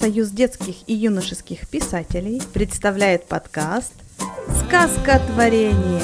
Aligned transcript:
Союз 0.00 0.30
детских 0.30 0.76
и 0.86 0.94
юношеских 0.94 1.68
писателей 1.68 2.40
представляет 2.54 3.26
подкаст 3.26 3.92
«Сказка 4.64 5.20
творения». 5.26 6.00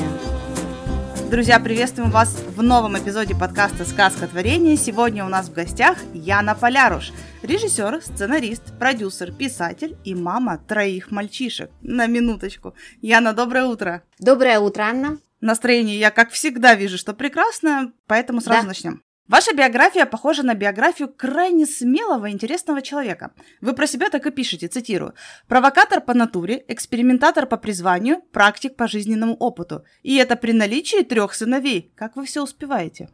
Друзья, 1.31 1.59
приветствуем 1.59 2.11
вас 2.11 2.37
в 2.55 2.63
новом 2.63 2.99
эпизоде 2.99 3.35
подкаста 3.35 3.87
«Сказка 3.87 4.27
творения». 4.27 4.77
Сегодня 4.77 5.25
у 5.25 5.31
нас 5.31 5.49
в 5.49 5.55
гостях 5.55 5.97
Яна 6.13 6.55
Поляруш, 6.55 7.11
режиссер, 7.41 8.03
сценарист, 8.03 8.79
продюсер, 8.79 9.33
писатель 9.33 9.97
и 10.05 10.15
мама 10.15 10.59
троих 10.59 11.11
мальчишек. 11.11 11.71
На 11.81 12.07
минуточку. 12.07 12.75
Яна, 13.01 13.33
доброе 13.33 13.65
утро. 13.65 14.03
Доброе 14.19 14.59
утро, 14.59 14.83
Анна. 14.83 15.17
Настроение 15.41 15.99
я, 15.99 16.11
как 16.11 16.33
всегда, 16.33 16.75
вижу, 16.75 16.99
что 16.99 17.15
прекрасное, 17.15 17.93
поэтому 18.07 18.43
сразу 18.43 18.61
да. 18.61 18.69
начнем. 18.69 19.03
Ваша 19.29 19.55
биография 19.55 20.07
похожа 20.07 20.45
на 20.45 20.55
биографию 20.55 21.09
крайне 21.09 21.67
смелого 21.67 22.27
и 22.27 22.33
интересного 22.33 22.81
человека. 22.81 23.33
Вы 23.61 23.73
про 23.73 23.87
себя 23.87 24.09
так 24.09 24.25
и 24.27 24.31
пишете, 24.31 24.69
цитирую. 24.69 25.15
«Провокатор 25.49 26.01
по 26.01 26.15
натуре, 26.15 26.65
экспериментатор 26.69 27.47
по 27.47 27.57
призванию, 27.57 28.23
практик 28.33 28.77
по 28.77 28.87
жизненному 28.87 29.35
опыту. 29.35 29.85
И 30.03 30.17
это 30.17 30.37
при 30.37 30.53
наличии 30.53 31.03
трех 31.03 31.35
сыновей. 31.35 31.93
Как 31.97 32.15
вы 32.15 32.25
все 32.25 32.43
успеваете?» 32.43 33.09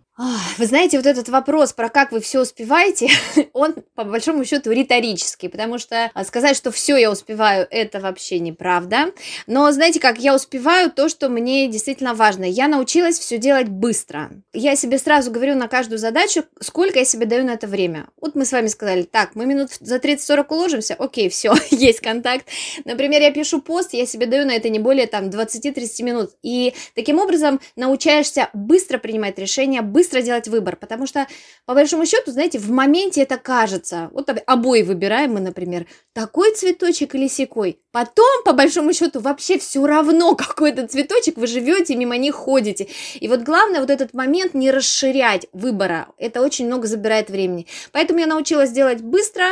Вы 0.59 0.67
знаете, 0.67 0.99
вот 0.99 1.07
этот 1.07 1.29
вопрос 1.31 1.73
про 1.73 1.89
как 1.89 2.13
вы 2.13 2.21
все 2.21 2.41
успеваете, 2.41 3.09
он 3.55 3.75
по 3.95 4.05
большому 4.05 4.45
счету 4.45 4.71
риторический, 4.71 5.49
потому 5.49 5.79
что 5.79 6.11
а, 6.13 6.25
сказать, 6.25 6.57
что 6.57 6.71
все 6.71 6.97
я 6.97 7.11
успеваю, 7.11 7.67
это 7.71 7.99
вообще 7.99 8.39
неправда. 8.39 9.13
Но 9.47 9.71
знаете 9.73 10.01
как, 10.01 10.19
я 10.19 10.35
успеваю 10.35 10.91
то, 10.91 11.09
что 11.09 11.29
мне 11.29 11.67
действительно 11.69 12.15
важно. 12.15 12.45
Я 12.45 12.69
научилась 12.69 13.19
все 13.19 13.39
делать 13.39 13.69
быстро. 13.69 14.31
Я 14.53 14.77
себе 14.77 14.99
сразу 14.99 15.31
говорю 15.31 15.57
на 15.57 15.67
каждую 15.67 15.99
задачу, 15.99 16.45
сколько 16.61 16.99
я 16.99 17.05
себе 17.05 17.27
даю 17.27 17.45
на 17.45 17.53
это 17.53 17.67
время. 17.67 18.09
Вот 18.21 18.35
мы 18.35 18.45
с 18.45 18.53
вами 18.53 18.67
сказали, 18.69 19.03
так, 19.03 19.35
мы 19.35 19.47
минут 19.47 19.71
за 19.81 19.97
30-40 19.97 20.47
уложимся, 20.51 20.95
окей, 20.95 21.31
все, 21.31 21.55
есть 21.71 22.01
контакт. 22.01 22.47
Например, 22.85 23.23
я 23.23 23.33
пишу 23.33 23.61
пост, 23.61 23.95
я 23.95 24.07
себе 24.07 24.27
даю 24.27 24.47
на 24.47 24.53
это 24.53 24.69
не 24.69 24.79
более 24.79 25.07
там 25.07 25.31
20-30 25.31 26.03
минут. 26.03 26.31
И 26.43 26.75
таким 26.95 27.19
образом 27.19 27.61
научаешься 27.77 28.51
быстро 28.53 28.99
принимать 28.99 29.39
решения, 29.39 29.81
быстро 29.81 30.12
быстро 30.13 30.23
делать 30.23 30.49
выбор, 30.49 30.77
потому 30.77 31.07
что, 31.07 31.27
по 31.65 31.75
большому 31.75 32.05
счету, 32.05 32.33
знаете, 32.33 32.59
в 32.59 32.71
моменте 32.71 33.23
это 33.23 33.39
кажется. 33.39 34.11
Вот 34.13 34.29
обои 34.47 34.83
выбираем 34.83 35.33
мы, 35.35 35.41
например, 35.41 35.87
такой 36.13 36.55
цветочек 36.55 37.15
или 37.15 37.29
секой. 37.29 37.81
Потом, 37.93 38.45
по 38.45 38.53
большому 38.53 38.93
счету, 38.93 39.21
вообще 39.21 39.59
все 39.59 39.87
равно, 39.87 40.35
какой 40.37 40.73
это 40.73 40.87
цветочек, 40.87 41.39
вы 41.39 41.47
живете, 41.47 41.97
мимо 41.97 42.17
них 42.19 42.35
ходите. 42.35 42.89
И 43.21 43.29
вот 43.29 43.41
главное 43.41 43.81
вот 43.81 43.91
этот 43.91 44.13
момент 44.13 44.55
не 44.55 44.71
расширять 44.71 45.47
выбора. 45.53 46.09
Это 46.19 46.43
очень 46.43 46.67
много 46.67 46.87
забирает 46.87 47.31
времени. 47.31 47.67
Поэтому 47.93 48.21
я 48.21 48.27
научилась 48.27 48.71
делать 48.71 49.01
быстро 49.01 49.47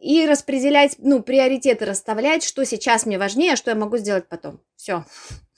и 0.00 0.26
распределять, 0.26 0.94
ну, 0.98 1.22
приоритеты 1.22 1.84
расставлять, 1.84 2.44
что 2.44 2.64
сейчас 2.64 3.04
мне 3.04 3.18
важнее, 3.18 3.54
а 3.54 3.56
что 3.56 3.70
я 3.70 3.76
могу 3.76 3.96
сделать 3.96 4.28
потом. 4.28 4.60
Все. 4.76 5.04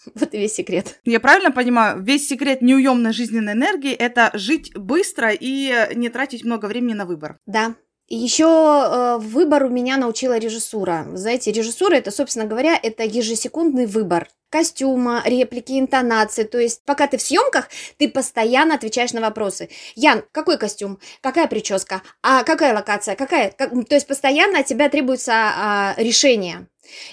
Вот 0.15 0.34
и 0.34 0.39
весь 0.39 0.55
секрет. 0.55 1.01
Я 1.05 1.20
правильно 1.20 1.51
понимаю, 1.51 2.03
весь 2.03 2.29
секрет 2.29 2.62
неуемной 2.62 3.12
жизненной 3.12 3.53
энергии– 3.53 3.93
это 4.07 4.31
жить 4.34 4.77
быстро 4.77 5.31
и 5.33 5.89
не 5.95 6.09
тратить 6.09 6.45
много 6.45 6.67
времени 6.67 6.95
на 6.95 7.07
выбор. 7.07 7.39
Да, 7.47 7.75
еще 8.09 8.45
э, 8.45 9.19
выбор 9.19 9.65
у 9.65 9.69
меня 9.69 9.97
научила 9.97 10.37
режиссура. 10.37 11.07
Знаете, 11.15 11.53
режиссура 11.53 11.95
это, 11.95 12.11
собственно 12.11 12.45
говоря, 12.45 12.79
это 12.83 13.05
ежесекундный 13.05 13.87
выбор 13.87 14.29
костюма, 14.51 15.23
реплики, 15.25 15.79
интонации. 15.79 16.42
То 16.42 16.59
есть, 16.59 16.83
пока 16.85 17.07
ты 17.07 17.19
в 17.19 17.23
съемках, 17.23 17.69
ты 17.98 18.09
постоянно 18.09 18.75
отвечаешь 18.75 19.12
на 19.12 19.20
вопросы. 19.20 19.70
Ян, 19.95 20.25
какой 20.33 20.59
костюм? 20.59 20.98
Какая 21.23 21.47
прическа? 21.47 22.03
А 22.20 22.42
какая 22.42 22.75
локация? 22.75 23.14
Какая? 23.14 23.53
Как... 23.57 23.70
То 23.89 23.95
есть, 23.95 24.09
постоянно 24.09 24.59
от 24.59 24.67
тебя 24.67 24.89
требуется 24.89 25.33
а, 25.35 25.95
решение. 25.97 26.67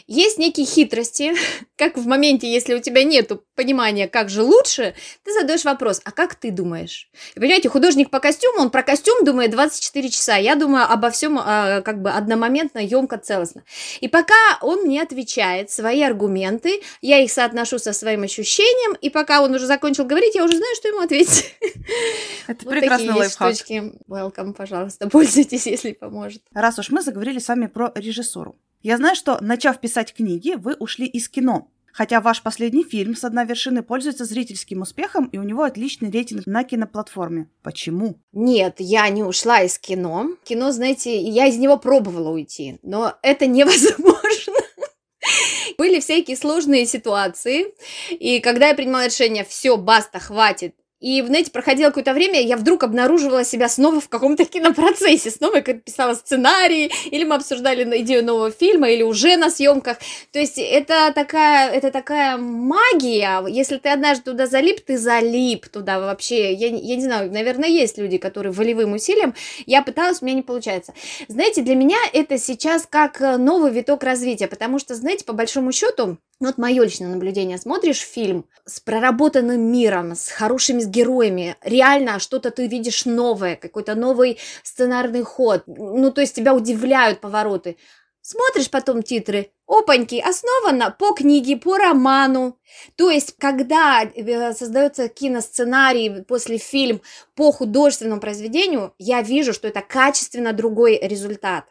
Есть 0.08 0.38
некие 0.38 0.66
хитрости, 0.66 1.34
как 1.76 1.98
в 1.98 2.08
моменте, 2.08 2.52
если 2.52 2.73
у 2.73 2.80
тебя 2.80 3.04
нет 3.04 3.32
понимания, 3.56 4.08
как 4.08 4.30
же 4.30 4.44
лучше, 4.44 4.96
ты 5.23 5.34
задаешь 5.34 5.66
вопрос, 5.66 6.02
а 6.04 6.11
как 6.11 6.36
ты 6.36 6.52
думаешь? 6.52 7.10
И 7.36 7.39
понимаете, 7.39 7.70
художник 7.70 8.10
по 8.10 8.20
костюму, 8.20 8.61
он 8.61 8.70
про 8.70 8.83
костюм 8.83 9.23
думает 9.26 9.52
24 9.52 10.10
часа, 10.10 10.38
я 10.38 10.55
думаю 10.55 10.86
обо 10.89 11.10
всем 11.10 11.39
а, 11.39 11.82
как 11.82 12.02
бы 12.02 12.11
одномоментно, 12.11 12.80
емко, 12.80 13.17
целостно. 13.17 13.64
И 14.00 14.08
пока 14.08 14.36
он 14.61 14.83
мне 14.83 15.02
отвечает 15.02 15.70
свои 15.70 16.02
аргументы, 16.02 16.82
я 17.02 17.20
их 17.20 17.32
соотношу 17.32 17.80
со 17.80 17.94
своим 17.94 18.23
ощущением, 18.23 18.95
и 19.02 19.10
пока 19.10 19.42
он 19.42 19.54
уже 19.54 19.66
закончил 19.66 20.05
говорить, 20.05 20.36
я 20.36 20.44
уже 20.44 20.58
знаю, 20.58 20.76
что 20.76 20.88
ему 20.88 20.99
ответить. 20.99 21.55
Это 22.48 22.66
вот 22.66 22.73
прекрасный 22.73 23.14
лайфхак. 23.14 23.55
Welcome, 24.08 24.54
пожалуйста, 24.54 25.10
пользуйтесь, 25.11 25.66
если 25.67 25.92
поможет. 25.92 26.42
Раз 26.54 26.80
уж 26.80 26.89
мы 26.89 27.02
заговорили 27.02 27.39
с 27.39 27.48
вами 27.48 27.67
про 27.67 27.92
режиссуру. 27.95 28.58
Я 28.82 28.98
знаю, 28.98 29.15
что, 29.15 29.38
начав 29.42 29.80
писать 29.80 30.14
книги, 30.14 30.55
вы 30.55 30.76
ушли 30.76 31.05
из 31.08 31.30
кино. 31.30 31.70
Хотя 31.98 32.21
ваш 32.21 32.43
последний 32.43 32.83
фильм 32.83 33.15
«С 33.15 33.23
одной 33.23 33.45
вершины» 33.45 33.82
пользуется 33.82 34.23
зрительским 34.23 34.82
успехом, 34.82 35.26
и 35.32 35.39
у 35.39 35.43
него 35.43 35.64
отличный 35.64 36.11
рейтинг 36.11 36.45
на 36.45 36.64
киноплатформе. 36.64 37.49
Почему? 37.64 38.20
Нет, 38.33 38.76
я 38.77 39.10
не 39.10 39.23
ушла 39.23 39.64
из 39.64 39.80
кино. 39.80 40.27
Кино, 40.43 40.71
знаете, 40.71 41.20
я 41.20 41.48
из 41.48 41.58
него 41.58 41.77
пробовала 41.77 42.30
уйти, 42.30 42.77
но 42.83 43.16
это 43.23 43.48
невозможно. 43.48 44.54
Были 45.80 45.99
всякие 45.99 46.37
сложные 46.37 46.86
ситуации, 46.86 47.73
и 48.11 48.39
когда 48.42 48.67
я 48.67 48.76
принимала 48.76 49.08
решение, 49.08 49.43
все, 49.43 49.76
баста, 49.76 50.20
хватит, 50.20 50.76
и, 51.00 51.22
знаете, 51.22 51.52
проходило 51.52 51.90
какое-то 51.90 52.14
время, 52.14 52.42
я 52.42 52.58
вдруг 52.58 52.84
обнаруживала 52.84 53.44
себя 53.44 53.70
снова 53.70 54.02
в 54.02 54.10
каком-то 54.10 54.46
кинопроцессе, 54.46 55.30
снова 55.30 55.58
я 55.58 55.62
писала 55.62 56.16
сценарий, 56.16 56.92
или 57.12 57.24
мы 57.24 57.36
обсуждали 57.36 58.02
идею 58.02 58.26
нового 58.26 58.50
фильма, 58.50 58.90
или 58.90 59.04
уже 59.04 59.38
на 59.38 59.52
съемках. 59.52 59.98
То 60.32 60.40
есть 60.40 60.58
это 60.58 61.12
такая, 61.14 61.72
это 61.72 61.92
такая 61.92 62.38
магия. 62.38 63.46
Если 63.48 63.78
ты 63.78 63.90
однажды 63.90 64.32
туда 64.32 64.48
залип, 64.48 64.82
ты 64.82 64.98
залип 64.98 65.68
туда 65.68 66.00
вообще. 66.00 66.54
Я, 66.54 66.68
я 66.68 66.96
не 66.96 67.04
знаю, 67.04 67.32
наверное, 67.32 67.70
есть 67.70 67.98
люди, 67.98 68.18
которые 68.18 68.52
волевым 68.52 68.94
усилием. 68.94 69.36
Я 69.68 69.84
пыталась, 69.84 70.22
у 70.22 70.26
меня 70.26 70.38
не 70.38 70.42
получается. 70.42 70.94
Знаете, 71.28 71.62
для 71.62 71.76
меня 71.76 71.98
это 72.14 72.40
сейчас 72.40 72.88
как 72.90 73.20
новый 73.20 73.72
виток 73.72 74.04
развития, 74.04 74.48
потому 74.48 74.80
что, 74.80 74.96
знаете, 74.96 75.26
по 75.26 75.34
большому 75.34 75.72
счету, 75.72 76.18
вот 76.39 76.58
мое 76.58 76.83
личное 76.83 77.08
наблюдение. 77.09 77.58
Смотришь 77.58 77.99
фильм 77.99 78.45
с 78.65 78.80
проработанным 78.80 79.59
миром, 79.59 80.15
с 80.15 80.30
хорошими 80.30 80.83
героями, 80.83 81.55
реально 81.64 82.20
что-то 82.20 82.52
ты 82.52 82.67
видишь 82.67 83.05
новое, 83.05 83.55
какой-то 83.55 83.95
новый 83.95 84.37
сценарный 84.64 85.23
ход. 85.23 85.64
Ну, 85.65 86.11
то 86.11 86.21
есть 86.21 86.36
тебя 86.36 86.53
удивляют 86.53 87.21
повороты. 87.21 87.77
Смотришь 88.21 88.70
потом 88.70 89.03
титры, 89.03 89.52
опаньки, 89.67 90.20
основано 90.20 90.92
по 90.92 91.14
книге, 91.14 91.55
по 91.55 91.77
роману. 91.77 92.59
То 92.98 93.09
есть, 93.09 93.36
когда 93.37 94.04
э, 94.04 94.54
создается 94.54 95.08
киносценарий 95.08 96.23
после 96.23 96.58
фильм 96.58 97.02
по 97.36 97.54
художественному 97.54 98.19
произведению, 98.19 98.93
я 98.99 99.21
вижу, 99.21 99.54
что 99.54 99.69
это 99.69 99.81
качественно 99.81 100.52
другой 100.52 100.99
результат. 101.02 101.65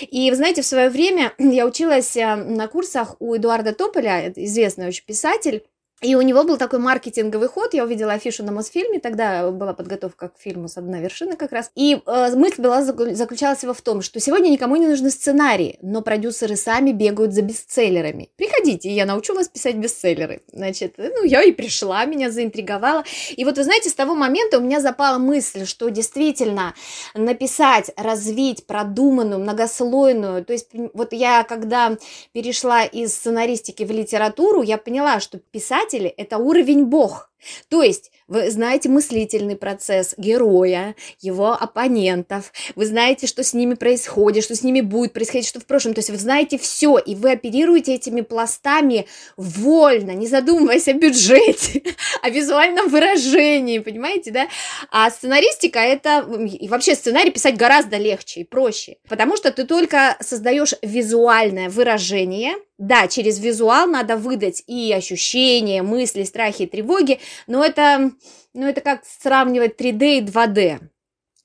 И 0.00 0.30
вы 0.30 0.36
знаете, 0.36 0.62
в 0.62 0.66
свое 0.66 0.88
время 0.88 1.32
я 1.38 1.66
училась 1.66 2.16
э, 2.16 2.36
на 2.36 2.68
курсах 2.68 3.16
у 3.20 3.34
Эдуарда 3.34 3.72
Тополя, 3.74 4.32
известный 4.34 4.88
очень 4.88 5.04
писатель, 5.04 5.64
и 6.00 6.14
у 6.14 6.22
него 6.22 6.44
был 6.44 6.56
такой 6.56 6.78
маркетинговый 6.78 7.48
ход, 7.48 7.74
я 7.74 7.84
увидела 7.84 8.14
афишу 8.14 8.42
на 8.42 8.52
Мосфильме, 8.52 9.00
тогда 9.00 9.50
была 9.50 9.74
подготовка 9.74 10.28
к 10.28 10.38
фильму 10.38 10.66
«С 10.66 10.78
одной 10.78 11.00
вершины» 11.00 11.36
как 11.36 11.52
раз. 11.52 11.70
И 11.74 12.00
э, 12.06 12.36
мысль 12.36 12.62
была, 12.62 12.82
заключалась 12.82 13.62
его 13.62 13.74
в 13.74 13.82
том, 13.82 14.00
что 14.00 14.18
сегодня 14.18 14.48
никому 14.48 14.76
не 14.76 14.86
нужны 14.86 15.10
сценарии, 15.10 15.78
но 15.82 16.00
продюсеры 16.00 16.56
сами 16.56 16.92
бегают 16.92 17.34
за 17.34 17.42
бестселлерами. 17.42 18.30
Приходите, 18.36 18.90
я 18.90 19.04
научу 19.04 19.34
вас 19.34 19.48
писать 19.48 19.76
бестселлеры. 19.76 20.42
Значит, 20.52 20.94
ну, 20.96 21.22
я 21.22 21.42
и 21.42 21.52
пришла, 21.52 22.06
меня 22.06 22.30
заинтриговала. 22.30 23.04
И 23.36 23.44
вот, 23.44 23.58
вы 23.58 23.64
знаете, 23.64 23.90
с 23.90 23.94
того 23.94 24.14
момента 24.14 24.58
у 24.58 24.62
меня 24.62 24.80
запала 24.80 25.18
мысль, 25.18 25.66
что 25.66 25.90
действительно 25.90 26.74
написать, 27.14 27.90
развить 27.96 28.66
продуманную, 28.66 29.38
многослойную, 29.40 30.46
то 30.46 30.54
есть 30.54 30.68
вот 30.94 31.12
я, 31.12 31.44
когда 31.44 31.98
перешла 32.32 32.84
из 32.84 33.14
сценаристики 33.14 33.82
в 33.84 33.90
литературу, 33.90 34.62
я 34.62 34.78
поняла, 34.78 35.20
что 35.20 35.38
писать 35.38 35.89
читатели– 35.90 36.08
это 36.16 36.38
уровень 36.38 36.86
Бог. 36.86 37.29
То 37.68 37.82
есть 37.82 38.10
вы 38.28 38.50
знаете 38.50 38.88
мыслительный 38.88 39.56
процесс 39.56 40.14
героя, 40.16 40.94
его 41.20 41.52
оппонентов, 41.52 42.52
вы 42.76 42.86
знаете, 42.86 43.26
что 43.26 43.42
с 43.42 43.54
ними 43.54 43.74
происходит, 43.74 44.44
что 44.44 44.54
с 44.54 44.62
ними 44.62 44.80
будет 44.80 45.12
происходить, 45.12 45.48
что 45.48 45.60
в 45.60 45.66
прошлом. 45.66 45.94
То 45.94 45.98
есть 45.98 46.10
вы 46.10 46.16
знаете 46.16 46.58
все, 46.58 46.98
и 46.98 47.14
вы 47.14 47.32
оперируете 47.32 47.94
этими 47.94 48.20
пластами 48.20 49.06
вольно, 49.36 50.12
не 50.12 50.26
задумываясь 50.26 50.88
о 50.88 50.92
бюджете, 50.92 51.82
о 52.22 52.30
визуальном 52.30 52.88
выражении, 52.88 53.78
понимаете, 53.80 54.30
да? 54.30 54.48
А 54.90 55.10
сценаристика 55.10 55.80
это, 55.80 56.26
и 56.46 56.68
вообще 56.68 56.94
сценарий 56.94 57.30
писать 57.30 57.56
гораздо 57.56 57.96
легче 57.96 58.40
и 58.40 58.44
проще, 58.44 58.96
потому 59.08 59.36
что 59.36 59.50
ты 59.50 59.64
только 59.64 60.16
создаешь 60.20 60.74
визуальное 60.82 61.68
выражение, 61.68 62.54
да, 62.80 63.08
через 63.08 63.38
визуал 63.38 63.86
надо 63.86 64.16
выдать 64.16 64.62
и 64.66 64.90
ощущения, 64.92 65.82
мысли, 65.82 66.22
страхи, 66.22 66.66
тревоги, 66.66 67.20
но 67.46 67.64
это, 67.64 68.12
ну, 68.54 68.66
это 68.66 68.80
как 68.80 69.04
сравнивать 69.04 69.80
3D 69.80 70.18
и 70.18 70.20
2D. 70.22 70.80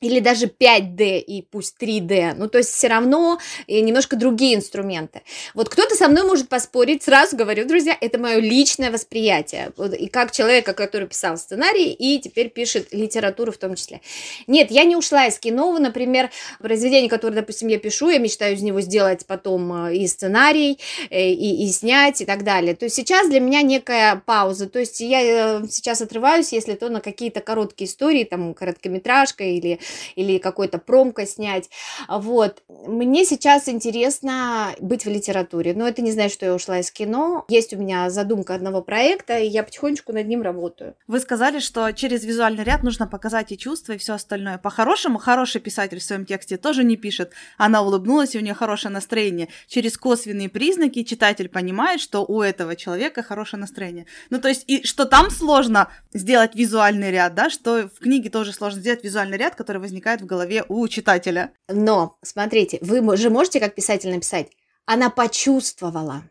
Или 0.01 0.19
даже 0.19 0.47
5D 0.47 1.19
и 1.19 1.41
пусть 1.41 1.75
3D, 1.81 2.33
ну 2.35 2.49
то 2.49 2.57
есть 2.57 2.71
все 2.71 2.87
равно 2.87 3.39
э, 3.67 3.79
немножко 3.79 4.15
другие 4.15 4.55
инструменты. 4.55 5.21
Вот 5.53 5.69
кто-то 5.69 5.95
со 5.95 6.07
мной 6.07 6.23
может 6.23 6.49
поспорить, 6.49 7.03
сразу 7.03 7.37
говорю, 7.37 7.65
друзья, 7.65 7.97
это 7.99 8.19
мое 8.19 8.39
личное 8.39 8.91
восприятие, 8.91 9.71
и 9.97 10.07
как 10.07 10.31
человека, 10.31 10.73
который 10.73 11.07
писал 11.07 11.37
сценарий 11.37 11.91
и 11.91 12.19
теперь 12.19 12.49
пишет 12.49 12.89
литературу 12.91 13.51
в 13.51 13.57
том 13.57 13.75
числе. 13.75 14.01
Нет, 14.47 14.69
я 14.71 14.83
не 14.83 14.95
ушла 14.95 15.27
из 15.27 15.39
кино, 15.39 15.77
например, 15.79 16.29
произведение, 16.59 17.09
которое, 17.09 17.35
допустим, 17.35 17.69
я 17.69 17.79
пишу, 17.79 18.09
я 18.09 18.17
мечтаю 18.17 18.55
из 18.55 18.61
него 18.61 18.81
сделать 18.81 19.25
потом 19.25 19.87
э, 19.87 19.95
и 19.95 20.07
сценарий, 20.07 20.79
э, 21.09 21.29
и, 21.29 21.65
и 21.65 21.67
снять, 21.71 22.21
и 22.21 22.25
так 22.25 22.43
далее. 22.43 22.75
То 22.75 22.85
есть 22.85 22.95
сейчас 22.95 23.29
для 23.29 23.39
меня 23.39 23.61
некая 23.61 24.21
пауза, 24.25 24.67
то 24.69 24.79
есть 24.79 24.99
я 24.99 25.63
сейчас 25.69 26.01
отрываюсь, 26.01 26.51
если 26.51 26.73
то 26.73 26.89
на 26.89 27.01
какие-то 27.01 27.39
короткие 27.39 27.89
истории, 27.89 28.23
там, 28.23 28.53
короткометражка 28.53 29.43
или 29.43 29.79
или 30.15 30.37
какой-то 30.37 30.77
промко 30.77 31.25
снять. 31.25 31.69
Вот. 32.07 32.63
Мне 32.87 33.25
сейчас 33.25 33.67
интересно 33.69 34.73
быть 34.79 35.05
в 35.05 35.09
литературе, 35.09 35.73
но 35.73 35.87
это 35.87 36.01
не 36.01 36.11
значит, 36.11 36.33
что 36.33 36.45
я 36.45 36.53
ушла 36.53 36.79
из 36.79 36.91
кино. 36.91 37.45
Есть 37.47 37.73
у 37.73 37.77
меня 37.77 38.09
задумка 38.09 38.55
одного 38.55 38.81
проекта, 38.81 39.37
и 39.37 39.47
я 39.47 39.63
потихонечку 39.63 40.13
над 40.13 40.27
ним 40.27 40.41
работаю. 40.41 40.95
Вы 41.07 41.19
сказали, 41.19 41.59
что 41.59 41.91
через 41.91 42.23
визуальный 42.23 42.63
ряд 42.63 42.83
нужно 42.83 43.07
показать 43.07 43.51
и 43.51 43.57
чувства, 43.57 43.93
и 43.93 43.97
все 43.97 44.13
остальное. 44.13 44.57
По-хорошему, 44.57 45.17
хороший 45.17 45.61
писатель 45.61 45.99
в 45.99 46.03
своем 46.03 46.25
тексте 46.25 46.57
тоже 46.57 46.83
не 46.83 46.97
пишет. 46.97 47.31
Она 47.57 47.81
улыбнулась, 47.81 48.35
и 48.35 48.37
у 48.37 48.41
нее 48.41 48.53
хорошее 48.53 48.93
настроение. 48.93 49.47
Через 49.67 49.97
косвенные 49.97 50.49
признаки 50.49 51.03
читатель 51.03 51.49
понимает, 51.49 52.01
что 52.01 52.25
у 52.25 52.41
этого 52.41 52.75
человека 52.75 53.23
хорошее 53.23 53.59
настроение. 53.59 54.05
Ну, 54.29 54.39
то 54.39 54.47
есть, 54.47 54.63
и 54.67 54.85
что 54.85 55.05
там 55.05 55.29
сложно 55.29 55.89
сделать 56.13 56.55
визуальный 56.55 57.11
ряд, 57.11 57.35
да, 57.35 57.49
что 57.49 57.89
в 57.89 57.99
книге 57.99 58.29
тоже 58.29 58.53
сложно 58.53 58.79
сделать 58.79 59.03
визуальный 59.03 59.37
ряд, 59.37 59.55
который 59.55 59.74
возникает 59.79 60.21
в 60.21 60.25
голове 60.25 60.65
у 60.67 60.87
читателя. 60.87 61.53
Но, 61.67 62.17
смотрите, 62.21 62.79
вы 62.81 63.17
же 63.17 63.29
можете 63.29 63.59
как 63.59 63.75
писатель 63.75 64.11
написать, 64.11 64.51
она 64.85 65.09
почувствовала, 65.09 66.23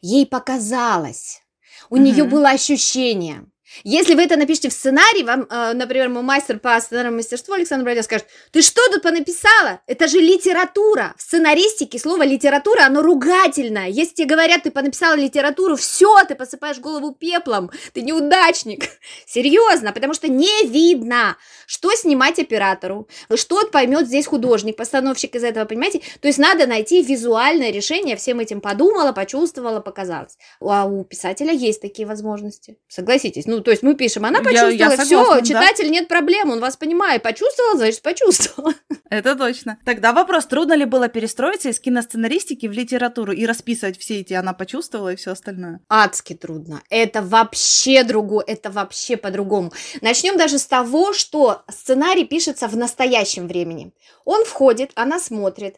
ей 0.00 0.26
показалось, 0.26 1.42
у 1.90 1.96
угу. 1.96 2.02
нее 2.02 2.24
было 2.24 2.50
ощущение. 2.50 3.46
Если 3.82 4.14
вы 4.14 4.22
это 4.22 4.36
напишите 4.36 4.68
в 4.68 4.72
сценарий, 4.72 5.24
вам, 5.24 5.46
э, 5.50 5.72
например, 5.72 6.08
мой 6.08 6.22
мастер 6.22 6.58
по 6.58 6.78
сценарному 6.80 7.16
мастерству 7.16 7.54
Александр 7.54 7.84
Бродя 7.84 8.02
скажет, 8.02 8.26
ты 8.52 8.62
что 8.62 8.80
тут 8.92 9.02
понаписала? 9.02 9.80
Это 9.86 10.06
же 10.06 10.18
литература. 10.20 11.14
В 11.16 11.22
сценаристике 11.22 11.98
слово 11.98 12.24
литература, 12.24 12.84
оно 12.84 13.02
ругательное. 13.02 13.88
Если 13.88 14.14
тебе 14.14 14.28
говорят, 14.28 14.62
ты 14.62 14.70
понаписала 14.70 15.16
литературу, 15.16 15.76
все, 15.76 16.24
ты 16.24 16.34
посыпаешь 16.34 16.78
голову 16.78 17.12
пеплом, 17.12 17.70
ты 17.92 18.02
неудачник. 18.02 18.84
Серьезно, 19.26 19.92
потому 19.92 20.14
что 20.14 20.28
не 20.28 20.66
видно, 20.66 21.36
что 21.66 21.90
снимать 21.92 22.38
оператору, 22.38 23.08
что 23.34 23.66
поймет 23.68 24.06
здесь 24.06 24.26
художник, 24.26 24.76
постановщик 24.76 25.34
из 25.34 25.42
этого, 25.42 25.64
понимаете? 25.64 26.00
То 26.20 26.28
есть 26.28 26.38
надо 26.38 26.66
найти 26.66 27.02
визуальное 27.02 27.70
решение, 27.70 28.16
всем 28.16 28.40
этим 28.40 28.60
подумала, 28.60 29.12
почувствовала, 29.12 29.80
показалось. 29.80 30.36
А 30.60 30.86
у 30.86 31.04
писателя 31.04 31.52
есть 31.52 31.80
такие 31.80 32.06
возможности. 32.06 32.78
Согласитесь, 32.88 33.46
ну, 33.46 33.60
то 33.64 33.70
есть 33.70 33.82
мы 33.82 33.94
пишем, 33.94 34.24
она 34.24 34.40
почувствовала, 34.40 34.96
все, 34.96 35.40
читатель, 35.42 35.84
да. 35.84 35.90
нет 35.90 36.08
проблем, 36.08 36.50
он 36.50 36.60
вас 36.60 36.76
понимает, 36.76 37.22
почувствовал, 37.22 37.76
значит, 37.76 38.02
почувствовала. 38.02 38.74
Это 39.10 39.34
точно. 39.36 39.78
Тогда 39.84 40.12
вопрос, 40.12 40.46
трудно 40.46 40.74
ли 40.74 40.84
было 40.84 41.08
перестроиться 41.08 41.68
из 41.68 41.80
киносценаристики 41.80 42.66
в 42.66 42.72
литературу 42.72 43.32
и 43.32 43.46
расписывать 43.46 43.98
все 43.98 44.20
эти 44.20 44.34
«она 44.34 44.52
почувствовала» 44.52 45.12
и 45.12 45.16
все 45.16 45.32
остальное? 45.32 45.80
Адски 45.88 46.34
трудно. 46.34 46.82
Это 46.90 47.22
вообще 47.22 48.04
другое, 48.04 48.44
это 48.46 48.70
вообще 48.70 49.16
по-другому. 49.16 49.72
Начнем 50.00 50.36
даже 50.36 50.58
с 50.58 50.66
того, 50.66 51.12
что 51.12 51.62
сценарий 51.70 52.24
пишется 52.24 52.68
в 52.68 52.76
настоящем 52.76 53.48
времени. 53.48 53.92
Он 54.24 54.44
входит, 54.44 54.90
она 54.94 55.18
смотрит, 55.18 55.76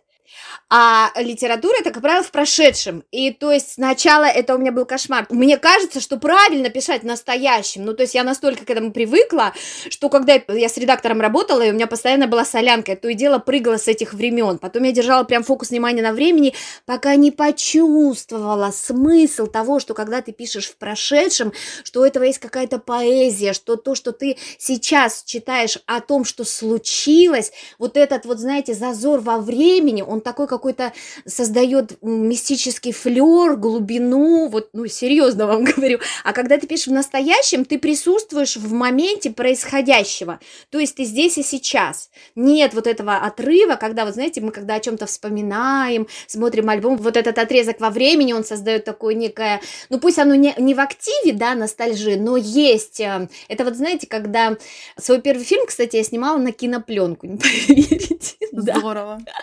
а 0.69 1.11
литература 1.17 1.77
это, 1.81 1.91
как 1.91 2.03
правило, 2.03 2.23
в 2.23 2.31
прошедшем. 2.31 3.05
И 3.11 3.31
то 3.31 3.53
есть 3.53 3.73
сначала 3.73 4.25
это 4.25 4.55
у 4.55 4.59
меня 4.59 4.73
был 4.73 4.85
кошмар. 4.85 5.27
Мне 5.31 5.59
кажется, 5.59 6.01
что 6.01 6.19
правильно 6.19 6.71
писать 6.71 7.03
в 7.03 7.07
настоящем. 7.07 7.85
Ну, 7.85 7.95
то 7.95 8.03
есть 8.03 8.15
я 8.15 8.25
настолько 8.25 8.65
к 8.65 8.71
этому 8.71 8.93
привыкла, 8.93 9.53
что 9.91 10.09
когда 10.09 10.35
я 10.49 10.69
с 10.69 10.77
редактором 10.77 11.21
работала, 11.21 11.63
и 11.63 11.71
у 11.71 11.75
меня 11.75 11.87
постоянно 11.87 12.27
была 12.27 12.45
солянка, 12.45 12.97
то 12.97 13.09
и 13.09 13.15
дело 13.15 13.39
прыгала 13.39 13.77
с 13.77 13.89
этих 13.89 14.15
времен. 14.15 14.59
Потом 14.59 14.83
я 14.85 14.93
держала 14.93 15.25
прям 15.25 15.45
фокус 15.45 15.71
внимания 15.71 16.03
на 16.03 16.13
времени, 16.13 16.55
пока 16.85 17.15
не 17.17 17.31
почувствовала 17.31 18.71
смысл 18.71 19.47
того, 19.47 19.81
что 19.81 19.95
когда 19.95 20.23
ты 20.23 20.33
пишешь 20.33 20.67
в 20.67 20.77
прошедшем, 20.77 21.53
что 21.85 22.01
у 22.01 22.05
этого 22.05 22.25
есть 22.25 22.39
какая-то 22.39 22.79
поэзия, 22.79 23.53
что 23.53 23.77
то, 23.77 23.95
что 23.95 24.13
ты 24.13 24.37
сейчас 24.59 25.23
читаешь 25.25 25.79
о 25.87 26.01
том, 26.01 26.25
что 26.25 26.45
случилось, 26.45 27.53
вот 27.79 27.97
этот 27.97 28.27
вот, 28.27 28.39
знаете, 28.39 28.75
зазор 28.75 29.21
во 29.21 29.39
времени, 29.39 30.03
он 30.03 30.16
такой 30.21 30.47
какой-то 30.47 30.93
создает 31.27 32.03
мистический 32.03 32.93
флер, 32.93 33.57
глубину, 33.57 34.49
вот, 34.49 34.71
ну, 34.73 34.87
серьезно 34.87 35.47
вам 35.47 35.65
говорю. 35.77 35.99
А 36.25 36.33
когда 36.33 36.59
ты 36.59 36.67
пишешь 36.67 36.89
в 36.89 36.93
настоящем, 36.93 37.65
ты 37.65 37.79
присутствуешь 37.79 38.57
в 38.57 38.73
моменте 38.73 39.31
происходящего. 39.31 40.41
То 40.71 40.79
есть 40.79 40.97
ты 40.97 41.05
здесь 41.05 41.39
и 41.39 41.43
сейчас. 41.43 42.11
Нет 42.35 42.75
вот 42.75 42.87
этого 42.87 43.17
отрыва, 43.17 43.77
когда, 43.77 44.05
вот 44.05 44.15
знаете, 44.15 44.41
мы 44.41 44.51
когда 44.51 44.75
о 44.75 44.81
чем-то 44.81 45.07
вспоминаем, 45.07 46.07
смотрим 46.27 46.69
альбом, 46.69 46.97
вот 46.97 47.17
этот 47.17 47.39
отрезок 47.39 47.81
во 47.81 47.91
времени, 47.91 48.33
он 48.33 48.45
создает 48.45 48.85
такое 48.85 49.15
некое, 49.15 49.61
ну, 49.89 49.99
пусть 50.01 50.19
оно 50.19 50.35
не, 50.35 50.55
не 50.59 50.75
в 50.75 50.81
активе, 50.81 51.33
да, 51.33 51.55
ностальжи, 51.55 52.17
но 52.17 52.37
есть. 52.37 53.01
Э, 53.01 53.29
это 53.49 53.65
вот, 53.65 53.77
знаете, 53.77 54.07
когда 54.07 54.57
свой 54.99 55.21
первый 55.21 55.45
фильм, 55.45 55.67
кстати, 55.67 55.97
я 55.97 56.05
снимала 56.05 56.39
на 56.39 56.53
кинопленку, 56.53 57.27
не 57.27 57.37
поверите. 57.67 58.37
Здорово. 58.53 59.21
Да, 59.27 59.35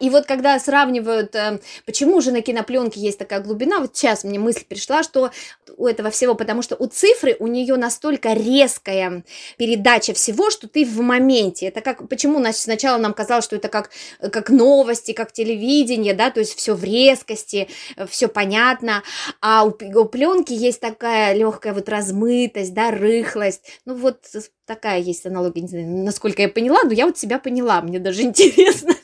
и 0.00 0.10
вот 0.10 0.26
когда 0.26 0.58
сравнивают, 0.58 1.34
э, 1.34 1.58
почему 1.86 2.20
же 2.20 2.32
на 2.32 2.42
кинопленке 2.42 3.00
есть 3.00 3.18
такая 3.18 3.40
глубина, 3.40 3.80
вот 3.80 3.96
сейчас 3.96 4.22
мне 4.22 4.38
мысль 4.38 4.64
пришла, 4.64 5.02
что 5.02 5.30
у 5.76 5.86
этого 5.86 6.10
всего, 6.10 6.34
потому 6.34 6.62
что 6.62 6.76
у 6.76 6.86
цифры 6.86 7.36
у 7.40 7.46
нее 7.46 7.76
настолько 7.76 8.32
резкая 8.34 9.24
передача 9.58 10.14
всего, 10.14 10.50
что 10.50 10.68
ты 10.68 10.84
в 10.84 11.00
моменте. 11.00 11.66
Это 11.66 11.80
как, 11.80 12.08
почему 12.08 12.38
значит, 12.38 12.60
сначала 12.60 12.98
нам 12.98 13.14
казалось, 13.14 13.44
что 13.44 13.56
это 13.56 13.68
как, 13.68 13.90
как 14.20 14.50
новости, 14.50 15.12
как 15.12 15.32
телевидение, 15.32 16.14
да, 16.14 16.30
то 16.30 16.40
есть 16.40 16.56
все 16.56 16.74
в 16.74 16.84
резкости, 16.84 17.68
все 18.08 18.28
понятно, 18.28 19.02
а 19.40 19.64
у, 19.64 19.70
у 19.70 20.04
пленки 20.04 20.52
есть 20.52 20.80
такая 20.80 21.34
легкая 21.34 21.72
вот 21.72 21.88
размытость, 21.88 22.74
да, 22.74 22.90
рыхлость, 22.90 23.80
ну 23.84 23.94
вот 23.94 24.24
такая 24.66 25.00
есть 25.00 25.26
аналогия, 25.26 25.62
не 25.62 25.68
знаю, 25.68 25.88
насколько 25.88 26.42
я 26.42 26.48
поняла, 26.48 26.82
но 26.84 26.92
я 26.92 27.06
вот 27.06 27.18
себя 27.18 27.38
поняла, 27.38 27.82
мне 27.82 27.98
даже 27.98 28.22
интересно 28.24 28.94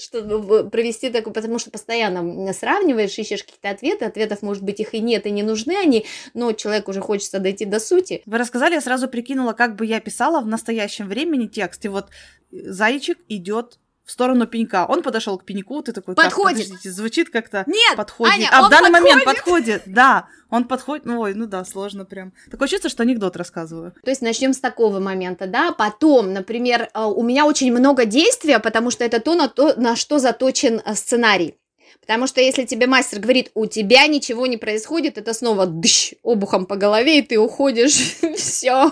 чтобы 0.00 0.68
провести 0.68 1.10
такую, 1.10 1.34
потому 1.34 1.58
что 1.58 1.70
постоянно 1.70 2.52
сравниваешь, 2.52 3.18
ищешь 3.18 3.44
какие-то 3.44 3.70
ответы, 3.70 4.04
ответов, 4.04 4.42
может 4.42 4.62
быть, 4.62 4.80
их 4.80 4.94
и 4.94 5.00
нет, 5.00 5.26
и 5.26 5.30
не 5.30 5.42
нужны 5.42 5.76
они, 5.76 6.06
но 6.34 6.52
человек 6.52 6.88
уже 6.88 7.00
хочется 7.00 7.38
дойти 7.38 7.64
до 7.64 7.80
сути. 7.80 8.22
Вы 8.26 8.38
рассказали, 8.38 8.74
я 8.74 8.80
сразу 8.80 9.08
прикинула, 9.08 9.52
как 9.52 9.76
бы 9.76 9.86
я 9.86 10.00
писала 10.00 10.40
в 10.40 10.46
настоящем 10.46 11.08
времени 11.08 11.46
текст, 11.46 11.84
и 11.84 11.88
вот 11.88 12.08
зайчик 12.50 13.18
идет 13.28 13.78
в 14.10 14.12
сторону 14.12 14.48
пенька. 14.48 14.86
Он 14.88 15.04
подошел 15.04 15.38
к 15.38 15.44
пеньку, 15.44 15.80
ты 15.82 15.92
такой, 15.92 16.16
подходит. 16.16 16.64
подождите, 16.64 16.90
звучит 16.90 17.30
как-то. 17.30 17.62
Нет, 17.68 17.96
подходит. 17.96 18.34
Аня, 18.34 18.48
а 18.50 18.66
в 18.66 18.68
данный 18.68 18.90
подходит. 18.90 19.14
момент 19.14 19.24
подходит, 19.24 19.82
да. 19.86 20.28
Он 20.50 20.64
подходит, 20.64 21.06
ну 21.06 21.20
ой, 21.20 21.34
ну 21.34 21.46
да, 21.46 21.64
сложно 21.64 22.04
прям. 22.04 22.32
Такое 22.50 22.66
чувство, 22.66 22.90
что 22.90 23.04
анекдот 23.04 23.36
рассказываю. 23.36 23.94
То 24.02 24.10
есть 24.10 24.20
начнем 24.20 24.52
с 24.52 24.58
такого 24.58 24.98
момента, 24.98 25.46
да. 25.46 25.70
Потом, 25.70 26.32
например, 26.32 26.90
э, 26.92 27.04
у 27.04 27.22
меня 27.22 27.46
очень 27.46 27.70
много 27.72 28.04
действия, 28.04 28.58
потому 28.58 28.90
что 28.90 29.04
это 29.04 29.20
то, 29.20 29.36
на, 29.36 29.48
то, 29.48 29.74
на 29.80 29.94
что 29.94 30.18
заточен 30.18 30.82
э, 30.84 30.94
сценарий. 30.96 31.54
Потому 32.00 32.26
что 32.26 32.40
если 32.40 32.64
тебе 32.64 32.88
мастер 32.88 33.20
говорит, 33.20 33.52
у 33.54 33.66
тебя 33.66 34.08
ничего 34.08 34.48
не 34.48 34.56
происходит, 34.56 35.18
это 35.18 35.32
снова 35.34 35.66
дыщ, 35.66 36.14
обухом 36.24 36.66
по 36.66 36.74
голове, 36.74 37.20
и 37.20 37.22
ты 37.22 37.38
уходишь, 37.38 38.18
все. 38.36 38.90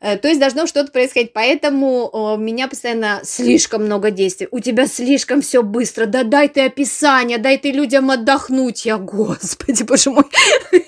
Э, 0.00 0.16
то 0.16 0.28
есть 0.28 0.40
должно 0.40 0.66
что-то 0.66 0.92
происходить. 0.92 1.32
Поэтому 1.32 2.08
у 2.08 2.36
меня 2.36 2.68
постоянно 2.68 3.20
слишком 3.24 3.84
много 3.84 4.10
действий. 4.10 4.48
У 4.50 4.60
тебя 4.60 4.86
слишком 4.86 5.42
все 5.42 5.62
быстро. 5.62 6.06
Да 6.06 6.24
дай 6.24 6.48
ты 6.48 6.62
описание, 6.62 7.38
дай 7.38 7.58
ты 7.58 7.72
людям 7.72 8.10
отдохнуть. 8.10 8.86
Я, 8.86 8.98
господи, 8.98 9.82
боже 9.82 10.10
мой. 10.10 10.24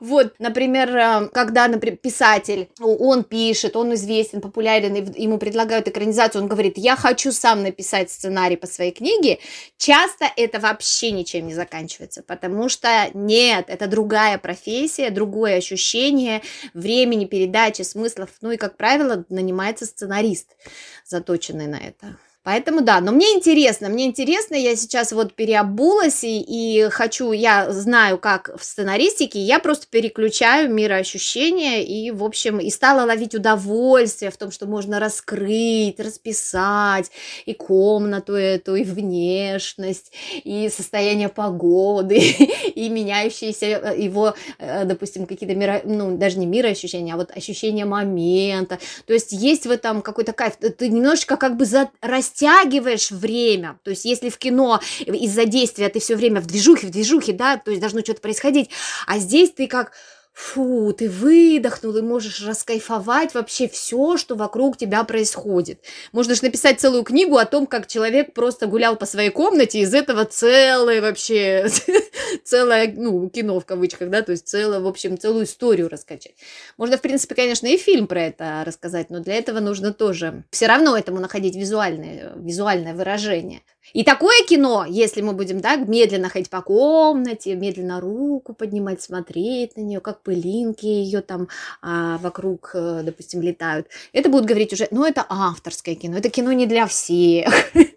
Вот, 0.00 0.34
например, 0.38 0.96
э, 0.96 1.28
когда, 1.28 1.68
например, 1.68 1.98
писатель, 1.98 2.70
он 2.80 3.22
пишет, 3.24 3.76
он 3.76 3.94
известен, 3.94 4.40
популярен, 4.40 4.94
ему 4.94 5.38
предлагают 5.38 5.88
экранизацию, 5.88 6.42
он 6.42 6.48
говорит, 6.48 6.78
я 6.78 6.96
хочу 6.96 7.32
сам 7.32 7.62
написать 7.62 8.10
сценарий 8.10 8.56
по 8.56 8.66
своей 8.66 8.92
книге, 8.92 9.38
часто 9.76 10.26
это 10.36 10.58
вообще 10.58 11.10
ничем 11.10 11.46
не 11.46 11.54
заканчивается, 11.54 12.22
потому 12.22 12.68
что 12.68 13.10
нет, 13.12 13.66
это 13.68 13.86
другая 13.88 14.38
профессия, 14.38 15.10
другое 15.10 15.56
ощущение 15.56 16.42
времени, 16.72 17.26
передачи, 17.26 17.82
смыслов, 17.82 18.29
ну 18.40 18.50
и, 18.50 18.56
как 18.56 18.76
правило, 18.76 19.24
нанимается 19.28 19.86
сценарист, 19.86 20.56
заточенный 21.04 21.66
на 21.66 21.76
это. 21.76 22.16
Поэтому 22.42 22.80
да, 22.80 23.00
но 23.00 23.12
мне 23.12 23.34
интересно, 23.34 23.90
мне 23.90 24.06
интересно, 24.06 24.54
я 24.54 24.74
сейчас 24.74 25.12
вот 25.12 25.34
переобулась 25.34 26.24
и, 26.24 26.40
и 26.40 26.88
хочу, 26.88 27.32
я 27.32 27.70
знаю, 27.70 28.16
как 28.16 28.50
в 28.58 28.64
сценаристике, 28.64 29.38
я 29.38 29.58
просто 29.58 29.86
переключаю 29.90 30.72
мироощущения 30.72 31.82
и, 31.82 32.10
в 32.10 32.24
общем, 32.24 32.58
и 32.58 32.70
стала 32.70 33.04
ловить 33.04 33.34
удовольствие 33.34 34.30
в 34.30 34.38
том, 34.38 34.50
что 34.52 34.66
можно 34.66 34.98
раскрыть, 34.98 36.00
расписать 36.00 37.10
и 37.44 37.52
комнату 37.52 38.32
эту, 38.32 38.74
и 38.74 38.84
внешность, 38.84 40.10
и 40.42 40.70
состояние 40.70 41.28
погоды, 41.28 42.16
и 42.74 42.88
меняющиеся 42.88 43.66
э, 43.66 44.00
его, 44.00 44.34
э, 44.58 44.86
допустим, 44.86 45.26
какие-то 45.26 45.54
миро, 45.54 45.82
ну, 45.84 46.16
даже 46.16 46.38
не 46.38 46.46
мироощущения, 46.46 47.12
а 47.12 47.16
вот 47.18 47.36
ощущения 47.36 47.84
момента. 47.84 48.78
То 49.06 49.12
есть 49.12 49.32
есть 49.32 49.66
в 49.66 49.70
этом 49.70 50.00
какой-то 50.00 50.32
кайф. 50.32 50.56
Ты 50.56 50.88
немножечко 50.88 51.36
как 51.36 51.58
бы 51.58 51.66
за, 51.66 51.90
растягиваешь 52.30 53.10
время. 53.10 53.78
То 53.82 53.90
есть, 53.90 54.04
если 54.04 54.28
в 54.28 54.38
кино 54.38 54.80
из-за 55.00 55.44
действия 55.44 55.88
ты 55.88 56.00
все 56.00 56.16
время 56.16 56.40
в 56.40 56.46
движухе, 56.46 56.86
в 56.86 56.90
движухе, 56.90 57.32
да, 57.32 57.56
то 57.56 57.70
есть 57.70 57.80
должно 57.80 58.00
что-то 58.00 58.20
происходить, 58.20 58.70
а 59.06 59.18
здесь 59.18 59.50
ты 59.52 59.66
как 59.66 59.92
фу, 60.32 60.92
ты 60.92 61.08
выдохнул 61.08 61.96
и 61.96 62.02
можешь 62.02 62.44
раскайфовать 62.46 63.34
вообще 63.34 63.68
все, 63.68 64.16
что 64.16 64.36
вокруг 64.36 64.76
тебя 64.76 65.04
происходит. 65.04 65.84
Можно 66.12 66.34
же 66.34 66.44
написать 66.44 66.80
целую 66.80 67.02
книгу 67.02 67.36
о 67.36 67.44
том, 67.44 67.66
как 67.66 67.86
человек 67.86 68.32
просто 68.32 68.66
гулял 68.66 68.96
по 68.96 69.06
своей 69.06 69.30
комнате, 69.30 69.80
из 69.80 69.92
этого 69.94 70.24
целое 70.24 71.00
вообще, 71.00 71.66
целое, 72.44 72.92
ну, 72.96 73.28
кино 73.28 73.60
в 73.60 73.66
кавычках, 73.66 74.10
да, 74.10 74.22
то 74.22 74.32
есть 74.32 74.48
целое, 74.48 74.80
в 74.80 74.86
общем, 74.86 75.18
целую 75.18 75.44
историю 75.44 75.88
раскачать. 75.88 76.34
Можно, 76.76 76.96
в 76.96 77.02
принципе, 77.02 77.34
конечно, 77.34 77.66
и 77.66 77.76
фильм 77.76 78.06
про 78.06 78.22
это 78.22 78.62
рассказать, 78.64 79.10
но 79.10 79.20
для 79.20 79.34
этого 79.34 79.60
нужно 79.60 79.92
тоже 79.92 80.44
все 80.50 80.66
равно 80.66 80.96
этому 80.96 81.20
находить 81.20 81.56
визуальное, 81.56 82.32
визуальное 82.36 82.94
выражение. 82.94 83.62
И 83.92 84.04
такое 84.04 84.44
кино, 84.46 84.84
если 84.88 85.20
мы 85.20 85.32
будем, 85.32 85.60
да, 85.60 85.76
медленно 85.76 86.28
ходить 86.28 86.50
по 86.50 86.62
комнате, 86.62 87.54
медленно 87.54 88.00
руку 88.00 88.54
поднимать, 88.54 89.02
смотреть 89.02 89.76
на 89.76 89.80
нее, 89.82 90.00
как 90.00 90.22
пылинки 90.22 90.86
ее 90.86 91.20
там 91.20 91.48
а, 91.82 92.18
вокруг, 92.18 92.70
э, 92.74 93.02
допустим, 93.04 93.42
летают, 93.42 93.88
это 94.12 94.28
будут 94.28 94.46
говорить 94.46 94.72
уже, 94.72 94.88
ну, 94.90 95.04
это 95.04 95.24
авторское 95.28 95.94
кино, 95.94 96.18
это 96.18 96.30
кино 96.30 96.52
не 96.52 96.66
для 96.66 96.86
всех. 96.86 97.52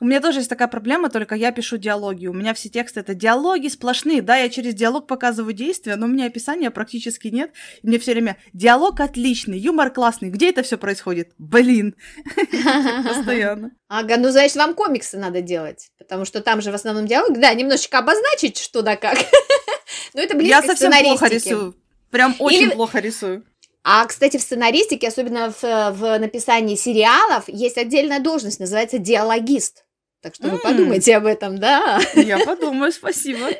У 0.00 0.06
меня 0.06 0.20
тоже 0.20 0.40
есть 0.40 0.50
такая 0.50 0.66
проблема, 0.66 1.08
только 1.08 1.36
я 1.36 1.52
пишу 1.52 1.76
диалоги. 1.76 2.26
У 2.26 2.32
меня 2.32 2.52
все 2.52 2.68
тексты 2.68 3.00
это 3.00 3.14
диалоги 3.14 3.68
сплошные. 3.68 4.22
Да, 4.22 4.36
я 4.36 4.48
через 4.48 4.74
диалог 4.74 5.06
показываю 5.06 5.54
действия, 5.54 5.94
но 5.94 6.06
у 6.06 6.08
меня 6.08 6.26
описания 6.26 6.70
практически 6.72 7.28
нет. 7.28 7.52
И 7.82 7.86
мне 7.86 8.00
все 8.00 8.12
время 8.12 8.36
диалог 8.52 8.98
отличный, 8.98 9.56
юмор 9.56 9.90
классный. 9.90 10.30
Где 10.30 10.50
это 10.50 10.64
все 10.64 10.78
происходит? 10.78 11.32
Блин. 11.38 11.94
Постоянно. 13.06 13.70
Ага, 13.86 14.16
ну, 14.16 14.30
значит, 14.30 14.56
вам 14.56 14.74
комиксы 14.74 15.16
надо 15.16 15.42
делать, 15.42 15.90
потому 15.96 16.24
что 16.24 16.40
там 16.40 16.60
же 16.60 16.72
в 16.72 16.74
основном 16.74 17.06
диалог. 17.06 17.38
Да, 17.38 17.54
немножечко 17.54 17.98
обозначить, 17.98 18.58
что 18.58 18.82
да 18.82 18.96
как. 18.96 19.16
Но 20.14 20.20
это 20.20 20.36
близко 20.36 20.56
Я 20.56 20.62
совсем 20.62 20.90
плохо 20.90 21.28
рисую. 21.28 21.76
Прям 22.10 22.34
очень 22.40 22.70
плохо 22.70 22.98
рисую. 22.98 23.44
А, 23.86 24.06
кстати, 24.06 24.38
в 24.38 24.42
сценаристике, 24.42 25.08
особенно 25.08 25.52
в, 25.52 25.62
в 25.62 26.18
написании 26.18 26.74
сериалов, 26.74 27.44
есть 27.48 27.76
отдельная 27.76 28.18
должность, 28.18 28.58
называется 28.58 28.96
диалогист. 28.98 29.84
Так 30.22 30.34
что 30.34 30.44
mm. 30.44 30.50
вы 30.52 30.58
подумайте 30.58 31.16
об 31.16 31.26
этом, 31.26 31.58
да? 31.58 32.00
Я 32.14 32.38
подумаю, 32.38 32.92
спасибо. 32.92 33.50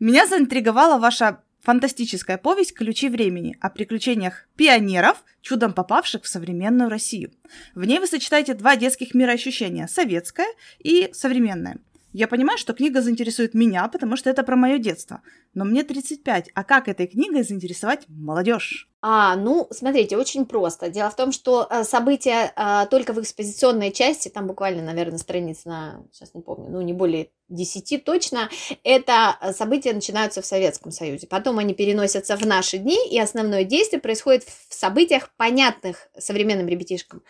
Меня 0.00 0.26
заинтриговала 0.26 0.98
ваша 0.98 1.42
фантастическая 1.62 2.38
повесть 2.38 2.74
«Ключи 2.74 3.08
времени» 3.08 3.56
о 3.60 3.70
приключениях 3.70 4.48
пионеров, 4.56 5.24
чудом 5.42 5.72
попавших 5.72 6.24
в 6.24 6.28
современную 6.28 6.90
Россию. 6.90 7.32
В 7.76 7.84
ней 7.84 8.00
вы 8.00 8.08
сочетаете 8.08 8.54
два 8.54 8.74
детских 8.74 9.14
мироощущения– 9.14 9.86
советское 9.88 10.48
и 10.80 11.08
современное. 11.12 11.78
Я 12.18 12.28
понимаю, 12.28 12.56
что 12.56 12.72
книга 12.72 13.02
заинтересует 13.02 13.52
меня, 13.52 13.86
потому 13.88 14.16
что 14.16 14.30
это 14.30 14.42
про 14.42 14.56
мое 14.56 14.78
детство. 14.78 15.20
Но 15.52 15.66
мне 15.66 15.84
35, 15.84 16.50
а 16.54 16.64
как 16.64 16.88
этой 16.88 17.06
книгой 17.06 17.42
заинтересовать 17.42 18.08
молодежь? 18.08 18.88
А, 19.02 19.36
ну, 19.36 19.68
смотрите, 19.70 20.16
очень 20.16 20.46
просто. 20.46 20.88
Дело 20.88 21.10
в 21.10 21.16
том, 21.16 21.30
что 21.30 21.66
э, 21.70 21.84
события 21.84 22.52
а, 22.56 22.86
только 22.86 23.12
в 23.12 23.20
экспозиционной 23.20 23.92
части, 23.92 24.28
там 24.28 24.46
буквально, 24.46 24.82
наверное, 24.82 25.18
страниц 25.18 25.64
на, 25.64 26.02
сейчас 26.12 26.34
не 26.34 26.40
помню, 26.40 26.70
ну, 26.70 26.80
не 26.80 26.92
более 26.92 27.28
10 27.48 28.04
точно, 28.04 28.50
это 28.82 29.36
э, 29.40 29.52
события 29.52 29.92
начинаются 29.92 30.42
в 30.42 30.46
Советском 30.46 30.90
Союзе. 30.90 31.26
Потом 31.26 31.58
они 31.58 31.74
переносятся 31.74 32.36
в 32.36 32.44
наши 32.46 32.78
дни, 32.78 32.98
и 33.08 33.20
основное 33.20 33.64
действие 33.64 34.00
происходит 34.00 34.44
в 34.44 34.74
событиях, 34.74 35.30
понятных 35.36 36.08
современным 36.18 36.66
ребятишкам. 36.66 37.22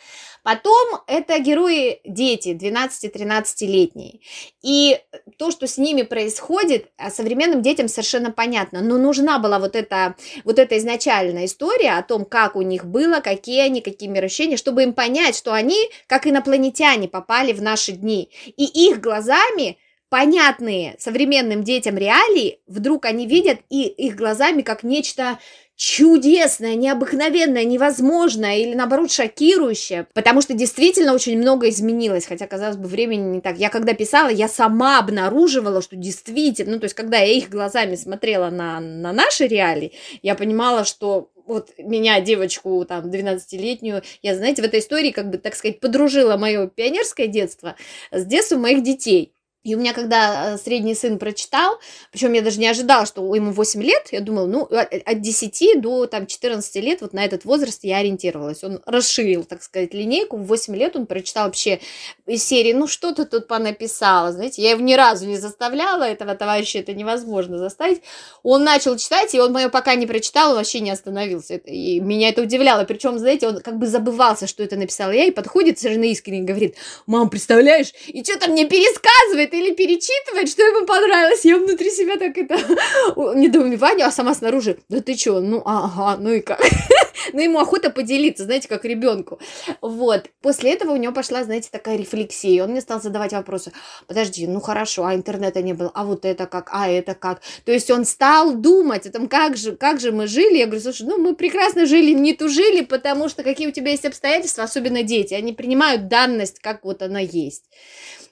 Потом 0.42 1.00
это 1.06 1.38
герои 1.40 2.00
дети, 2.04 2.56
12-13-летние. 2.58 4.20
И 4.62 4.99
то, 5.37 5.50
что 5.50 5.66
с 5.66 5.76
ними 5.76 6.02
происходит, 6.02 6.90
современным 7.11 7.61
детям 7.61 7.88
совершенно 7.88 8.30
понятно. 8.30 8.80
Но 8.80 8.96
нужна 8.96 9.38
была 9.38 9.58
вот 9.58 9.76
эта, 9.76 10.14
вот 10.44 10.58
эта 10.58 10.78
изначальная 10.78 11.44
история 11.44 11.55
о 11.64 12.02
том, 12.02 12.25
как 12.25 12.56
у 12.56 12.62
них 12.62 12.84
было, 12.84 13.20
какие 13.20 13.60
они, 13.60 13.80
какие 13.80 14.08
мироощущения, 14.08 14.56
чтобы 14.56 14.82
им 14.82 14.92
понять, 14.92 15.36
что 15.36 15.52
они, 15.52 15.90
как 16.06 16.26
инопланетяне, 16.26 17.08
попали 17.08 17.52
в 17.52 17.62
наши 17.62 17.92
дни. 17.92 18.30
И 18.56 18.64
их 18.64 19.00
глазами 19.00 19.78
понятные 20.08 20.96
современным 20.98 21.64
детям 21.64 21.96
реалии, 21.96 22.60
вдруг 22.66 23.06
они 23.06 23.26
видят 23.26 23.58
и 23.70 23.82
их 23.82 24.16
глазами 24.16 24.62
как 24.62 24.82
нечто 24.82 25.38
чудесное, 25.76 26.75
необыкновенное, 26.75 27.64
невозможное 27.64 28.56
или 28.56 28.75
наоборот 28.75 29.12
шокирующее, 29.12 30.06
потому 30.14 30.40
что 30.40 30.54
действительно 30.54 31.12
очень 31.12 31.36
много 31.38 31.68
изменилось, 31.68 32.26
хотя, 32.26 32.46
казалось 32.46 32.78
бы, 32.78 32.88
времени 32.88 33.34
не 33.34 33.40
так. 33.42 33.58
Я 33.58 33.68
когда 33.68 33.92
писала, 33.92 34.28
я 34.28 34.48
сама 34.48 34.98
обнаруживала, 34.98 35.82
что 35.82 35.94
действительно, 35.94 36.72
ну, 36.72 36.80
то 36.80 36.84
есть, 36.84 36.94
когда 36.94 37.18
я 37.18 37.32
их 37.32 37.50
глазами 37.50 37.94
смотрела 37.94 38.48
на, 38.48 38.80
на 38.80 39.12
наши 39.12 39.46
реалии, 39.46 39.92
я 40.22 40.34
понимала, 40.34 40.86
что 40.86 41.30
вот 41.47 41.71
меня, 41.79 42.21
девочку 42.21 42.85
там 42.85 43.11
12-летнюю, 43.11 44.03
я, 44.23 44.37
знаете, 44.37 44.62
в 44.62 44.65
этой 44.65 44.81
истории, 44.81 45.11
как 45.11 45.31
бы, 45.31 45.38
так 45.38 45.55
сказать, 45.55 45.81
подружила 45.81 46.37
мое 46.37 46.69
пионерское 46.69 47.26
детство 47.26 47.76
с 48.11 48.25
детством 48.25 48.62
моих 48.62 48.83
детей. 48.83 49.33
И 49.66 49.75
у 49.75 49.78
меня, 49.80 49.92
когда 49.92 50.54
э, 50.54 50.58
средний 50.58 50.94
сын 50.94 51.18
прочитал, 51.18 51.80
причем 52.12 52.32
я 52.35 52.40
даже 52.40 52.61
не 52.61 52.68
ожидала, 52.68 53.04
что 53.04 53.35
ему 53.35 53.50
8 53.50 53.82
лет, 53.82 54.08
я 54.12 54.20
думала, 54.20 54.46
ну, 54.46 54.68
от 54.70 55.20
10 55.20 55.80
до 55.80 56.06
там, 56.06 56.28
14 56.28 56.76
лет, 56.76 57.00
вот 57.00 57.12
на 57.12 57.25
этот 57.25 57.44
возраст 57.44 57.82
я 57.82 57.96
ориентировалась. 57.96 58.62
Он 58.62 58.80
расширил, 58.87 59.42
так 59.42 59.64
сказать, 59.64 59.92
линейку. 59.92 60.37
В 60.37 60.46
8 60.46 60.76
лет 60.76 60.94
он 60.94 61.06
прочитал 61.06 61.46
вообще 61.46 61.80
из 62.26 62.44
серии, 62.44 62.75
ну, 62.75 62.87
что 62.87 63.12
ты 63.12 63.25
тут 63.25 63.49
понаписала, 63.49 64.30
знаете, 64.30 64.62
я 64.62 64.70
его 64.70 64.82
ни 64.82 64.94
разу 64.94 65.26
не 65.26 65.37
заставляла, 65.37 66.04
этого 66.04 66.37
товарища 66.37 66.78
это 66.78 66.92
невозможно 66.92 67.58
заставить. 67.58 68.02
Он 68.44 68.62
начал 68.62 68.96
читать, 68.96 69.35
и 69.35 69.40
он 69.40 69.52
мое 69.52 69.68
пока 69.68 69.96
не 69.96 70.06
прочитал, 70.06 70.54
вообще 70.54 70.78
не 70.78 70.92
остановился. 70.92 71.56
И 71.56 71.99
меня 71.99 72.28
это 72.28 72.42
удивляло. 72.42 72.85
Причем, 72.85 73.18
знаете, 73.18 73.49
он 73.49 73.61
как 73.61 73.78
бы 73.78 73.88
забывался, 73.88 74.46
что 74.46 74.62
это 74.62 74.76
написала 74.76 75.11
я, 75.11 75.25
и 75.25 75.32
подходит 75.32 75.80
совершенно 75.80 76.04
искренне 76.04 76.42
говорит, 76.42 76.76
мам, 77.06 77.30
представляешь, 77.30 77.92
и 78.06 78.23
что-то 78.23 78.49
мне 78.49 78.64
пересказывает, 78.64 79.55
или 79.58 79.75
перечитывает, 79.75 80.48
что 80.48 80.62
ему 80.62 80.86
понравилось. 80.86 81.44
Я 81.44 81.58
внутри 81.58 81.90
себя 81.90 82.16
так 82.16 82.36
это 82.38 82.56
недоумевание, 83.34 84.06
а 84.06 84.10
сама 84.10 84.34
снаружи, 84.34 84.78
да 84.88 85.00
ты 85.00 85.14
чё, 85.14 85.40
ну 85.40 85.62
ага, 85.64 86.16
ну 86.20 86.32
и 86.32 86.40
как? 86.40 86.60
ну, 87.32 87.40
ему 87.40 87.58
охота 87.58 87.90
поделиться, 87.90 88.44
знаете, 88.44 88.68
как 88.68 88.84
ребенку. 88.84 89.38
Вот. 89.80 90.30
После 90.40 90.72
этого 90.72 90.92
у 90.92 90.96
него 90.96 91.12
пошла, 91.12 91.44
знаете, 91.44 91.68
такая 91.70 91.96
рефлексия. 91.96 92.64
Он 92.64 92.70
мне 92.70 92.80
стал 92.80 93.00
задавать 93.00 93.32
вопросы. 93.32 93.72
Подожди, 94.06 94.46
ну 94.46 94.60
хорошо, 94.60 95.04
а 95.04 95.14
интернета 95.14 95.62
не 95.62 95.72
было, 95.72 95.90
а 95.94 96.04
вот 96.04 96.25
это 96.25 96.46
как, 96.46 96.70
а 96.72 96.88
это 96.88 97.14
как. 97.14 97.40
То 97.64 97.72
есть 97.72 97.90
он 97.90 98.04
стал 98.04 98.54
думать 98.54 99.06
о 99.06 99.12
том, 99.12 99.28
как 99.28 99.56
же, 99.56 99.76
как 99.76 100.00
же 100.00 100.12
мы 100.12 100.26
жили. 100.26 100.58
Я 100.58 100.66
говорю, 100.66 100.82
слушай, 100.82 101.06
ну 101.06 101.18
мы 101.18 101.34
прекрасно 101.34 101.86
жили, 101.86 102.12
не 102.12 102.34
тужили, 102.34 102.82
потому 102.82 103.28
что 103.28 103.42
какие 103.42 103.68
у 103.68 103.72
тебя 103.72 103.90
есть 103.90 104.04
обстоятельства, 104.04 104.64
особенно 104.64 105.02
дети, 105.02 105.34
они 105.34 105.52
принимают 105.52 106.08
данность, 106.08 106.60
как 106.60 106.84
вот 106.84 107.02
она 107.02 107.20
есть. 107.20 107.64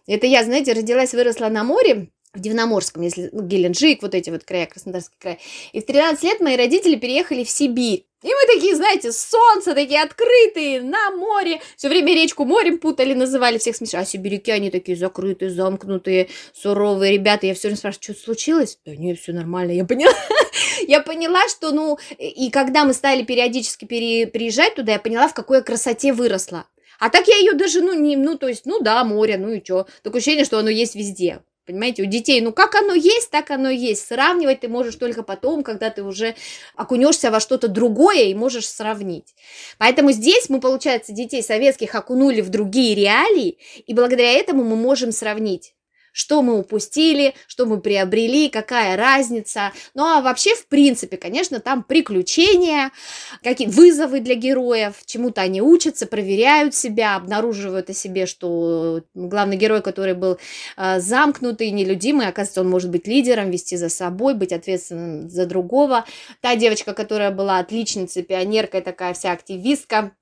Это 0.07 0.27
я, 0.27 0.45
знаете, 0.45 0.73
родилась, 0.73 1.15
выросла 1.15 1.49
на 1.49 1.65
море, 1.65 2.09
в 2.35 2.41
Дивноморском, 2.41 3.03
если 3.03 3.31
ну, 3.33 3.43
Геленджик, 3.43 4.03
вот 4.03 4.15
эти 4.15 4.29
вот 4.31 4.45
края, 4.45 4.67
Краснодарский 4.67 5.17
край. 5.19 5.39
И 5.73 5.81
в 5.81 5.87
13 5.87 6.23
лет 6.25 6.41
мои 6.41 6.57
родители 6.57 6.97
переехали 6.97 7.45
в 7.45 7.49
Сибирь. 7.49 8.07
И 8.23 8.27
мы 8.27 8.55
такие, 8.55 8.75
знаете, 8.75 9.13
солнце, 9.13 9.75
такие 9.75 10.03
открытые, 10.03 10.81
на 10.81 11.11
море. 11.11 11.61
Все 11.77 11.91
время 11.91 12.15
речку 12.15 12.47
морем 12.47 12.79
путали, 12.79 13.13
называли 13.13 13.59
всех 13.59 13.77
смешно. 13.77 14.01
А 14.01 14.05
сибиряки, 14.07 14.51
они 14.51 14.71
такие 14.71 14.97
закрытые, 14.97 15.51
замкнутые, 15.51 16.31
суровые 16.55 17.13
ребята. 17.13 17.47
Я 17.47 17.55
все 17.55 17.69
время 17.69 17.77
спрашиваю, 17.77 18.03
что 18.03 18.15
случилось? 18.15 18.79
Да 18.87 18.97
нет, 18.97 19.21
все 19.21 19.33
нормально. 19.33 19.73
Я 19.73 19.85
поняла, 19.85 20.15
я 20.89 21.01
поняла, 21.01 21.47
что, 21.51 21.71
ну, 21.73 21.99
и 22.19 22.51
когда 22.51 22.85
мы 22.85 22.95
стали 22.95 23.25
периодически 23.25 23.85
пере, 23.85 24.27
приезжать 24.27 24.75
туда, 24.75 24.93
я 24.93 24.99
поняла, 24.99 25.29
в 25.29 25.35
какой 25.35 25.63
красоте 25.63 26.15
выросла. 26.15 26.67
А 26.99 27.11
так 27.11 27.29
я 27.29 27.37
ее 27.37 27.53
даже, 27.53 27.81
ну, 27.81 27.95
не, 27.95 28.17
ну, 28.17 28.37
то 28.37 28.49
есть, 28.49 28.67
ну 28.67 28.81
да, 28.81 29.05
море, 29.05 29.37
ну 29.39 29.51
и 29.51 29.65
что. 29.65 29.87
Такое 30.03 30.21
ощущение, 30.21 30.45
что 30.45 30.59
оно 30.59 30.71
есть 30.71 30.95
везде. 30.95 31.41
Понимаете, 31.67 32.03
у 32.03 32.07
детей, 32.07 32.43
ну 32.43 32.53
как 32.53 32.75
оно 32.75 32.93
есть, 32.93 33.31
так 33.31 33.51
оно 33.51 33.71
есть. 33.71 34.07
Сравнивать 34.07 34.61
ты 34.61 34.69
можешь 34.69 34.97
только 34.97 35.23
потом, 35.23 35.63
когда 35.63 35.89
ты 35.89 36.03
уже 36.03 36.35
окунешься 36.77 37.31
во 37.31 37.41
что-то 37.41 37.69
другое 37.69 38.25
и 38.25 38.35
можешь 38.35 38.69
сравнить. 38.69 39.35
Поэтому 39.79 40.13
здесь 40.13 40.51
мы, 40.51 40.61
получается, 40.61 41.13
детей 41.13 41.43
советских 41.43 41.95
окунули 41.95 42.43
в 42.43 42.51
другие 42.51 42.95
реалии, 42.95 43.59
и 43.87 43.95
благодаря 43.95 44.33
этому 44.33 44.63
мы 44.63 44.77
можем 44.77 45.11
сравнить 45.11 45.75
что 46.15 46.43
мы 46.43 46.57
упустили, 46.59 47.35
что 47.49 47.67
мы 47.67 47.81
приобрели, 47.81 48.49
какая 48.49 48.97
разница. 48.97 49.73
Ну 49.95 50.05
а 50.05 50.21
вообще, 50.21 50.55
в 50.55 50.67
принципе, 50.69 51.17
конечно, 51.17 51.59
там 51.59 51.83
приключения, 51.83 52.93
какие 53.43 53.67
вызовы 53.67 54.21
для 54.21 54.37
героев, 54.37 54.95
чему-то 55.05 55.41
они 55.41 55.61
учатся, 55.61 56.07
проверяют 56.07 56.75
себя, 56.75 57.17
обнаруживают 57.17 57.91
о 57.91 57.95
себе, 57.95 58.27
что 58.27 59.03
главный 59.15 59.57
герой, 59.57 59.83
который 59.83 60.15
был 60.15 60.39
э, 60.77 61.01
замкнутый, 61.01 61.73
нелюдимый, 61.73 62.29
оказывается, 62.29 62.61
он 62.61 62.71
может 62.71 62.91
быть 62.91 63.09
лидером, 63.09 63.51
вести 63.51 63.77
за 63.77 63.89
собой, 63.89 64.35
быть 64.35 64.53
ответственным 64.53 65.29
за 65.29 65.47
другого. 65.47 66.05
Та 66.41 66.55
девочка, 66.55 66.95
которая 66.95 67.33
была 67.33 67.59
отличницей, 67.59 68.23
пионеркой, 68.23 68.83
такая 68.83 69.15
вся 69.15 69.33
активистка, 69.33 70.13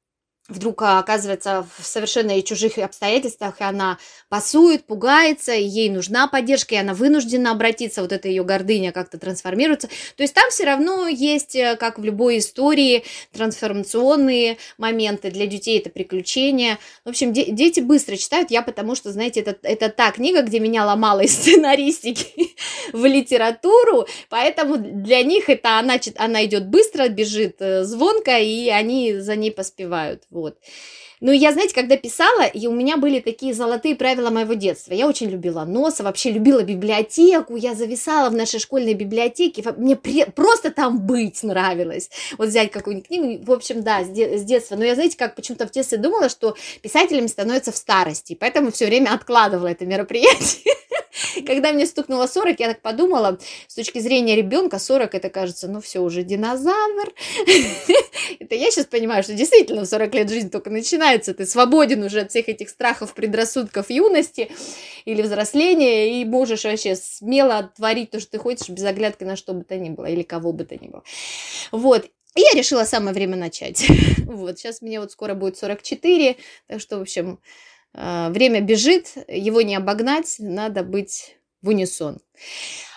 вдруг 0.53 0.83
а, 0.83 0.99
оказывается 0.99 1.67
в 1.79 1.85
совершенно 1.85 2.41
чужих 2.43 2.79
обстоятельствах, 2.79 3.61
и 3.61 3.65
она 3.65 3.99
пасует, 4.29 4.85
пугается, 4.85 5.53
и 5.53 5.65
ей 5.65 5.91
нужна 5.91 6.27
поддержка, 6.27 6.75
и 6.75 6.79
она 6.79 6.95
вынуждена 6.95 7.51
обратиться, 7.51 8.03
вот 8.03 8.13
эта 8.13 8.29
ее 8.29 8.45
гордыня 8.45 8.93
как-то 8.93 9.19
трансформируется. 9.19 9.89
То 10.17 10.23
есть 10.23 10.35
там 10.35 10.51
все 10.51 10.65
равно 10.65 11.09
есть, 11.09 11.55
э, 11.57 11.77
как 11.77 11.99
в 11.99 12.05
любой 12.05 12.39
истории, 12.39 13.05
трансформационные 13.33 14.59
моменты. 14.79 15.31
Для 15.31 15.47
детей 15.47 15.79
это 15.79 15.91
приключения. 15.91 16.79
В 17.05 17.11
общем, 17.11 17.33
де- 17.33 17.51
дети 17.51 17.81
быстро 17.81 18.17
читают. 18.17 18.51
Я 18.51 18.63
потому 18.63 18.95
что, 18.95 19.13
знаете, 19.13 19.41
это, 19.41 19.57
это 19.63 19.89
та 19.89 20.11
книга, 20.13 20.43
где 20.43 20.61
меня 20.61 20.85
ломала 20.85 21.21
из 21.21 21.35
сценаристики 21.35 22.55
в 22.93 23.05
литературу, 23.05 24.07
поэтому 24.29 24.77
для 24.77 25.23
них 25.23 25.49
это 25.49 25.79
она, 25.79 25.95
она 26.17 26.45
идет 26.45 26.69
быстро, 26.69 27.09
бежит 27.09 27.57
э, 27.61 27.85
звонко, 27.85 28.39
и 28.39 28.69
они 28.69 29.15
за 29.15 29.37
ней 29.37 29.51
поспевают. 29.51 30.25
Вот. 30.31 30.42
Вот. 30.43 30.59
Ну, 31.25 31.31
я, 31.31 31.53
знаете, 31.53 31.73
когда 31.73 31.97
писала, 31.97 32.47
и 32.47 32.67
у 32.67 32.73
меня 32.73 32.97
были 32.97 33.21
такие 33.21 33.55
золотые 33.55 33.95
правила 33.95 34.31
моего 34.31 34.55
детства. 34.55 34.93
Я 34.93 35.07
очень 35.07 35.31
любила 35.31 35.65
носа, 35.65 36.03
вообще 36.03 36.33
любила 36.33 36.65
библиотеку, 36.65 37.55
я 37.55 37.77
зависала 37.77 38.29
в 38.29 38.35
нашей 38.35 38.59
школьной 38.59 38.95
библиотеке, 38.95 39.63
мне 39.77 39.95
при... 39.95 40.25
просто 40.25 40.73
там 40.73 40.99
быть 40.99 41.41
нравилось. 41.45 42.11
Вот 42.39 42.49
взять 42.49 42.73
какую-нибудь 42.73 43.07
книгу, 43.07 43.45
в 43.45 43.53
общем, 43.53 43.85
да, 43.85 44.03
с, 44.03 44.09
де... 44.09 44.37
с 44.37 44.43
детства. 44.43 44.75
Но 44.75 44.85
я, 44.85 44.97
знаете, 44.97 45.17
как 45.17 45.37
почему-то 45.37 45.69
в 45.69 45.71
детстве 45.71 45.97
думала, 45.97 46.29
что 46.29 46.57
писателями 46.83 47.29
становятся 47.29 47.71
в 47.71 47.77
старости, 47.77 48.35
поэтому 48.35 48.73
все 48.73 48.87
время 48.87 49.15
откладывала 49.15 49.69
это 49.69 49.87
мероприятие. 49.87 50.75
Когда 51.47 51.73
мне 51.73 51.87
стукнуло 51.87 52.27
40, 52.27 52.59
я 52.61 52.69
так 52.69 52.81
подумала, 52.81 53.39
с 53.69 53.75
точки 53.75 53.99
зрения 54.01 54.35
ребенка 54.35 54.79
40 54.79 55.15
это 55.15 55.31
кажется, 55.31 55.69
ну 55.69 55.81
все, 55.81 56.01
уже 56.01 56.23
динозавр. 56.23 57.13
Это 58.39 58.55
я 58.55 58.71
сейчас 58.71 58.87
понимаю, 58.87 59.23
что 59.23 59.35
действительно 59.35 59.83
в 59.83 59.87
40 59.87 60.15
лет 60.15 60.31
жизнь 60.31 60.51
только 60.51 60.71
начинается, 60.71 61.12
ты 61.19 61.47
свободен 61.47 62.03
уже 62.03 62.21
от 62.21 62.31
всех 62.31 62.49
этих 62.49 62.69
страхов, 62.69 63.15
предрассудков 63.15 63.91
юности 63.91 64.51
или 65.05 65.23
взросления, 65.23 66.21
и 66.21 66.25
можешь 66.25 66.65
вообще 66.65 66.97
смело 66.97 67.73
творить 67.77 68.11
то, 68.11 68.21
что 68.21 68.33
ты 68.33 68.39
хочешь, 68.39 68.69
без 68.69 68.85
оглядки 68.85 69.25
на 69.25 69.37
что 69.37 69.53
бы 69.53 69.65
то 69.65 69.77
ни 69.77 69.91
было, 69.91 70.07
или 70.07 70.23
кого 70.23 70.53
бы 70.53 70.65
то 70.65 70.77
ни 70.77 70.89
было. 70.89 71.03
Вот, 71.71 72.07
и 72.35 72.41
я 72.41 72.51
решила 72.55 72.85
самое 72.85 73.15
время 73.15 73.37
начать. 73.37 73.87
Вот, 74.33 74.59
сейчас 74.59 74.81
мне 74.81 74.99
вот 74.99 75.13
скоро 75.13 75.35
будет 75.35 75.59
44, 75.59 76.37
так 76.67 76.81
что, 76.81 76.99
в 76.99 77.03
общем, 77.03 77.39
а, 77.95 78.31
время 78.31 78.61
бежит, 78.61 79.13
его 79.29 79.61
не 79.61 79.77
обогнать, 79.77 80.37
надо 80.39 80.83
быть 80.83 81.37
в 81.61 81.69
унисон. 81.69 82.19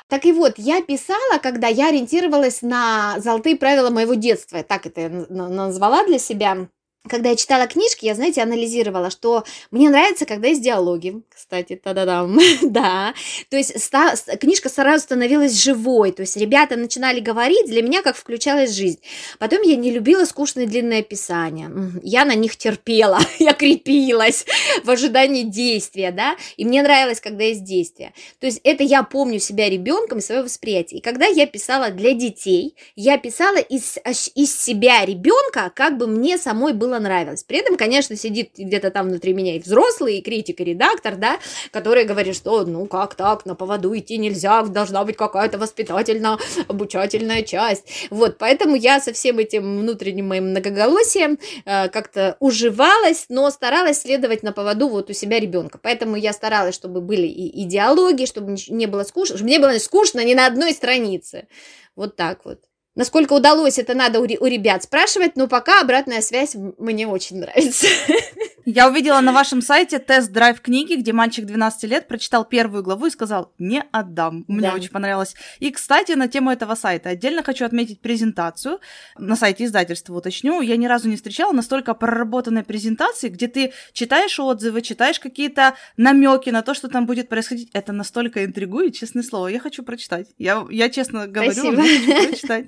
Так 0.08 0.26
и 0.26 0.32
вот, 0.32 0.54
я 0.58 0.82
писала, 0.82 1.40
когда 1.42 1.68
я 1.68 1.90
ориентировалась 1.90 2.62
на 2.62 3.20
золотые 3.20 3.56
правила 3.58 3.90
моего 3.90 4.14
детства, 4.14 4.64
так 4.64 4.86
это 4.86 5.02
я 5.02 5.10
назвала 5.10 6.06
для 6.06 6.20
себя 6.20 6.70
когда 7.08 7.30
я 7.30 7.36
читала 7.36 7.68
книжки, 7.68 8.06
я, 8.06 8.16
знаете, 8.16 8.42
анализировала, 8.42 9.10
что 9.10 9.44
мне 9.72 9.90
нравится, 9.90 10.26
когда 10.26 10.48
есть 10.48 10.62
диалоги, 10.62 11.22
кстати, 11.30 11.76
та-да-дам, 11.76 12.40
да, 12.64 13.14
то 13.50 13.58
есть 13.58 13.80
ста- 13.82 14.16
книжка 14.40 14.70
сразу 14.70 15.04
становилась 15.04 15.62
живой, 15.62 16.12
то 16.12 16.22
есть 16.22 16.38
ребята 16.38 16.76
начинали 16.76 17.20
говорить, 17.20 17.68
для 17.68 17.82
меня 17.82 18.02
как 18.02 18.16
включалась 18.16 18.72
жизнь. 18.72 19.00
Потом 19.40 19.62
я 19.62 19.76
не 19.76 19.92
любила 19.92 20.26
скучные 20.26 20.68
длинные 20.68 21.02
описания, 21.02 21.72
я 22.04 22.26
на 22.26 22.36
них 22.36 22.58
терпела, 22.58 23.20
я 23.40 23.54
крепилась 23.54 24.46
в 24.84 24.90
ожидании 24.90 25.44
действия, 25.44 26.12
да, 26.12 26.36
и 26.58 26.66
мне 26.66 26.82
нравилось, 26.82 27.22
когда 27.22 27.44
есть 27.44 27.64
действие. 27.64 28.14
То 28.40 28.48
есть 28.48 28.62
это 28.64 28.84
я 28.84 29.04
помню 29.04 29.40
себя 29.40 29.70
ребенком 29.70 30.20
и 30.20 30.22
свое 30.22 30.44
восприятие. 30.44 31.00
И 31.00 31.04
когда 31.04 31.26
я 31.26 31.46
писала 31.46 31.90
для 31.90 32.14
детей, 32.14 32.76
я 32.96 33.18
писала 33.18 33.58
из, 33.58 33.98
из 34.36 34.56
себя 34.58 35.06
ребенка, 35.06 35.72
как 35.74 35.98
бы 35.98 36.08
мне 36.08 36.38
самой 36.38 36.74
было 36.74 36.95
было 36.96 37.00
нравилось. 37.00 37.44
При 37.44 37.60
этом, 37.60 37.78
конечно, 37.78 38.16
сидит 38.16 38.52
где-то 38.58 38.92
там 38.92 39.08
внутри 39.10 39.34
меня 39.34 39.56
и 39.56 39.60
взрослый, 39.60 40.18
и 40.18 40.22
критик, 40.22 40.62
и 40.62 40.64
редактор, 40.64 41.16
да, 41.16 41.40
который 41.72 42.06
говорит, 42.06 42.36
что 42.36 42.66
ну 42.66 42.86
как 42.86 43.16
так, 43.16 43.46
на 43.46 43.56
поводу 43.56 43.96
идти 43.98 44.18
нельзя, 44.18 44.64
должна 44.64 45.04
быть 45.04 45.18
какая-то 45.18 45.58
воспитательно-обучательная 45.58 47.44
часть. 47.44 48.08
Вот, 48.10 48.38
поэтому 48.38 48.76
я 48.76 49.00
со 49.00 49.12
всем 49.14 49.40
этим 49.40 49.80
внутренним 49.80 50.28
моим 50.28 50.50
многоголосием 50.50 51.38
э, 51.66 51.90
как-то 51.90 52.38
уживалась, 52.40 53.26
но 53.30 53.50
старалась 53.52 54.02
следовать 54.02 54.44
на 54.44 54.52
поводу 54.52 54.88
вот 54.90 55.10
у 55.10 55.14
себя 55.14 55.40
ребенка. 55.40 55.80
Поэтому 55.82 56.16
я 56.16 56.34
старалась, 56.34 56.76
чтобы 56.76 57.02
были 57.02 57.28
и, 57.28 57.48
и 57.48 57.66
диалоги, 57.66 58.26
чтобы 58.26 58.56
не 58.70 58.88
было 58.88 59.04
скучно, 59.04 59.38
чтобы 59.38 59.50
не 59.50 59.60
было 59.60 59.78
скучно 59.80 60.24
ни 60.24 60.34
на 60.34 60.48
одной 60.48 60.74
странице. 60.74 61.48
Вот 61.96 62.16
так 62.16 62.46
вот. 62.46 62.60
Насколько 62.96 63.34
удалось, 63.34 63.78
это 63.78 63.94
надо 63.94 64.22
у, 64.22 64.26
ребят 64.26 64.84
спрашивать, 64.84 65.36
но 65.36 65.48
пока 65.48 65.82
обратная 65.82 66.22
связь 66.22 66.56
мне 66.56 67.08
очень 67.08 67.40
нравится. 67.40 67.88
Я 68.66 68.88
увидела 68.88 69.20
на 69.20 69.32
вашем 69.32 69.62
сайте 69.62 70.00
тест-драйв 70.00 70.60
книги, 70.62 70.96
где 70.96 71.14
мальчик 71.14 71.46
12 71.46 71.84
лет 71.84 72.08
прочитал 72.08 72.46
первую 72.46 72.84
главу 72.84 73.06
и 73.06 73.12
сказал 73.12 73.54
«не 73.60 73.84
отдам». 73.92 74.44
Мне 74.48 74.70
да. 74.70 74.74
очень 74.74 74.90
понравилось. 74.90 75.36
И, 75.60 75.70
кстати, 75.72 76.14
на 76.14 76.28
тему 76.28 76.50
этого 76.52 76.74
сайта 76.74 77.10
отдельно 77.10 77.44
хочу 77.44 77.66
отметить 77.66 78.02
презентацию. 78.02 78.80
На 79.20 79.36
сайте 79.36 79.66
издательства 79.66 80.16
уточню. 80.16 80.62
Я 80.62 80.78
ни 80.78 80.88
разу 80.88 81.10
не 81.10 81.16
встречала 81.16 81.52
настолько 81.52 81.94
проработанной 81.94 82.64
презентации, 82.64 83.30
где 83.30 83.48
ты 83.48 83.74
читаешь 83.94 84.40
отзывы, 84.40 84.82
читаешь 84.82 85.20
какие-то 85.20 85.76
намеки 85.96 86.50
на 86.50 86.64
то, 86.64 86.74
что 86.74 86.88
там 86.88 87.06
будет 87.06 87.30
происходить. 87.30 87.70
Это 87.74 87.92
настолько 87.92 88.46
интригует, 88.46 88.96
честное 88.96 89.22
слово. 89.22 89.50
Я 89.50 89.60
хочу 89.60 89.84
прочитать. 89.84 90.28
Я, 90.40 90.66
я 90.72 90.90
честно 90.90 91.28
говорю, 91.28 91.52
Спасибо. 91.52 91.84
хочу 91.84 92.28
прочитать. 92.30 92.66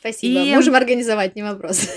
Спасибо. 0.00 0.40
И... 0.40 0.54
Можем 0.54 0.74
организовать, 0.74 1.36
не 1.36 1.42
вопрос. 1.42 1.88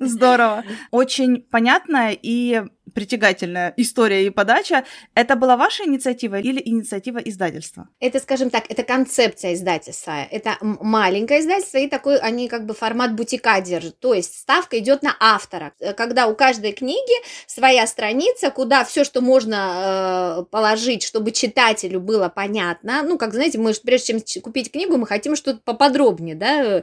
Здорово. 0.00 0.64
Очень 0.90 1.42
понятная 1.42 2.16
и 2.20 2.62
притягательная 2.94 3.74
история 3.76 4.26
и 4.26 4.30
подача. 4.30 4.84
Это 5.14 5.36
была 5.36 5.56
ваша 5.56 5.84
инициатива 5.84 6.38
или 6.38 6.60
инициатива 6.64 7.18
издательства? 7.18 7.88
Это, 8.00 8.20
скажем 8.20 8.50
так, 8.50 8.64
это 8.68 8.82
концепция 8.82 9.54
издательства. 9.54 10.26
Это 10.30 10.56
маленькое 10.60 11.40
издательство, 11.40 11.78
и 11.78 11.88
такой 11.88 12.18
они 12.18 12.48
как 12.48 12.66
бы 12.66 12.74
формат 12.74 13.14
бутика 13.14 13.60
держат. 13.60 13.98
То 14.00 14.14
есть 14.14 14.38
ставка 14.38 14.78
идет 14.78 15.02
на 15.02 15.16
автора. 15.20 15.72
Когда 15.96 16.26
у 16.26 16.34
каждой 16.34 16.72
книги 16.72 17.14
своя 17.46 17.86
страница, 17.86 18.50
куда 18.50 18.84
все, 18.84 19.04
что 19.04 19.20
можно 19.20 20.40
э, 20.40 20.44
положить, 20.50 21.02
чтобы 21.02 21.32
читателю 21.32 22.00
было 22.00 22.28
понятно. 22.28 23.02
Ну, 23.02 23.18
как 23.18 23.34
знаете, 23.34 23.58
мы 23.58 23.72
прежде 23.74 24.18
чем 24.20 24.42
купить 24.42 24.70
книгу, 24.70 24.96
мы 24.96 25.06
хотим 25.06 25.36
что-то 25.36 25.60
поподробнее, 25.64 26.34
да. 26.34 26.82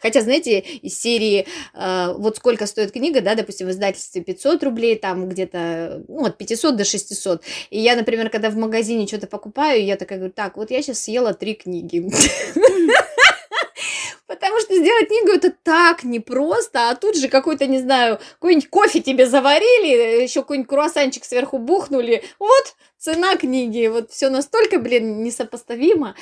Хотя, 0.00 0.20
знаете, 0.20 0.60
из 0.60 0.98
серии 0.98 1.46
э, 1.74 2.14
вот 2.16 2.36
сколько 2.36 2.66
стоит 2.66 2.92
книга, 2.92 3.20
да, 3.20 3.34
допустим, 3.34 3.66
в 3.66 3.70
издательстве 3.70 4.22
500 4.22 4.62
рублей, 4.64 4.96
там 4.96 5.28
где-то 5.34 6.02
ну, 6.08 6.24
от 6.24 6.38
500 6.38 6.76
до 6.76 6.84
600. 6.84 7.42
И 7.70 7.80
я, 7.80 7.96
например, 7.96 8.30
когда 8.30 8.50
в 8.50 8.56
магазине 8.56 9.06
что-то 9.06 9.26
покупаю, 9.26 9.84
я 9.84 9.96
такая 9.96 10.18
говорю, 10.18 10.32
так, 10.34 10.56
вот 10.56 10.70
я 10.70 10.80
сейчас 10.82 11.00
съела 11.00 11.34
три 11.34 11.54
книги. 11.54 12.08
Потому 14.26 14.58
что 14.60 14.74
сделать 14.74 15.08
книгу 15.08 15.32
это 15.32 15.52
так 15.62 16.02
непросто, 16.02 16.88
а 16.90 16.94
тут 16.96 17.16
же 17.16 17.28
какой-то, 17.28 17.66
не 17.66 17.78
знаю, 17.78 18.18
какой-нибудь 18.34 18.70
кофе 18.70 19.00
тебе 19.00 19.26
заварили, 19.26 20.22
еще 20.22 20.40
какой-нибудь 20.40 20.68
круассанчик 20.68 21.24
сверху 21.24 21.58
бухнули. 21.58 22.24
Вот, 22.38 22.74
цена 23.04 23.36
книги, 23.36 23.86
вот 23.88 24.10
все 24.10 24.30
настолько, 24.30 24.78
блин, 24.78 25.22
несопоставимо. 25.22 26.14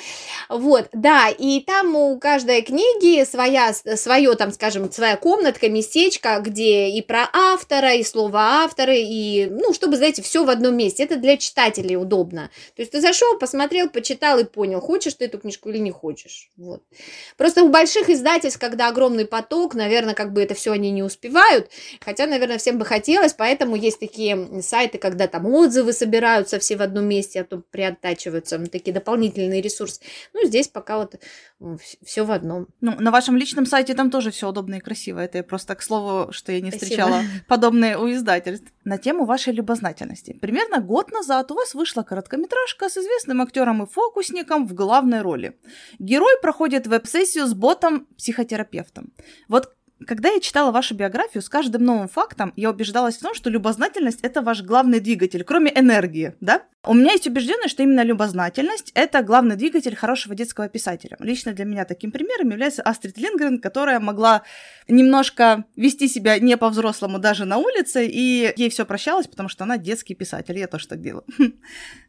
Вот, 0.49 0.89
да, 0.91 1.29
и 1.29 1.61
там 1.61 1.95
у 1.95 2.19
каждой 2.19 2.61
книги 2.61 3.23
своя, 3.23 3.73
свое, 3.73 4.35
там, 4.35 4.51
скажем, 4.51 4.91
своя 4.91 5.15
комнатка, 5.15 5.69
местечко, 5.69 6.39
где 6.41 6.89
и 6.89 7.01
про 7.01 7.29
автора, 7.31 7.93
и 7.93 8.03
слово 8.03 8.63
авторы, 8.63 8.97
и, 8.97 9.47
ну, 9.49 9.73
чтобы, 9.73 9.95
знаете, 9.95 10.21
все 10.21 10.43
в 10.43 10.49
одном 10.49 10.75
месте. 10.75 11.03
Это 11.03 11.15
для 11.15 11.37
читателей 11.37 11.95
удобно. 11.95 12.49
То 12.75 12.81
есть 12.81 12.91
ты 12.91 12.99
зашел, 12.99 13.37
посмотрел, 13.37 13.89
почитал 13.89 14.39
и 14.39 14.43
понял, 14.43 14.81
хочешь 14.81 15.13
ты 15.13 15.25
эту 15.25 15.39
книжку 15.39 15.69
или 15.69 15.77
не 15.77 15.91
хочешь. 15.91 16.49
Вот. 16.57 16.83
Просто 17.37 17.63
у 17.63 17.69
больших 17.69 18.09
издательств 18.09 18.59
когда 18.59 18.89
огромный 18.89 19.25
поток, 19.25 19.73
наверное, 19.73 20.15
как 20.15 20.33
бы 20.33 20.43
это 20.43 20.53
все 20.53 20.73
они 20.73 20.91
не 20.91 21.03
успевают, 21.03 21.69
хотя, 22.01 22.27
наверное, 22.27 22.57
всем 22.57 22.77
бы 22.77 22.83
хотелось, 22.83 23.33
поэтому 23.33 23.77
есть 23.77 23.99
такие 24.01 24.61
сайты, 24.61 24.97
когда 24.97 25.27
там 25.27 25.45
отзывы 25.45 25.93
собираются 25.93 26.59
все 26.59 26.72
в 26.75 26.81
одном 26.81 27.05
месте, 27.05 27.41
а 27.41 27.43
то 27.43 27.57
приоттачиваются, 27.71 28.59
такие 28.67 28.93
дополнительные 28.93 29.61
ресурсы. 29.61 30.01
Ну, 30.33 30.45
здесь 30.45 30.67
пока 30.67 30.97
вот 30.97 31.19
все 32.03 32.23
в 32.23 32.31
одном. 32.31 32.67
Ну, 32.81 32.95
на 32.99 33.11
вашем 33.11 33.37
личном 33.37 33.65
сайте 33.65 33.93
там 33.93 34.09
тоже 34.11 34.31
все 34.31 34.49
удобно 34.49 34.75
и 34.75 34.79
красиво. 34.79 35.19
Это 35.19 35.43
просто 35.43 35.75
к 35.75 35.81
слову, 35.81 36.31
что 36.31 36.51
я 36.51 36.61
не 36.61 36.71
Спасибо. 36.71 36.85
встречала 36.85 37.21
подобные 37.47 37.97
у 37.97 38.11
издательств. 38.11 38.67
На 38.83 38.97
тему 38.97 39.25
вашей 39.25 39.53
любознательности. 39.53 40.33
Примерно 40.33 40.81
год 40.81 41.11
назад 41.11 41.51
у 41.51 41.55
вас 41.55 41.73
вышла 41.73 42.03
короткометражка 42.03 42.89
с 42.89 42.97
известным 42.97 43.41
актером 43.41 43.83
и 43.83 43.87
фокусником 43.87 44.67
в 44.67 44.73
главной 44.73 45.21
роли. 45.21 45.57
Герой 45.99 46.33
проходит 46.41 46.87
веб-сессию 46.87 47.47
с 47.47 47.53
ботом-психотерапевтом. 47.53 49.13
Вот 49.47 49.73
когда 50.05 50.29
я 50.29 50.39
читала 50.39 50.71
вашу 50.71 50.95
биографию, 50.95 51.41
с 51.41 51.49
каждым 51.49 51.83
новым 51.83 52.07
фактом 52.07 52.53
я 52.55 52.69
убеждалась 52.69 53.17
в 53.17 53.21
том, 53.21 53.33
что 53.33 53.49
любознательность– 53.49 54.19
это 54.21 54.41
ваш 54.41 54.61
главный 54.61 54.99
двигатель, 54.99 55.43
кроме 55.43 55.71
энергии, 55.75 56.35
да? 56.41 56.63
У 56.85 56.93
меня 56.93 57.13
есть 57.13 57.27
убежденность, 57.27 57.69
что 57.69 57.83
именно 57.83 58.03
любознательность– 58.03 58.91
это 58.93 59.23
главный 59.23 59.55
двигатель 59.55 59.95
хорошего 59.95 60.35
детского 60.35 60.67
писателя. 60.67 61.15
Лично 61.19 61.53
для 61.53 61.63
меня 61.63 61.85
таким 61.85 62.11
примером 62.11 62.49
является 62.49 62.81
Астрид 62.81 63.17
Лингрен, 63.17 63.59
которая 63.59 64.01
могла 64.01 64.41
немножко 64.89 65.63
вести 65.77 66.09
себя 66.09 66.37
не 66.39 66.57
по-взрослому 66.57 67.19
даже 67.19 67.45
на 67.45 67.57
улице, 67.57 68.05
и 68.05 68.53
ей 68.57 68.69
все 68.69 68.85
прощалось, 68.85 69.27
потому 69.27 69.47
что 69.47 69.63
она 69.63 69.77
детский 69.77 70.13
писатель, 70.13 70.57
я 70.59 70.67
тоже 70.67 70.87
так 70.87 71.01
делаю. 71.01 71.23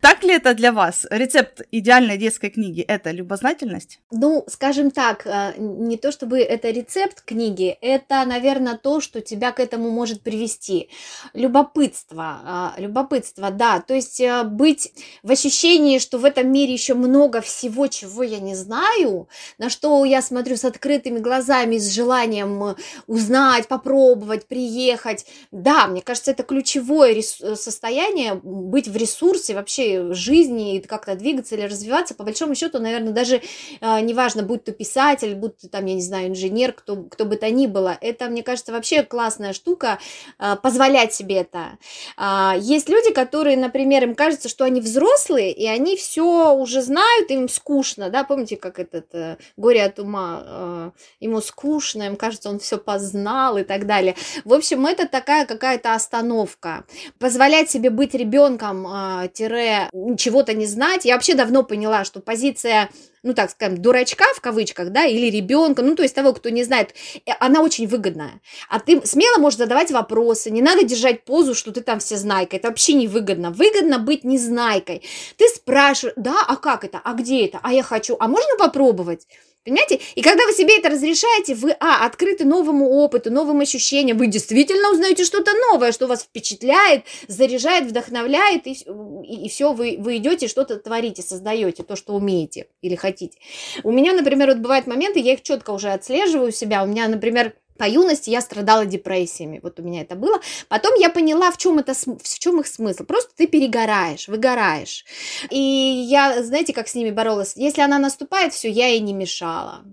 Так 0.01 0.23
ли 0.23 0.35
это 0.35 0.55
для 0.55 0.73
вас? 0.73 1.07
Рецепт 1.11 1.63
идеальной 1.71 2.19
детской 2.19 2.51
книги– 2.51 2.81
это 2.89 3.11
любознательность? 3.11 4.01
Ну, 4.11 4.45
скажем 4.49 4.91
так, 4.91 5.27
э, 5.27 5.55
не 5.57 5.97
то 5.97 6.13
чтобы 6.13 6.41
это 6.41 6.71
рецепт 6.71 7.23
книги, 7.23 7.77
это, 7.85 8.25
наверное, 8.25 8.79
то, 8.79 9.01
что 9.01 9.21
тебя 9.21 9.53
к 9.53 9.61
этому 9.61 9.91
может 9.91 10.23
привести. 10.23 10.89
Любопытство, 11.35 12.41
а, 12.43 12.75
любопытство, 12.79 13.51
да, 13.51 13.81
то 13.81 13.93
есть 13.93 14.21
э, 14.21 14.43
быть 14.45 14.93
в 15.23 15.31
ощущении, 15.31 15.99
что 15.99 16.17
в 16.17 16.25
этом 16.25 16.51
мире 16.51 16.73
еще 16.73 16.95
много 16.95 17.43
всего, 17.43 17.87
чего 17.89 18.23
я 18.23 18.41
не 18.41 18.55
знаю, 18.55 19.29
на 19.59 19.69
что 19.69 20.03
я 20.07 20.23
смотрю 20.23 20.57
с 20.57 20.65
открытыми 20.65 21.19
глазами, 21.19 21.77
с 21.77 21.93
желанием 21.93 22.65
э, 22.65 22.75
узнать, 23.07 23.69
попробовать, 23.69 24.47
приехать. 24.47 25.27
Да, 25.51 25.87
мне 25.87 26.01
кажется, 26.01 26.31
это 26.31 26.43
ключевое 26.43 27.21
состояние, 27.21 28.41
быть 28.43 28.89
в 28.89 28.97
ресурсе 28.97 29.55
вообще 29.55 30.15
жизни, 30.15 30.83
как-то 30.89 31.17
двигаться 31.17 31.55
или 31.55 31.63
развиваться. 31.63 32.15
По 32.15 32.25
большому 32.25 32.55
счету, 32.55 32.79
наверное, 32.79 33.13
даже 33.13 33.43
э, 33.83 34.01
неважно, 34.01 34.43
будь 34.43 34.65
то 34.65 34.73
писатель, 34.73 35.35
будь 35.35 35.59
то 35.59 35.69
там, 35.69 35.85
я 35.85 35.95
не 35.95 36.03
знаю, 36.03 36.29
инженер, 36.29 36.73
кто, 36.73 36.97
кто 37.05 37.27
бы 37.27 37.37
то 37.37 37.51
ни 37.51 37.64
было. 37.67 37.97
Это, 38.01 38.27
мне 38.27 38.43
кажется, 38.43 38.73
вообще 38.73 39.03
классная 39.03 39.53
штука, 39.53 39.99
а, 40.39 40.57
позволять 40.57 41.15
себе 41.15 41.37
это. 41.37 41.79
А, 42.17 42.55
есть 42.59 42.89
люди, 42.89 43.13
которые, 43.13 43.57
например, 43.57 44.05
им 44.05 44.15
кажется, 44.15 44.49
что 44.49 44.65
они 44.65 44.81
взрослые, 44.81 45.53
и 45.53 45.67
они 45.67 45.97
все 45.97 46.55
уже 46.55 46.83
знают, 46.83 47.31
им 47.31 47.49
скучно, 47.49 48.11
да, 48.11 48.25
помните, 48.25 48.57
как 48.57 48.79
этот 48.79 49.07
э, 49.15 49.37
горе 49.57 49.85
от 49.85 49.99
ума, 49.99 50.43
э, 50.45 50.91
ему 51.21 51.41
скучно, 51.41 52.05
им 52.05 52.17
кажется, 52.17 52.51
он 52.51 52.59
все 52.59 52.79
познал 52.79 53.59
и 53.59 53.63
так 53.63 53.87
далее. 53.87 54.15
В 54.45 54.53
общем, 54.53 54.87
это 54.87 55.09
такая 55.09 55.47
какая-то 55.47 55.95
остановка. 55.95 56.85
Позволять 57.19 57.71
себе 57.71 57.91
быть 57.91 58.15
ребенком, 58.15 58.87
а, 58.87 59.29
тире, 59.29 59.89
чего-то 60.17 60.55
не 60.55 60.67
знать. 60.67 61.05
Я 61.05 61.15
вообще 61.15 61.35
давно 61.35 61.63
поняла, 61.63 62.05
что 62.05 62.21
позиция 62.21 62.91
ну 63.25 63.35
так 63.35 63.51
скажем, 63.51 63.79
дурачка 63.79 64.27
в 64.35 64.41
кавычках, 64.41 64.91
да, 64.91 65.05
или 65.05 65.35
ребенка, 65.35 65.83
ну 65.83 65.97
то 65.97 66.03
есть 66.03 66.15
того, 66.15 66.33
кто 66.33 66.51
не 66.51 66.63
знает, 66.63 66.95
э, 67.27 67.33
она 67.41 67.63
очень 67.63 67.89
выгодная. 67.89 68.41
А 68.69 68.79
ты 68.79 69.05
смело 69.05 69.39
можешь 69.39 69.59
задавать 69.59 69.91
вопросы, 69.91 70.51
не 70.51 70.63
надо 70.63 70.85
держать 70.85 71.25
позу, 71.25 71.55
что 71.55 71.73
ты 71.73 71.81
там 71.81 71.99
все 71.99 72.17
знайка, 72.17 72.57
это 72.57 72.69
вообще 72.69 72.93
не 72.93 73.09
выгодно. 73.09 73.51
Выгодно 73.51 73.99
быть 73.99 74.25
незнайкой. 74.25 75.03
Ты 75.37 75.49
спрашиваешь, 75.49 76.15
да, 76.17 76.37
а 76.47 76.57
как 76.57 76.85
это, 76.85 77.01
а 77.03 77.15
где 77.15 77.47
это, 77.47 77.59
а 77.63 77.73
я 77.73 77.83
хочу, 77.83 78.17
а 78.21 78.29
можно 78.29 78.57
попробовать? 78.59 79.27
Понимаете? 79.65 80.01
И 80.15 80.21
когда 80.21 80.45
вы 80.45 80.53
себе 80.53 80.77
это 80.77 80.91
разрешаете, 80.91 81.55
вы, 81.55 81.73
а, 81.81 82.05
открыты 82.05 82.45
новому 82.45 82.91
опыту, 82.91 83.31
новым 83.33 83.61
ощущениям, 83.61 84.19
вы 84.19 84.27
действительно 84.27 84.91
узнаете 84.91 85.25
что-то 85.25 85.53
новое, 85.71 85.93
что 85.93 86.07
вас 86.07 86.25
впечатляет, 86.25 87.05
заряжает, 87.29 87.87
вдохновляет, 87.87 88.67
и, 88.67 88.73
и, 88.73 89.47
и 89.47 89.49
все, 89.49 89.73
вы, 89.73 89.97
вы 89.99 90.19
идете, 90.19 90.49
что-то 90.49 90.77
творите, 90.77 91.23
создаете, 91.23 91.83
то, 91.83 91.97
что 91.97 92.13
умеете 92.15 92.67
или 92.83 92.95
хотите. 92.95 93.39
У 93.85 93.91
меня, 93.91 94.13
например, 94.13 94.49
вот 94.49 94.59
бывают 94.59 94.87
моменты, 94.87 95.21
я 95.21 95.33
их 95.33 95.43
четко 95.43 95.71
уже 95.71 95.93
отслеживаю 95.93 96.53
себя, 96.53 96.83
у 96.83 96.87
меня, 96.87 97.09
например, 97.09 97.55
по 97.79 97.89
юности 97.89 98.31
я 98.31 98.41
страдала 98.41 98.87
депрессиями, 98.87 99.61
вот 99.63 99.81
у 99.81 99.83
меня 99.83 100.03
это 100.03 100.15
было. 100.15 100.41
Потом 100.69 100.95
я 100.95 101.11
поняла, 101.11 101.51
в 101.51 101.57
чем, 101.57 101.79
это, 101.79 101.95
в 101.95 102.39
чем 102.39 102.61
их 102.61 102.67
смысл. 102.67 103.05
Просто 103.05 103.31
ты 103.37 103.47
перегораешь, 103.47 104.29
выгораешь. 104.29 105.05
И 105.51 105.59
я, 105.59 106.43
знаете, 106.43 106.73
как 106.73 106.89
с 106.89 106.95
ними 106.95 107.11
боролась? 107.11 107.55
Если 107.57 107.81
она 107.81 107.99
наступает, 107.99 108.53
все, 108.53 108.71
я 108.71 108.89
ей 108.89 109.01
не 109.01 109.13
мешала. 109.13 109.85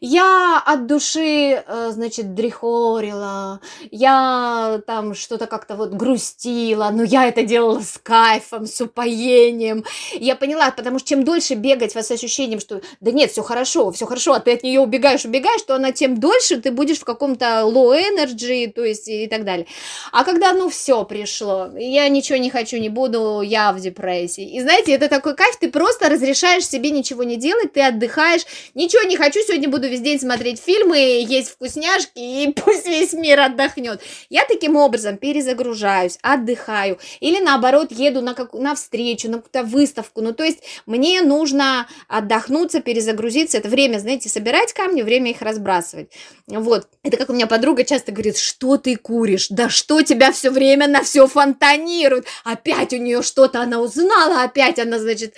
Я 0.00 0.62
от 0.64 0.86
души, 0.86 1.64
э, 1.66 1.90
значит, 1.90 2.34
дрихорила, 2.34 3.60
я 3.90 4.80
там 4.86 5.14
что-то 5.14 5.46
как-то 5.46 5.74
вот 5.74 5.94
грустила, 5.94 6.90
но 6.92 7.02
я 7.02 7.28
это 7.28 7.42
делала 7.42 7.80
с 7.80 7.98
кайфом, 8.02 8.66
с 8.66 8.80
упоением. 8.80 9.84
Я 10.12 10.36
поняла, 10.36 10.70
потому 10.70 10.98
что 10.98 11.08
чем 11.08 11.24
дольше 11.24 11.54
бегать 11.54 11.92
с 11.92 12.10
ощущением, 12.10 12.60
что 12.60 12.82
да 13.00 13.10
нет, 13.10 13.30
все 13.30 13.42
хорошо, 13.42 13.90
все 13.90 14.06
хорошо, 14.06 14.34
а 14.34 14.40
ты 14.40 14.52
от 14.52 14.62
нее 14.62 14.80
убегаешь, 14.80 15.24
убегаешь, 15.24 15.62
то 15.62 15.74
она 15.74 15.92
тем 15.92 16.20
дольше 16.20 16.60
ты 16.60 16.70
будешь 16.70 16.98
в 16.98 17.04
каком-то 17.04 17.62
low 17.64 17.96
energy, 17.96 18.70
то 18.70 18.84
есть 18.84 19.08
и 19.08 19.26
так 19.26 19.44
далее. 19.44 19.66
А 20.12 20.24
когда, 20.24 20.52
ну, 20.52 20.68
все 20.68 21.04
пришло, 21.04 21.70
я 21.76 22.08
ничего 22.08 22.38
не 22.38 22.50
хочу, 22.50 22.76
не 22.76 22.90
буду, 22.90 23.40
я 23.40 23.72
в 23.72 23.80
депрессии. 23.80 24.56
И 24.56 24.60
знаете, 24.60 24.92
это 24.92 25.08
такой 25.08 25.34
кайф, 25.34 25.56
ты 25.58 25.70
просто 25.70 26.10
разрешаешь 26.10 26.68
себе 26.68 26.90
ничего 26.90 27.22
не 27.22 27.36
делать, 27.36 27.72
ты 27.72 27.80
отдыхаешь, 27.80 28.42
ничего 28.74 29.02
не 29.08 29.16
хочу, 29.16 29.40
сегодня 29.40 29.55
буду 29.64 29.88
весь 29.88 30.02
день 30.02 30.20
смотреть 30.20 30.60
фильмы, 30.60 30.98
есть 31.26 31.50
вкусняшки, 31.50 32.18
и 32.18 32.52
пусть 32.56 32.86
весь 32.86 33.14
мир 33.14 33.40
отдохнет. 33.40 34.02
Я 34.28 34.44
таким 34.44 34.76
образом 34.76 35.16
перезагружаюсь, 35.16 36.18
отдыхаю, 36.20 36.98
или 37.20 37.40
наоборот 37.40 37.92
еду 37.92 38.20
на, 38.20 38.34
как, 38.34 38.52
на 38.52 38.74
встречу, 38.74 39.30
на 39.30 39.38
какую-то 39.38 39.62
выставку. 39.62 40.20
Ну, 40.20 40.34
то 40.34 40.44
есть 40.44 40.58
мне 40.84 41.22
нужно 41.22 41.86
отдохнуться, 42.08 42.80
перезагрузиться. 42.80 43.56
Это 43.56 43.68
время, 43.68 43.98
знаете, 43.98 44.28
собирать 44.28 44.74
камни, 44.74 45.00
время 45.02 45.30
их 45.30 45.40
разбрасывать. 45.40 46.10
Вот. 46.46 46.88
Это 47.02 47.16
как 47.16 47.30
у 47.30 47.32
меня 47.32 47.46
подруга 47.46 47.84
часто 47.84 48.12
говорит, 48.12 48.36
что 48.36 48.76
ты 48.76 48.96
куришь? 48.96 49.48
Да 49.48 49.68
что 49.68 50.02
тебя 50.02 50.32
все 50.32 50.50
время 50.50 50.86
на 50.88 51.02
все 51.02 51.26
фонтанирует? 51.26 52.26
Опять 52.44 52.92
у 52.92 52.96
нее 52.96 53.22
что-то 53.22 53.60
она 53.60 53.80
узнала, 53.80 54.42
опять 54.42 54.78
она, 54.78 54.98
значит, 54.98 55.36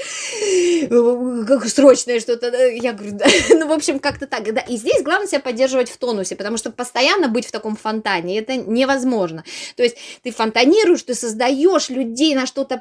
срочное 1.68 2.20
что-то. 2.20 2.48
Я 2.68 2.92
говорю, 2.92 3.12
да. 3.12 3.26
ну, 3.50 3.68
в 3.68 3.72
общем, 3.72 3.98
как-то 4.08 4.26
так 4.26 4.54
да, 4.54 4.60
и 4.62 4.76
здесь 4.76 5.02
главное 5.02 5.26
себя 5.26 5.40
поддерживать 5.40 5.90
в 5.90 5.98
тонусе, 5.98 6.34
потому 6.34 6.56
что 6.56 6.70
постоянно 6.70 7.28
быть 7.28 7.46
в 7.46 7.52
таком 7.52 7.76
фонтане, 7.76 8.38
это 8.38 8.56
невозможно. 8.56 9.44
То 9.76 9.82
есть 9.82 9.96
ты 10.22 10.30
фонтанируешь, 10.30 11.02
ты 11.02 11.14
создаешь 11.14 11.90
людей, 11.90 12.34
на 12.34 12.46
что-то 12.46 12.80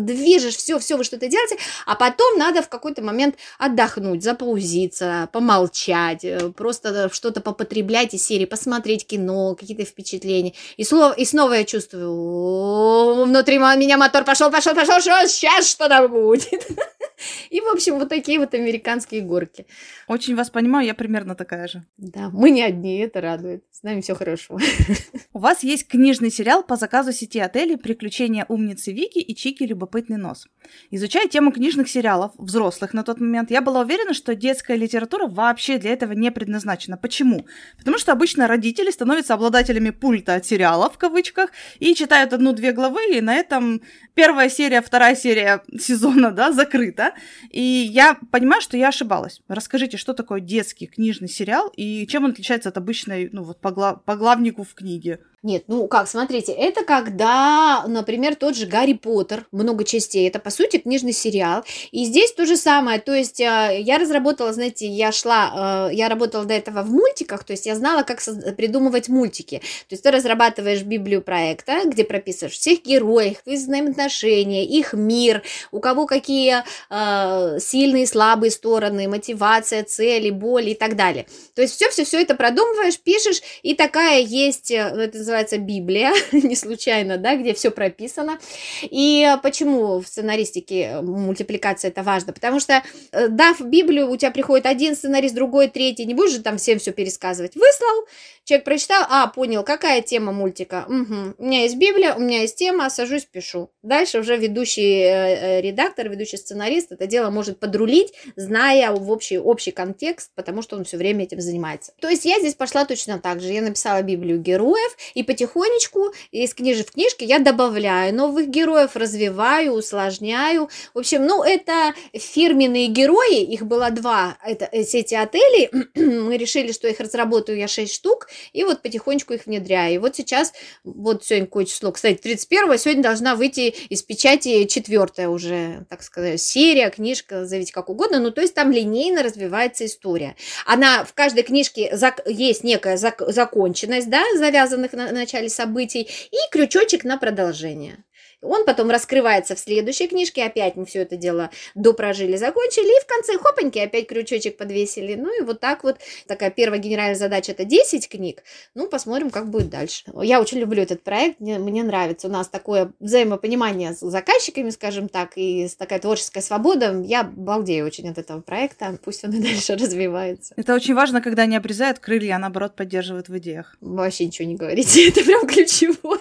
движешь, 0.00 0.56
все, 0.56 0.78
все 0.78 0.96
вы 0.96 1.04
что-то 1.04 1.28
делаете, 1.28 1.56
а 1.86 1.94
потом 1.94 2.38
надо 2.38 2.62
в 2.62 2.68
какой-то 2.68 3.02
момент 3.02 3.36
отдохнуть, 3.58 4.22
запаузиться, 4.22 5.28
помолчать, 5.32 6.24
э, 6.24 6.50
просто 6.50 7.08
что-то 7.12 7.40
попотреблять 7.40 8.12
из 8.12 8.26
серии, 8.26 8.44
посмотреть 8.44 9.06
кино, 9.06 9.54
какие-то 9.54 9.84
впечатления. 9.84 10.52
И, 10.76 10.84
слово, 10.84 11.12
и 11.12 11.24
снова 11.24 11.54
я 11.54 11.64
чувствую, 11.64 13.24
внутри 13.24 13.58
меня 13.58 13.96
мотор 13.96 14.24
пошел, 14.24 14.50
пошел, 14.50 14.74
пошел, 14.74 15.00
что 15.00 15.26
сейчас 15.26 15.68
что-то 15.70 16.06
будет. 16.08 16.66
И, 17.50 17.60
в 17.60 17.68
общем, 17.68 17.98
вот 17.98 18.08
такие 18.08 18.38
вот 18.38 18.54
американские 18.54 19.22
горки. 19.22 19.66
Очень 20.06 20.36
вас 20.36 20.50
понимаю, 20.66 20.86
я 20.86 20.94
примерно 20.94 21.34
такая 21.34 21.68
же. 21.68 21.84
Да, 21.96 22.28
мы 22.32 22.50
не 22.50 22.62
одни, 22.62 22.98
это 22.98 23.20
радует. 23.20 23.62
С 23.70 23.84
нами 23.84 24.00
все 24.00 24.14
хорошо. 24.14 24.58
У 25.32 25.38
вас 25.38 25.62
есть 25.62 25.86
книжный 25.86 26.30
сериал 26.30 26.64
по 26.64 26.76
заказу 26.76 27.12
сети 27.12 27.38
отелей 27.38 27.76
«Приключения 27.76 28.44
умницы 28.48 28.92
Вики 28.92 29.18
и 29.18 29.34
Чики 29.36 29.62
Любопытный 29.62 30.16
нос». 30.16 30.48
Изучая 30.90 31.28
тему 31.28 31.52
книжных 31.52 31.88
сериалов, 31.88 32.32
взрослых 32.36 32.94
на 32.94 33.04
тот 33.04 33.20
момент, 33.20 33.50
я 33.52 33.62
была 33.62 33.82
уверена, 33.82 34.12
что 34.12 34.34
детская 34.34 34.76
литература 34.76 35.28
вообще 35.28 35.78
для 35.78 35.92
этого 35.92 36.12
не 36.12 36.32
предназначена. 36.32 36.96
Почему? 36.96 37.46
Потому 37.78 37.98
что 37.98 38.10
обычно 38.12 38.48
родители 38.48 38.90
становятся 38.90 39.34
обладателями 39.34 39.90
пульта 39.90 40.34
от 40.34 40.46
сериалов, 40.46 40.94
в 40.94 40.98
кавычках, 40.98 41.50
и 41.78 41.94
читают 41.94 42.32
одну-две 42.32 42.72
главы, 42.72 43.00
и 43.12 43.20
на 43.20 43.34
этом 43.34 43.82
первая 44.14 44.48
серия, 44.48 44.82
вторая 44.82 45.14
серия 45.14 45.62
сезона, 45.78 46.32
да, 46.32 46.50
закрыта. 46.50 47.12
И 47.50 47.60
я 47.60 48.16
понимаю, 48.32 48.62
что 48.62 48.76
я 48.76 48.88
ошибалась. 48.88 49.42
Расскажите, 49.46 49.96
что 49.96 50.12
такое 50.12 50.40
детский 50.46 50.86
книжный 50.86 51.28
сериал 51.28 51.72
и 51.76 52.06
чем 52.06 52.24
он 52.24 52.30
отличается 52.30 52.68
от 52.70 52.78
обычной, 52.78 53.28
ну 53.32 53.42
вот, 53.42 53.60
по, 53.60 53.70
глав... 53.72 54.02
по 54.04 54.16
главнику 54.16 54.62
в 54.62 54.74
книге? 54.74 55.20
Нет, 55.46 55.62
ну 55.68 55.86
как, 55.86 56.08
смотрите, 56.08 56.50
это 56.50 56.82
когда, 56.82 57.84
например, 57.86 58.34
тот 58.34 58.56
же 58.56 58.66
Гарри 58.66 58.94
Поттер, 58.94 59.46
много 59.52 59.84
частей, 59.84 60.26
это, 60.26 60.40
по 60.40 60.50
сути, 60.50 60.78
книжный 60.78 61.12
сериал. 61.12 61.62
И 61.92 62.04
здесь 62.04 62.32
то 62.32 62.46
же 62.46 62.56
самое, 62.56 62.98
то 62.98 63.14
есть 63.14 63.38
э, 63.38 63.78
я 63.78 63.98
разработала, 63.98 64.52
знаете, 64.52 64.88
я 64.88 65.12
шла, 65.12 65.88
э, 65.88 65.94
я 65.94 66.08
работала 66.08 66.44
до 66.44 66.54
этого 66.54 66.82
в 66.82 66.90
мультиках, 66.90 67.44
то 67.44 67.52
есть 67.52 67.64
я 67.64 67.76
знала, 67.76 68.02
как 68.02 68.20
придумывать 68.56 69.08
мультики. 69.08 69.58
То 69.88 69.92
есть 69.92 70.02
ты 70.02 70.10
разрабатываешь 70.10 70.82
библию 70.82 71.22
проекта, 71.22 71.82
где 71.84 72.02
прописываешь 72.02 72.54
всех 72.54 72.82
героев, 72.82 73.36
их 73.44 73.58
взаимоотношения, 73.58 74.64
их 74.64 74.94
мир, 74.94 75.44
у 75.70 75.78
кого 75.78 76.06
какие 76.06 76.64
э, 76.90 77.60
сильные, 77.60 78.08
слабые 78.08 78.50
стороны, 78.50 79.06
мотивация, 79.06 79.84
цели, 79.84 80.30
боли 80.30 80.70
и 80.70 80.74
так 80.74 80.96
далее. 80.96 81.28
То 81.54 81.62
есть 81.62 81.76
все-все-все 81.76 82.20
это 82.20 82.34
продумываешь, 82.34 82.98
пишешь, 82.98 83.42
и 83.62 83.74
такая 83.74 84.22
есть, 84.22 84.72
это 84.72 85.16
называется 85.16 85.35
называется 85.36 85.58
Библия, 85.58 86.12
не 86.32 86.56
случайно, 86.56 87.18
да, 87.18 87.36
где 87.36 87.54
все 87.54 87.70
прописано. 87.70 88.38
И 88.82 89.28
почему 89.42 90.00
в 90.00 90.06
сценаристике 90.06 91.00
мультипликация 91.02 91.90
это 91.90 92.02
важно? 92.02 92.32
Потому 92.32 92.60
что, 92.60 92.82
э, 93.12 93.28
дав 93.28 93.60
Библию, 93.60 94.10
у 94.10 94.16
тебя 94.16 94.30
приходит 94.30 94.66
один 94.66 94.96
сценарист, 94.96 95.34
другой, 95.34 95.68
третий, 95.68 96.06
не 96.06 96.14
будешь 96.14 96.32
же 96.32 96.42
там 96.42 96.56
всем 96.56 96.78
все 96.78 96.92
пересказывать. 96.92 97.54
Выслал, 97.54 98.06
человек 98.44 98.64
прочитал, 98.64 99.04
а, 99.08 99.26
понял, 99.26 99.62
какая 99.62 100.00
тема 100.00 100.32
мультика. 100.32 100.86
Угу. 100.88 101.34
У 101.38 101.44
меня 101.44 101.62
есть 101.62 101.76
Библия, 101.76 102.14
у 102.14 102.20
меня 102.20 102.42
есть 102.42 102.56
тема, 102.56 102.88
сажусь, 102.88 103.24
пишу. 103.24 103.70
Дальше 103.82 104.20
уже 104.20 104.36
ведущий 104.36 105.00
э, 105.02 105.58
э, 105.58 105.60
редактор, 105.60 106.08
ведущий 106.08 106.36
сценарист 106.36 106.92
это 106.92 107.06
дело 107.06 107.30
может 107.30 107.58
подрулить, 107.60 108.12
зная 108.36 108.90
в 108.92 109.10
общий, 109.10 109.38
общий 109.38 109.72
контекст, 109.72 110.30
потому 110.34 110.62
что 110.62 110.76
он 110.76 110.84
все 110.84 110.96
время 110.96 111.24
этим 111.24 111.40
занимается. 111.40 111.92
То 112.00 112.08
есть 112.08 112.24
я 112.24 112.38
здесь 112.38 112.54
пошла 112.54 112.84
точно 112.84 113.18
так 113.18 113.40
же. 113.40 113.52
Я 113.52 113.62
написала 113.62 114.02
Библию 114.02 114.38
героев, 114.38 114.96
и 115.16 115.22
потихонечку 115.22 116.12
из 116.30 116.52
книжи 116.52 116.84
в 116.84 116.92
книжке 116.92 117.24
я 117.24 117.38
добавляю 117.38 118.14
новых 118.14 118.48
героев, 118.48 118.96
развиваю, 118.96 119.72
усложняю. 119.72 120.68
В 120.92 120.98
общем, 120.98 121.24
ну, 121.24 121.42
это 121.42 121.94
фирменные 122.12 122.88
герои, 122.88 123.42
их 123.42 123.62
было 123.62 123.90
два, 123.90 124.36
это 124.44 124.68
э, 124.70 124.84
сети 124.84 125.14
отелей. 125.14 125.70
Мы 125.94 126.36
решили, 126.36 126.70
что 126.70 126.86
их 126.86 127.00
разработаю 127.00 127.56
я 127.56 127.66
6 127.66 127.92
штук, 127.92 128.28
и 128.52 128.62
вот 128.62 128.82
потихонечку 128.82 129.32
их 129.32 129.46
внедряю. 129.46 129.94
И 129.94 129.98
вот 129.98 130.16
сейчас, 130.16 130.52
вот 130.84 131.24
сегодня 131.24 131.46
какое 131.46 131.64
число, 131.64 131.92
кстати, 131.92 132.18
31 132.18 132.78
сегодня 132.78 133.02
должна 133.02 133.36
выйти 133.36 133.74
из 133.88 134.02
печати 134.02 134.66
четвертая 134.66 135.30
уже, 135.30 135.86
так 135.88 136.02
сказать, 136.02 136.42
серия, 136.42 136.90
книжка, 136.90 137.46
зовите 137.46 137.72
как 137.72 137.88
угодно, 137.88 138.20
ну, 138.20 138.32
то 138.32 138.42
есть 138.42 138.52
там 138.52 138.70
линейно 138.70 139.22
развивается 139.22 139.86
история. 139.86 140.36
Она 140.66 141.06
в 141.06 141.14
каждой 141.14 141.42
книжке 141.42 141.90
есть 142.26 142.64
некая 142.64 142.98
законченность, 142.98 144.10
да, 144.10 144.22
завязанных 144.36 144.92
на 144.92 145.05
начале 145.12 145.48
событий, 145.48 146.02
и 146.30 146.36
крючочек 146.50 147.04
на 147.04 147.16
продолжение. 147.16 148.04
Он 148.46 148.64
потом 148.64 148.90
раскрывается 148.90 149.54
в 149.54 149.58
следующей 149.58 150.08
книжке, 150.08 150.44
опять 150.44 150.76
мы 150.76 150.86
все 150.86 151.00
это 151.00 151.16
дело 151.16 151.50
допрожили, 151.74 152.36
закончили, 152.36 152.86
и 152.86 153.02
в 153.02 153.06
конце 153.06 153.38
хопаньки 153.38 153.78
опять 153.78 154.06
крючочек 154.06 154.56
подвесили. 154.56 155.14
Ну 155.14 155.36
и 155.38 155.44
вот 155.44 155.60
так 155.60 155.84
вот, 155.84 155.98
такая 156.26 156.50
первая 156.50 156.80
генеральная 156.80 157.14
задача 157.14 157.52
это 157.52 157.64
10 157.64 158.08
книг, 158.08 158.42
ну 158.74 158.88
посмотрим, 158.88 159.30
как 159.30 159.50
будет 159.50 159.70
дальше. 159.70 160.04
Я 160.22 160.40
очень 160.40 160.58
люблю 160.58 160.82
этот 160.82 161.02
проект, 161.02 161.40
мне, 161.40 161.58
мне 161.58 161.82
нравится, 161.82 162.28
у 162.28 162.30
нас 162.30 162.48
такое 162.48 162.92
взаимопонимание 163.00 163.94
с 163.94 164.00
заказчиками, 164.00 164.70
скажем 164.70 165.08
так, 165.08 165.32
и 165.36 165.68
такая 165.78 165.98
творческая 165.98 166.42
свобода, 166.42 167.02
я 167.04 167.24
балдею 167.24 167.86
очень 167.86 168.08
от 168.08 168.18
этого 168.18 168.40
проекта, 168.40 168.98
пусть 169.04 169.24
он 169.24 169.32
и 169.32 169.40
дальше 169.42 169.74
развивается. 169.74 170.54
Это 170.56 170.74
очень 170.74 170.94
важно, 170.94 171.20
когда 171.20 171.42
они 171.42 171.56
обрезают 171.56 171.98
крылья, 171.98 172.36
а 172.36 172.38
наоборот 172.38 172.76
поддерживают 172.76 173.28
в 173.28 173.38
идеях. 173.38 173.76
Вообще 173.80 174.26
ничего 174.26 174.48
не 174.48 174.56
говорите, 174.56 175.08
это 175.08 175.22
прям 175.24 175.46
ключевое. 175.46 176.20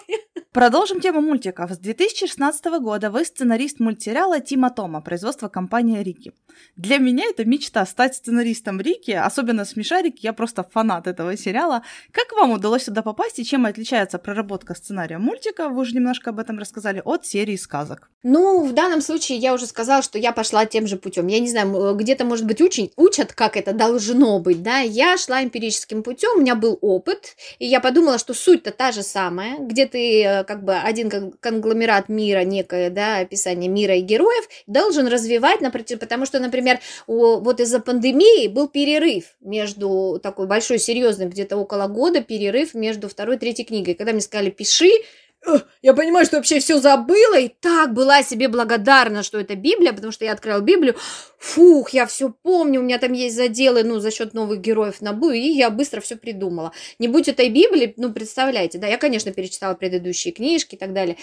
Продолжим 0.56 1.02
тему 1.02 1.20
мультиков. 1.20 1.70
С 1.70 1.78
2016 1.78 2.66
года 2.80 3.12
вы 3.12 3.26
сценарист 3.26 3.82
мультсериала 3.82 4.40
Тима 4.40 4.70
Тома, 4.70 5.02
производство 5.02 5.50
компании 5.50 6.02
Рики. 6.02 6.32
Для 6.78 6.98
меня 6.98 7.26
это 7.30 7.44
мечта 7.44 7.86
стать 7.86 8.16
сценаристом 8.16 8.80
Рики, 8.80 9.12
особенно 9.12 9.66
смешарики, 9.66 10.20
я 10.24 10.32
просто 10.32 10.64
фанат 10.64 11.08
этого 11.08 11.36
сериала. 11.36 11.84
Как 12.14 12.32
вам 12.32 12.52
удалось 12.52 12.84
сюда 12.84 13.02
попасть 13.02 13.38
и 13.40 13.44
чем 13.44 13.66
отличается 13.66 14.18
проработка 14.18 14.76
сценария 14.76 15.18
мультика, 15.18 15.68
вы 15.68 15.82
уже 15.82 15.94
немножко 15.94 16.30
об 16.30 16.40
этом 16.40 16.58
рассказали, 16.58 17.02
от 17.04 17.26
серии 17.26 17.58
сказок? 17.58 18.10
Ну, 18.24 18.64
в 18.66 18.74
данном 18.74 19.02
случае 19.02 19.38
я 19.40 19.54
уже 19.54 19.66
сказала, 19.66 20.02
что 20.02 20.18
я 20.18 20.32
пошла 20.32 20.66
тем 20.66 20.88
же 20.88 20.96
путем. 20.96 21.28
Я 21.28 21.40
не 21.40 21.50
знаю, 21.50 21.96
где-то, 21.96 22.24
может 22.24 22.46
быть, 22.46 22.62
учат, 22.62 22.92
учат, 22.96 23.34
как 23.34 23.58
это 23.58 23.74
должно 23.74 24.40
быть, 24.40 24.64
да. 24.64 24.80
Я 24.80 25.18
шла 25.18 25.44
эмпирическим 25.44 26.02
путем, 26.02 26.38
у 26.38 26.40
меня 26.40 26.56
был 26.56 26.78
опыт, 26.82 27.36
и 27.60 27.66
я 27.66 27.82
подумала, 27.82 28.18
что 28.18 28.34
суть-то 28.34 28.72
та 28.72 28.94
же 28.94 29.04
самая, 29.04 29.60
где 29.60 29.86
ты 29.86 30.24
э, 30.24 30.45
как 30.46 30.64
бы 30.64 30.76
один 30.76 31.10
конгломерат 31.40 32.10
мира, 32.10 32.44
некое, 32.44 32.90
да, 32.90 33.18
описание 33.18 33.70
мира 33.70 33.96
и 33.96 34.02
героев, 34.02 34.48
должен 34.68 35.08
развивать, 35.08 35.62
например, 35.62 36.00
потому 36.00 36.26
что, 36.26 36.40
например, 36.40 36.80
вот 37.08 37.60
из-за 37.60 37.80
пандемии 37.80 38.48
был 38.48 38.68
перерыв 38.68 39.36
между 39.42 40.20
такой 40.24 40.48
большой, 40.48 40.80
серьезный, 40.80 41.28
где-то 41.28 41.58
около 41.58 41.88
года 41.88 42.22
перерыв 42.22 42.74
между 42.74 43.10
второй 43.10 43.36
и 43.36 43.40
третьей 43.40 43.66
книгой. 43.66 43.96
Когда 43.96 44.12
мне 44.14 44.22
сказали, 44.22 44.50
пиши, 44.50 44.90
я 45.84 45.94
понимаю, 45.94 46.26
что 46.26 46.38
вообще 46.38 46.60
все 46.60 46.80
забыла, 46.80 47.38
и 47.38 47.50
так 47.50 47.94
была 47.94 48.24
себе 48.24 48.48
благодарна, 48.48 49.22
что 49.22 49.40
это 49.40 49.56
Библия, 49.56 49.94
потому 49.94 50.12
что 50.12 50.26
я 50.26 50.32
открыла 50.32 50.60
Библию, 50.60 50.96
фух, 51.38 51.92
я 51.92 52.06
все 52.06 52.34
помню, 52.42 52.80
у 52.80 52.84
меня 52.84 52.98
там 52.98 53.14
есть 53.14 53.36
заделы, 53.36 53.84
ну, 53.84 54.00
за 54.00 54.12
счет 54.12 54.34
новых 54.34 54.62
героев 54.62 55.02
Набу, 55.02 55.32
и 55.32 55.40
я 55.40 55.70
быстро 55.70 56.02
все 56.02 56.16
придумала. 56.16 56.72
Не 57.00 57.08
будь 57.08 57.28
этой 57.28 57.50
Библии, 57.50 57.94
ну, 57.98 58.12
представляете, 58.12 58.78
да, 58.78 58.88
я, 58.88 58.98
конечно, 58.98 59.32
перечитала 59.32 59.76
предыдущие 59.76 60.34
книжки 60.34 60.76
и 60.76 60.78
так 60.78 60.94
далее, 60.94 61.18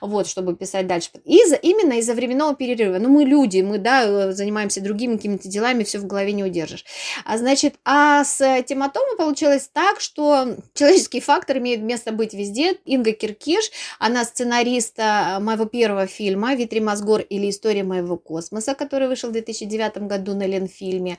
вот, 0.00 0.26
чтобы 0.26 0.56
писать 0.56 0.86
дальше. 0.86 1.10
Из, 1.24 1.54
именно 1.62 1.94
из-за 1.94 2.14
временного 2.14 2.54
перерыва. 2.54 2.98
Ну, 2.98 3.08
мы 3.08 3.24
люди, 3.24 3.60
мы, 3.60 3.78
да, 3.78 4.32
занимаемся 4.32 4.80
другими 4.80 5.16
какими-то 5.16 5.48
делами, 5.48 5.84
все 5.84 5.98
в 5.98 6.06
голове 6.06 6.32
не 6.32 6.44
удержишь. 6.44 6.84
А, 7.24 7.38
значит, 7.38 7.74
а 7.84 8.24
с 8.24 8.62
тематомой 8.62 9.16
получилось 9.16 9.70
так, 9.72 10.00
что 10.00 10.56
человеческий 10.74 11.20
фактор 11.20 11.58
имеет 11.58 11.80
место 11.80 12.12
быть 12.12 12.34
везде. 12.34 12.74
Инга 12.84 13.12
Киркиш, 13.12 13.70
она 13.98 14.24
сценарист 14.24 14.98
моего 14.98 15.64
первого 15.64 16.06
фильма 16.06 16.54
«Витри 16.54 16.80
Мозгор» 16.80 17.20
или 17.20 17.50
«История 17.50 17.82
моего 17.82 18.16
космоса», 18.16 18.74
который 18.74 19.08
вышел 19.08 19.30
в 19.30 19.32
2009 19.32 19.67
2009 19.68 20.08
году 20.08 20.34
на 20.34 20.46
Ленфильме, 20.46 21.18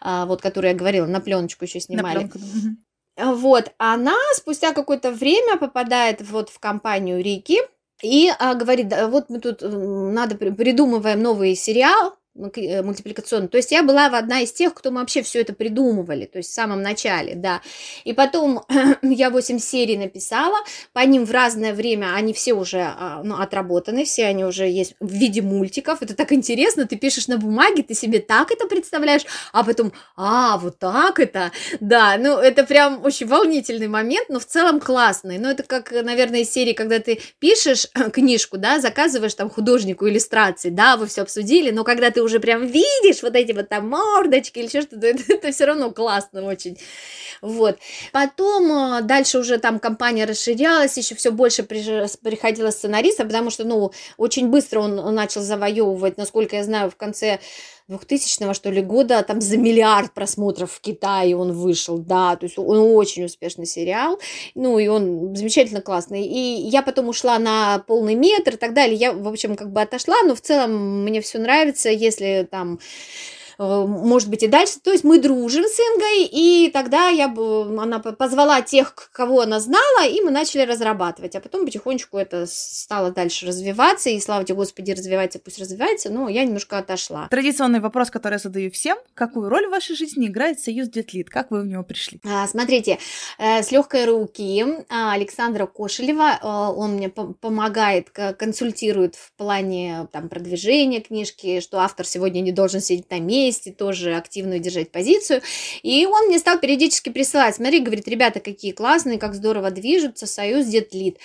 а, 0.00 0.26
вот, 0.26 0.40
который 0.40 0.70
я 0.70 0.76
говорила, 0.76 1.06
на 1.06 1.20
пленочку 1.20 1.64
еще 1.64 1.80
снимали. 1.80 2.24
На 2.24 2.28
пленку. 2.28 2.38
Вот, 3.16 3.72
она 3.78 4.16
спустя 4.34 4.72
какое-то 4.72 5.10
время 5.10 5.56
попадает 5.56 6.22
вот 6.22 6.50
в 6.50 6.58
компанию 6.60 7.22
Рики, 7.22 7.58
и 8.02 8.32
а, 8.38 8.54
говорит, 8.54 8.92
вот 9.08 9.28
мы 9.28 9.40
тут 9.40 9.60
надо 9.62 10.36
придумываем 10.36 11.20
новый 11.20 11.56
сериал, 11.56 12.17
Э, 12.38 12.82
мультипликационный. 12.82 13.48
То 13.48 13.56
есть 13.56 13.72
я 13.72 13.82
была 13.82 14.06
одна 14.06 14.40
из 14.40 14.52
тех, 14.52 14.72
кто 14.72 14.92
мы 14.92 15.00
вообще 15.00 15.22
все 15.22 15.40
это 15.40 15.52
придумывали, 15.52 16.24
то 16.24 16.38
есть 16.38 16.50
в 16.50 16.54
самом 16.54 16.82
начале, 16.82 17.34
да. 17.34 17.62
И 18.04 18.12
потом 18.12 18.64
я 19.02 19.30
8 19.30 19.58
серий 19.58 19.96
написала, 19.96 20.56
по 20.92 21.00
ним 21.00 21.24
в 21.24 21.32
разное 21.32 21.74
время 21.74 22.14
они 22.14 22.32
все 22.32 22.54
уже 22.54 22.80
а, 22.80 23.22
ну, 23.24 23.40
отработаны, 23.40 24.04
все 24.04 24.26
они 24.26 24.44
уже 24.44 24.68
есть 24.68 24.94
в 25.00 25.12
виде 25.12 25.42
мультиков. 25.42 26.00
Это 26.00 26.14
так 26.14 26.32
интересно, 26.32 26.86
ты 26.86 26.94
пишешь 26.94 27.26
на 27.26 27.38
бумаге, 27.38 27.82
ты 27.82 27.94
себе 27.94 28.20
так 28.20 28.52
это 28.52 28.68
представляешь, 28.68 29.22
а 29.52 29.64
потом, 29.64 29.92
а, 30.16 30.58
вот 30.58 30.78
так 30.78 31.18
это, 31.18 31.50
да, 31.80 32.16
ну 32.18 32.38
это 32.38 32.62
прям 32.62 33.04
очень 33.04 33.26
волнительный 33.26 33.88
момент, 33.88 34.28
но 34.28 34.38
в 34.38 34.46
целом 34.46 34.78
классный. 34.78 35.38
Ну 35.38 35.48
это 35.48 35.64
как, 35.64 35.90
наверное, 35.90 36.40
из 36.40 36.52
серии, 36.52 36.72
когда 36.72 37.00
ты 37.00 37.20
пишешь 37.40 37.88
книжку, 38.12 38.58
да, 38.58 38.78
заказываешь 38.78 39.34
там 39.34 39.50
художнику 39.50 40.08
иллюстрации, 40.08 40.70
да, 40.70 40.96
вы 40.96 41.08
все 41.08 41.22
обсудили, 41.22 41.72
но 41.72 41.82
когда 41.82 42.12
ты 42.12 42.27
уже 42.28 42.40
прям 42.40 42.66
видишь 42.66 43.22
вот 43.22 43.34
эти 43.34 43.52
вот 43.52 43.68
там 43.68 43.88
мордочки 43.88 44.58
или 44.58 44.66
еще 44.66 44.82
что-то, 44.82 45.06
это, 45.08 45.22
это 45.32 45.50
все 45.52 45.64
равно 45.64 45.90
классно 45.90 46.44
очень. 46.44 46.78
Вот. 47.40 47.78
Потом 48.12 48.72
э, 48.72 49.02
дальше 49.02 49.38
уже 49.38 49.58
там 49.58 49.78
компания 49.78 50.24
расширялась, 50.24 50.96
еще 50.96 51.14
все 51.14 51.30
больше 51.30 51.62
приходило 51.62 52.70
сценаристов, 52.70 53.26
потому 53.26 53.50
что, 53.50 53.64
ну, 53.64 53.92
очень 54.16 54.48
быстро 54.48 54.80
он 54.80 55.14
начал 55.14 55.40
завоевывать, 55.42 56.16
насколько 56.16 56.56
я 56.56 56.64
знаю, 56.64 56.90
в 56.90 56.96
конце 56.96 57.38
2000 57.88 58.52
что 58.52 58.70
ли, 58.70 58.82
года, 58.82 59.22
там 59.22 59.40
за 59.40 59.56
миллиард 59.56 60.12
просмотров 60.12 60.72
в 60.72 60.80
Китае 60.80 61.34
он 61.36 61.52
вышел, 61.52 61.96
да, 61.98 62.36
то 62.36 62.44
есть 62.44 62.58
он 62.58 62.78
очень 62.78 63.24
успешный 63.24 63.64
сериал, 63.64 64.18
ну, 64.54 64.78
и 64.78 64.88
он 64.88 65.34
замечательно 65.34 65.80
классный. 65.80 66.24
И 66.24 66.68
я 66.68 66.82
потом 66.82 67.08
ушла 67.08 67.38
на 67.38 67.78
полный 67.86 68.14
метр 68.14 68.54
и 68.54 68.58
так 68.58 68.74
далее, 68.74 68.96
я, 68.96 69.12
в 69.12 69.26
общем, 69.26 69.56
как 69.56 69.72
бы 69.72 69.80
отошла, 69.80 70.16
но 70.24 70.34
в 70.34 70.40
целом 70.42 71.04
мне 71.04 71.22
все 71.22 71.38
нравится, 71.38 71.88
если 71.88 72.46
там 72.50 72.78
может 73.58 74.30
быть, 74.30 74.42
и 74.42 74.46
дальше. 74.46 74.74
То 74.82 74.92
есть 74.92 75.04
мы 75.04 75.18
дружим 75.20 75.64
с 75.64 75.78
Ингой, 75.80 76.28
и 76.30 76.70
тогда 76.70 77.08
я, 77.08 77.26
она 77.26 77.98
позвала 77.98 78.62
тех, 78.62 78.94
кого 79.12 79.40
она 79.40 79.58
знала, 79.58 80.06
и 80.06 80.20
мы 80.20 80.30
начали 80.30 80.62
разрабатывать. 80.62 81.34
А 81.34 81.40
потом 81.40 81.64
потихонечку 81.64 82.18
это 82.18 82.46
стало 82.46 83.10
дальше 83.10 83.46
развиваться, 83.46 84.10
и 84.10 84.20
слава 84.20 84.44
тебе, 84.44 84.54
Господи, 84.54 84.92
развивается, 84.92 85.40
пусть 85.40 85.58
развивается, 85.58 86.10
но 86.10 86.28
я 86.28 86.44
немножко 86.44 86.78
отошла. 86.78 87.26
Традиционный 87.28 87.80
вопрос, 87.80 88.10
который 88.10 88.34
я 88.34 88.38
задаю 88.38 88.70
всем. 88.70 88.96
Какую 89.14 89.48
роль 89.48 89.66
в 89.66 89.70
вашей 89.70 89.96
жизни 89.96 90.28
играет 90.28 90.60
Союз 90.60 90.88
Детлит? 90.88 91.28
Как 91.28 91.50
вы 91.50 91.62
в 91.62 91.66
него 91.66 91.82
пришли? 91.82 92.20
А, 92.24 92.46
смотрите, 92.46 92.98
э, 93.38 93.62
с 93.62 93.72
легкой 93.72 94.04
руки 94.04 94.64
а, 94.88 95.12
Александра 95.12 95.66
Кошелева, 95.66 96.38
он 96.42 96.92
мне 96.92 97.08
помогает, 97.08 98.10
консультирует 98.10 99.16
в 99.16 99.32
плане 99.32 100.08
там, 100.12 100.28
продвижения 100.28 101.00
книжки, 101.00 101.60
что 101.60 101.80
автор 101.80 102.06
сегодня 102.06 102.40
не 102.40 102.52
должен 102.52 102.80
сидеть 102.80 103.10
на 103.10 103.18
месте, 103.18 103.47
тоже 103.52 104.14
активно 104.14 104.58
держать 104.58 104.90
позицию. 104.90 105.42
И 105.82 106.06
он 106.06 106.26
мне 106.26 106.38
стал 106.38 106.58
периодически 106.58 107.08
присылать, 107.08 107.56
смотри, 107.56 107.80
говорит, 107.80 108.08
ребята, 108.08 108.40
какие 108.40 108.72
классные, 108.72 109.18
как 109.18 109.34
здорово 109.34 109.70
движутся, 109.70 110.26
Союз 110.26 110.66
Детлит. 110.66 111.18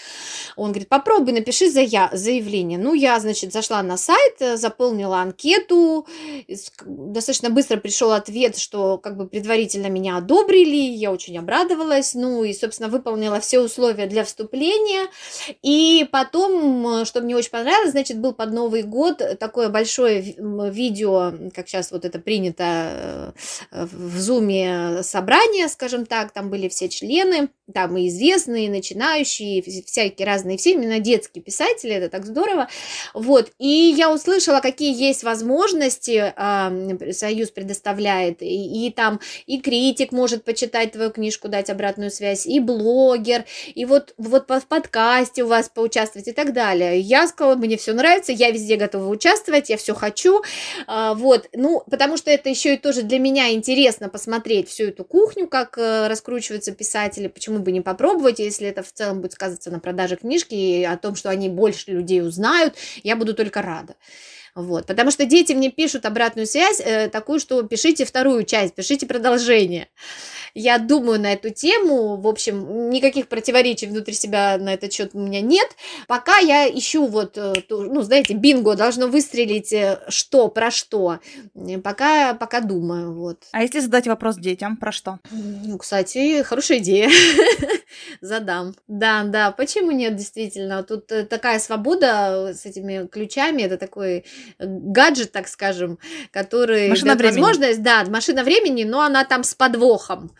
Он 0.55 0.71
говорит, 0.71 0.89
попробуй, 0.89 1.33
напиши 1.33 1.69
зая 1.69 2.09
заявление. 2.13 2.77
Ну, 2.77 2.93
я, 2.93 3.19
значит, 3.19 3.53
зашла 3.53 3.81
на 3.83 3.97
сайт, 3.97 4.59
заполнила 4.59 5.17
анкету, 5.17 6.07
достаточно 6.85 7.49
быстро 7.49 7.77
пришел 7.77 8.11
ответ, 8.11 8.57
что 8.57 8.97
как 8.97 9.17
бы 9.17 9.27
предварительно 9.27 9.87
меня 9.87 10.17
одобрили, 10.17 10.75
я 10.75 11.11
очень 11.11 11.37
обрадовалась, 11.37 12.13
ну 12.13 12.43
и, 12.43 12.53
собственно, 12.53 12.89
выполнила 12.89 13.39
все 13.39 13.59
условия 13.59 14.07
для 14.07 14.23
вступления. 14.23 15.07
И 15.61 16.07
потом, 16.11 17.05
что 17.05 17.21
мне 17.21 17.35
очень 17.35 17.51
понравилось, 17.51 17.91
значит, 17.91 18.19
был 18.19 18.33
под 18.33 18.51
Новый 18.53 18.83
год 18.83 19.21
такое 19.39 19.69
большое 19.69 20.21
видео, 20.21 21.33
как 21.53 21.67
сейчас 21.67 21.91
вот 21.91 22.05
это 22.05 22.12
принято 22.19 23.33
э, 23.71 23.85
в 23.85 24.19
Зуме 24.19 25.03
собрание, 25.03 25.67
скажем 25.67 26.05
так, 26.05 26.31
там 26.31 26.49
были 26.49 26.67
все 26.67 26.89
члены, 26.89 27.49
там 27.73 27.97
и 27.97 28.07
известные, 28.09 28.65
и 28.65 28.69
начинающие, 28.69 29.61
всякие 29.61 30.25
разные, 30.25 30.57
все 30.57 30.73
именно 30.73 30.99
детские 30.99 31.43
писатели, 31.43 31.93
это 31.93 32.09
так 32.09 32.25
здорово. 32.25 32.67
Вот, 33.13 33.51
и 33.57 33.93
я 33.97 34.11
услышала, 34.11 34.59
какие 34.59 34.93
есть 34.93 35.23
возможности, 35.23 36.33
э, 36.35 37.13
Союз 37.13 37.51
предоставляет, 37.51 38.41
и, 38.41 38.87
и 38.87 38.91
там 38.91 39.19
и 39.45 39.61
критик 39.61 40.11
может 40.11 40.43
почитать 40.43 40.91
твою 40.91 41.11
книжку, 41.11 41.47
дать 41.47 41.69
обратную 41.69 42.11
связь, 42.11 42.45
и 42.45 42.59
блогер, 42.59 43.45
и 43.73 43.85
вот, 43.85 44.13
вот 44.17 44.49
в 44.49 44.67
подкасте 44.67 45.43
у 45.43 45.47
вас 45.47 45.69
поучаствовать 45.69 46.27
и 46.27 46.33
так 46.33 46.53
далее. 46.53 46.99
Я 46.99 47.27
сказала, 47.27 47.55
мне 47.55 47.77
все 47.77 47.93
нравится, 47.93 48.31
я 48.31 48.51
везде 48.51 48.75
готова 48.75 49.07
участвовать, 49.07 49.69
я 49.69 49.77
все 49.77 49.93
хочу, 49.93 50.41
э, 50.87 51.13
вот, 51.15 51.47
ну, 51.53 51.83
потому 51.89 52.02
что 52.17 52.29
это 52.31 52.49
еще 52.49 52.75
и 52.75 52.77
тоже 52.77 53.01
для 53.01 53.19
меня 53.19 53.51
интересно 53.53 54.09
посмотреть 54.09 54.69
всю 54.69 54.85
эту 54.85 55.03
кухню, 55.03 55.47
как 55.47 55.77
э, 55.77 56.07
раскручиваются 56.07 56.71
писатели, 56.71 57.27
почему 57.27 57.59
бы 57.59 57.71
не 57.71 57.81
попробовать, 57.81 58.39
если 58.39 58.67
это 58.67 58.83
в 58.83 58.91
целом 58.91 59.21
будет 59.21 59.33
сказываться 59.33 59.71
на 59.71 59.79
продаже 59.79 60.17
книжки 60.17 60.53
и 60.53 60.83
о 60.83 60.97
том, 60.97 61.15
что 61.15 61.29
они 61.29 61.49
больше 61.49 61.91
людей 61.91 62.21
узнают, 62.21 62.75
я 63.03 63.15
буду 63.15 63.33
только 63.33 63.61
рада. 63.61 63.95
Вот, 64.55 64.85
потому 64.85 65.09
что 65.09 65.25
дети 65.25 65.53
мне 65.53 65.71
пишут 65.71 66.05
обратную 66.05 66.45
связь 66.45 66.79
э, 66.79 67.09
такую, 67.09 67.39
что 67.39 67.63
пишите 67.63 68.05
вторую 68.05 68.43
часть, 68.43 68.75
пишите 68.75 69.07
продолжение. 69.07 69.87
Я 70.53 70.77
думаю 70.77 71.19
на 71.19 71.33
эту 71.33 71.49
тему, 71.49 72.17
в 72.17 72.27
общем, 72.27 72.91
никаких 72.91 73.27
противоречий 73.27 73.87
внутри 73.87 74.13
себя 74.13 74.57
на 74.59 74.75
этот 74.75 74.93
счет 74.93 75.11
у 75.13 75.19
меня 75.19 75.41
нет. 75.41 75.67
Пока 76.07 76.37
я 76.37 76.69
ищу 76.69 77.07
вот, 77.07 77.35
э, 77.37 77.53
ну, 77.69 78.03
знаете, 78.03 78.35
бинго 78.35 78.75
должно 78.75 79.07
выстрелить 79.07 79.73
э, 79.73 79.99
что, 80.09 80.47
про 80.49 80.69
что. 80.69 81.19
Пока, 81.83 82.35
пока 82.35 82.59
думаю, 82.59 83.13
вот. 83.13 83.39
А 83.51 83.63
если 83.63 83.79
задать 83.79 84.05
вопрос 84.05 84.37
детям, 84.37 84.77
про 84.77 84.91
что? 84.91 85.17
Ну, 85.31 85.79
кстати, 85.79 86.43
хорошая 86.43 86.77
идея. 86.77 87.09
Задам. 88.21 88.75
Да, 88.87 89.23
да, 89.23 89.51
почему 89.51 89.91
нет, 89.91 90.15
действительно. 90.15 90.83
Тут 90.83 91.11
э, 91.11 91.25
такая 91.25 91.59
свобода 91.59 92.53
с 92.53 92.65
этими 92.65 93.07
ключами, 93.07 93.63
это 93.63 93.77
такой 93.77 94.25
гаджет, 94.59 95.31
так 95.31 95.47
скажем, 95.47 95.99
который... 96.31 96.89
Машина 96.89 97.15
времени. 97.15 97.41
Возможность, 97.41 97.81
да, 97.81 98.03
машина 98.05 98.43
времени, 98.43 98.83
но 98.83 99.01
она 99.01 99.25
там 99.25 99.43
с 99.43 99.55
подвохом. 99.55 100.31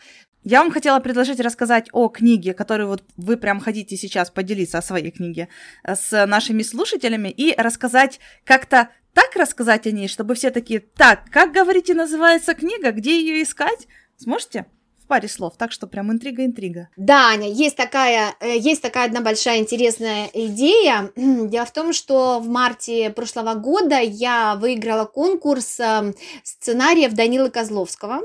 Я 0.42 0.62
вам 0.62 0.70
хотела 0.70 1.00
предложить 1.00 1.40
рассказать 1.40 1.88
о 1.92 2.08
книге, 2.08 2.52
которую 2.52 2.88
вот 2.88 3.02
вы 3.16 3.38
прям 3.38 3.60
хотите 3.60 3.96
сейчас 3.96 4.30
поделиться 4.30 4.76
о 4.76 4.82
своей 4.82 5.10
книге 5.10 5.48
э, 5.82 5.94
с 5.94 6.26
нашими 6.26 6.62
слушателями 6.62 7.30
и 7.30 7.54
рассказать 7.56 8.20
как-то 8.44 8.90
так 9.14 9.36
рассказать 9.36 9.86
о 9.86 9.90
ней, 9.90 10.08
чтобы 10.08 10.34
все 10.34 10.50
такие, 10.50 10.80
так, 10.80 11.30
как 11.30 11.52
говорите, 11.52 11.94
называется 11.94 12.52
книга, 12.54 12.90
где 12.90 13.18
ее 13.18 13.42
искать? 13.42 13.86
Сможете? 14.18 14.66
В 15.04 15.06
паре 15.06 15.28
слов, 15.28 15.54
так 15.58 15.70
что 15.70 15.86
прям 15.86 16.10
интрига-интрига. 16.10 16.88
Да, 16.96 17.28
Аня, 17.28 17.50
есть 17.50 17.76
такая, 17.76 18.34
э, 18.40 18.56
есть 18.56 18.82
такая 18.82 19.06
одна 19.06 19.20
большая 19.20 19.58
интересная 19.58 20.30
идея. 20.32 21.12
Дело 21.16 21.66
в 21.66 21.72
том, 21.72 21.92
что 21.92 22.40
в 22.40 22.48
марте 22.48 23.10
прошлого 23.10 23.54
года 23.54 23.98
я 24.00 24.56
выиграла 24.56 25.04
конкурс 25.04 25.78
э, 25.78 26.14
сценариев 26.42 27.12
Данилы 27.12 27.50
Козловского. 27.50 28.22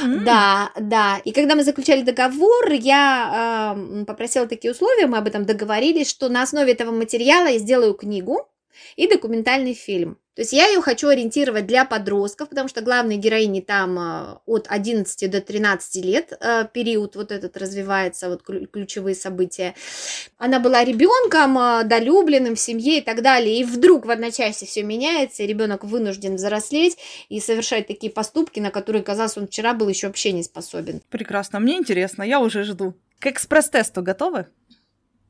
Mm-hmm. 0.00 0.24
Да, 0.24 0.70
да. 0.78 1.18
И 1.24 1.32
когда 1.32 1.56
мы 1.56 1.64
заключали 1.64 2.02
договор, 2.02 2.70
я 2.70 3.74
э, 3.76 4.04
попросила 4.04 4.46
такие 4.46 4.72
условия, 4.72 5.08
мы 5.08 5.18
об 5.18 5.26
этом 5.26 5.44
договорились, 5.44 6.08
что 6.08 6.28
на 6.28 6.42
основе 6.42 6.72
этого 6.72 6.92
материала 6.92 7.48
я 7.48 7.58
сделаю 7.58 7.94
книгу 7.94 8.48
и 8.96 9.08
документальный 9.08 9.74
фильм. 9.74 10.18
То 10.38 10.42
есть 10.42 10.52
я 10.52 10.68
ее 10.68 10.80
хочу 10.80 11.08
ориентировать 11.08 11.66
для 11.66 11.84
подростков, 11.84 12.48
потому 12.48 12.68
что 12.68 12.80
главные 12.80 13.18
героини 13.18 13.60
там 13.60 13.98
э, 13.98 14.36
от 14.46 14.66
11 14.68 15.28
до 15.28 15.40
13 15.40 16.04
лет 16.04 16.32
э, 16.40 16.64
период 16.72 17.16
вот 17.16 17.32
этот 17.32 17.56
развивается, 17.56 18.28
вот 18.28 18.44
ключевые 18.44 19.16
события. 19.16 19.74
Она 20.36 20.60
была 20.60 20.84
ребенком, 20.84 21.58
э, 21.58 21.82
долюбленным 21.82 22.54
в 22.54 22.60
семье 22.60 22.98
и 22.98 23.00
так 23.00 23.22
далее. 23.22 23.58
И 23.58 23.64
вдруг 23.64 24.06
в 24.06 24.10
одночасье 24.10 24.68
все 24.68 24.84
меняется, 24.84 25.42
и 25.42 25.46
ребенок 25.48 25.82
вынужден 25.82 26.36
взрослеть 26.36 26.98
и 27.28 27.40
совершать 27.40 27.88
такие 27.88 28.12
поступки, 28.12 28.60
на 28.60 28.70
которые, 28.70 29.02
казалось, 29.02 29.36
он 29.36 29.48
вчера 29.48 29.74
был 29.74 29.88
еще 29.88 30.06
вообще 30.06 30.30
не 30.30 30.44
способен. 30.44 31.02
Прекрасно, 31.10 31.58
мне 31.58 31.78
интересно, 31.78 32.22
я 32.22 32.38
уже 32.38 32.62
жду. 32.62 32.94
К 33.18 33.26
экспресс-тесту 33.26 34.02
готовы? 34.02 34.46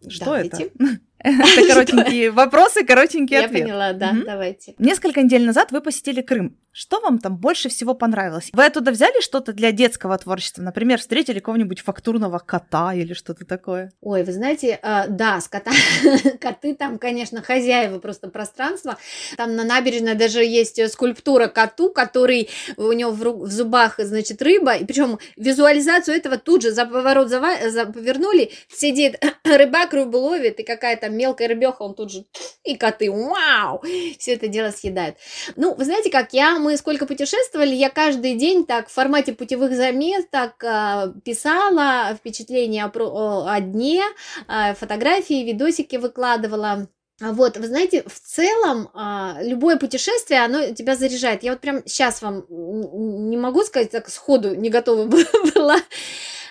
Что 0.07 0.27
Давайте. 0.27 0.65
это? 0.65 1.01
Это 1.19 1.67
коротенькие 1.67 2.31
вопросы, 2.31 2.85
коротенький 2.85 3.39
ответ. 3.39 3.61
Я 3.61 3.65
поняла, 3.65 3.93
да, 3.93 4.15
давайте. 4.25 4.75
Несколько 4.79 5.23
недель 5.23 5.45
назад 5.45 5.73
вы 5.73 5.81
посетили 5.81 6.23
Крым. 6.23 6.57
Что 6.71 7.01
вам 7.01 7.19
там 7.19 7.37
больше 7.37 7.69
всего 7.69 7.95
понравилось? 7.95 8.51
Вы 8.53 8.65
оттуда 8.65 8.93
взяли 8.93 9.21
что-то 9.21 9.53
для 9.53 9.73
детского 9.73 10.17
творчества? 10.17 10.63
Например, 10.63 11.01
встретили 11.01 11.41
какого-нибудь 11.41 11.81
фактурного 11.81 12.39
кота 12.39 12.95
или 12.95 13.15
что-то 13.15 13.45
такое? 13.45 13.91
Ой, 14.01 14.23
вы 14.23 14.33
знаете, 14.33 14.79
э, 14.81 15.09
да, 15.09 15.41
с 15.41 15.49
кота... 15.49 15.73
коты 16.41 16.77
там, 16.77 17.01
конечно, 17.01 17.43
хозяева 17.43 17.99
просто 17.99 18.29
пространства. 18.29 18.97
Там 19.37 19.57
на 19.57 19.65
набережной 19.65 20.15
даже 20.15 20.45
есть 20.45 20.81
скульптура 20.93 21.49
коту, 21.49 21.91
который 21.91 22.49
у 22.77 22.93
него 22.93 23.11
в, 23.11 23.51
зубах, 23.51 23.97
значит, 23.99 24.41
рыба. 24.41 24.77
И 24.77 24.85
причем 24.85 25.19
визуализацию 25.37 26.17
этого 26.17 26.39
тут 26.39 26.63
же 26.63 26.71
за 26.71 26.85
поворот 26.87 27.29
за... 27.29 27.41
повернули. 27.87 28.53
Сидит 28.69 29.21
рыбак, 29.45 29.95
рыбу 29.95 30.19
ловит, 30.19 30.61
и 30.61 30.63
какая-то 30.63 31.08
мелкая 31.09 31.49
рыбеха, 31.49 31.83
он 31.83 31.95
тут 31.95 32.11
же 32.11 32.25
и 32.65 32.77
коты, 32.77 33.11
вау, 33.11 33.83
все 34.19 34.35
это 34.35 34.49
дело 34.49 34.71
съедает. 34.71 35.17
Ну, 35.57 35.75
вы 35.75 35.85
знаете 35.85 36.11
как, 36.11 36.33
я 36.33 36.59
мы 36.59 36.77
сколько 36.77 37.07
путешествовали, 37.07 37.75
я 37.75 37.91
каждый 37.91 38.35
день 38.35 38.67
так 38.67 38.89
в 38.89 38.93
формате 38.93 39.33
путевых 39.33 39.75
заметок 39.75 40.63
э, 40.63 41.13
писала 41.25 42.15
впечатления 42.15 42.85
о, 42.85 43.47
о 43.49 43.61
дне, 43.61 44.03
э, 44.49 44.75
фотографии, 44.75 45.45
видосики 45.45 45.97
выкладывала. 45.97 46.89
Вот, 47.21 47.57
вы 47.57 47.67
знаете, 47.67 48.05
в 48.07 48.21
целом 48.21 48.91
а, 48.95 49.39
любое 49.41 49.77
путешествие, 49.77 50.45
оно 50.45 50.73
тебя 50.73 50.95
заряжает. 50.95 51.43
Я 51.43 51.53
вот 51.53 51.61
прям 51.61 51.83
сейчас 51.85 52.23
вам 52.23 52.45
не 52.49 53.37
могу 53.37 53.65
сказать, 53.65 53.91
так 53.91 54.09
сходу 54.09 54.55
не 54.55 54.71
готова 54.71 55.05
была. 55.55 55.79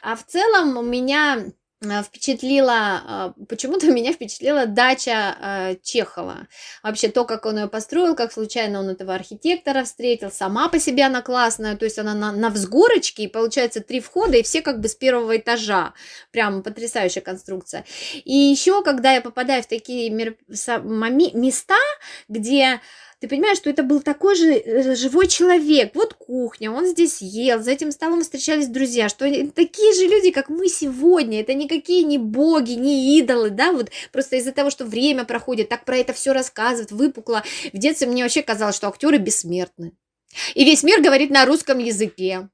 А 0.01 0.15
в 0.17 0.25
целом 0.25 0.77
у 0.77 0.81
меня 0.81 1.45
впечатлила, 1.81 3.33
э, 3.37 3.45
почему-то 3.45 3.87
меня 3.91 4.13
впечатлила 4.13 4.65
дача 4.65 5.37
э, 5.39 5.75
Чехова. 5.83 6.47
Вообще 6.83 7.09
то, 7.09 7.25
как 7.25 7.45
он 7.45 7.59
ее 7.59 7.67
построил, 7.67 8.15
как 8.15 8.31
случайно 8.31 8.79
он 8.79 8.89
этого 8.89 9.13
архитектора 9.13 9.83
встретил, 9.83 10.31
сама 10.31 10.69
по 10.69 10.79
себе 10.79 11.05
она 11.05 11.21
классная, 11.21 11.75
то 11.75 11.85
есть 11.85 11.99
она 11.99 12.13
на, 12.13 12.31
на 12.31 12.49
взгорочке, 12.49 13.23
и 13.23 13.27
получается 13.27 13.81
три 13.81 13.99
входа, 13.99 14.37
и 14.37 14.43
все 14.43 14.61
как 14.61 14.79
бы 14.79 14.87
с 14.87 14.95
первого 14.95 15.37
этажа. 15.37 15.93
Прям 16.31 16.63
потрясающая 16.63 17.21
конструкция. 17.21 17.85
И 18.23 18.33
еще, 18.33 18.83
когда 18.83 19.13
я 19.13 19.21
попадаю 19.21 19.63
в 19.63 19.67
такие 19.67 20.09
места, 20.09 21.77
где 22.27 22.81
ты 23.19 23.27
понимаешь, 23.27 23.57
что 23.57 23.69
это 23.69 23.81
был 23.83 24.01
такой 24.01 24.35
же 24.35 24.53
э, 24.53 24.95
живой 24.95 25.27
человек. 25.27 25.91
Вот 25.95 26.13
кухня, 26.13 26.71
он 26.71 26.85
здесь 26.85 27.21
ел, 27.21 27.61
за 27.61 27.71
этим 27.71 27.91
столом 27.91 28.21
встречались 28.21 28.67
друзья, 28.67 29.09
что 29.09 29.25
такие 29.51 29.93
же 29.93 30.05
люди, 30.05 30.31
как 30.31 30.49
мы 30.49 30.67
сегодня. 30.67 31.41
Это 31.41 31.53
никакие 31.55 32.03
не 32.03 32.17
боги, 32.19 32.73
не 32.73 33.17
идолы, 33.17 33.49
да, 33.49 33.71
вот 33.71 33.89
просто 34.11 34.35
из-за 34.35 34.51
того, 34.51 34.69
что 34.69 34.85
время 34.85 35.25
проходит, 35.25 35.69
так 35.69 35.83
про 35.83 35.97
это 35.97 36.13
все 36.13 36.31
рассказывают, 36.31 36.91
выпукло. 36.91 37.43
В 37.73 37.77
детстве 37.77 38.07
мне 38.07 38.23
вообще 38.23 38.43
казалось, 38.43 38.75
что 38.75 38.87
актеры 38.87 39.17
бессмертны. 39.17 39.93
И 40.53 40.63
весь 40.63 40.83
мир 40.83 41.01
говорит 41.01 41.31
на 41.31 41.45
русском 41.45 41.79
языке. 41.79 42.49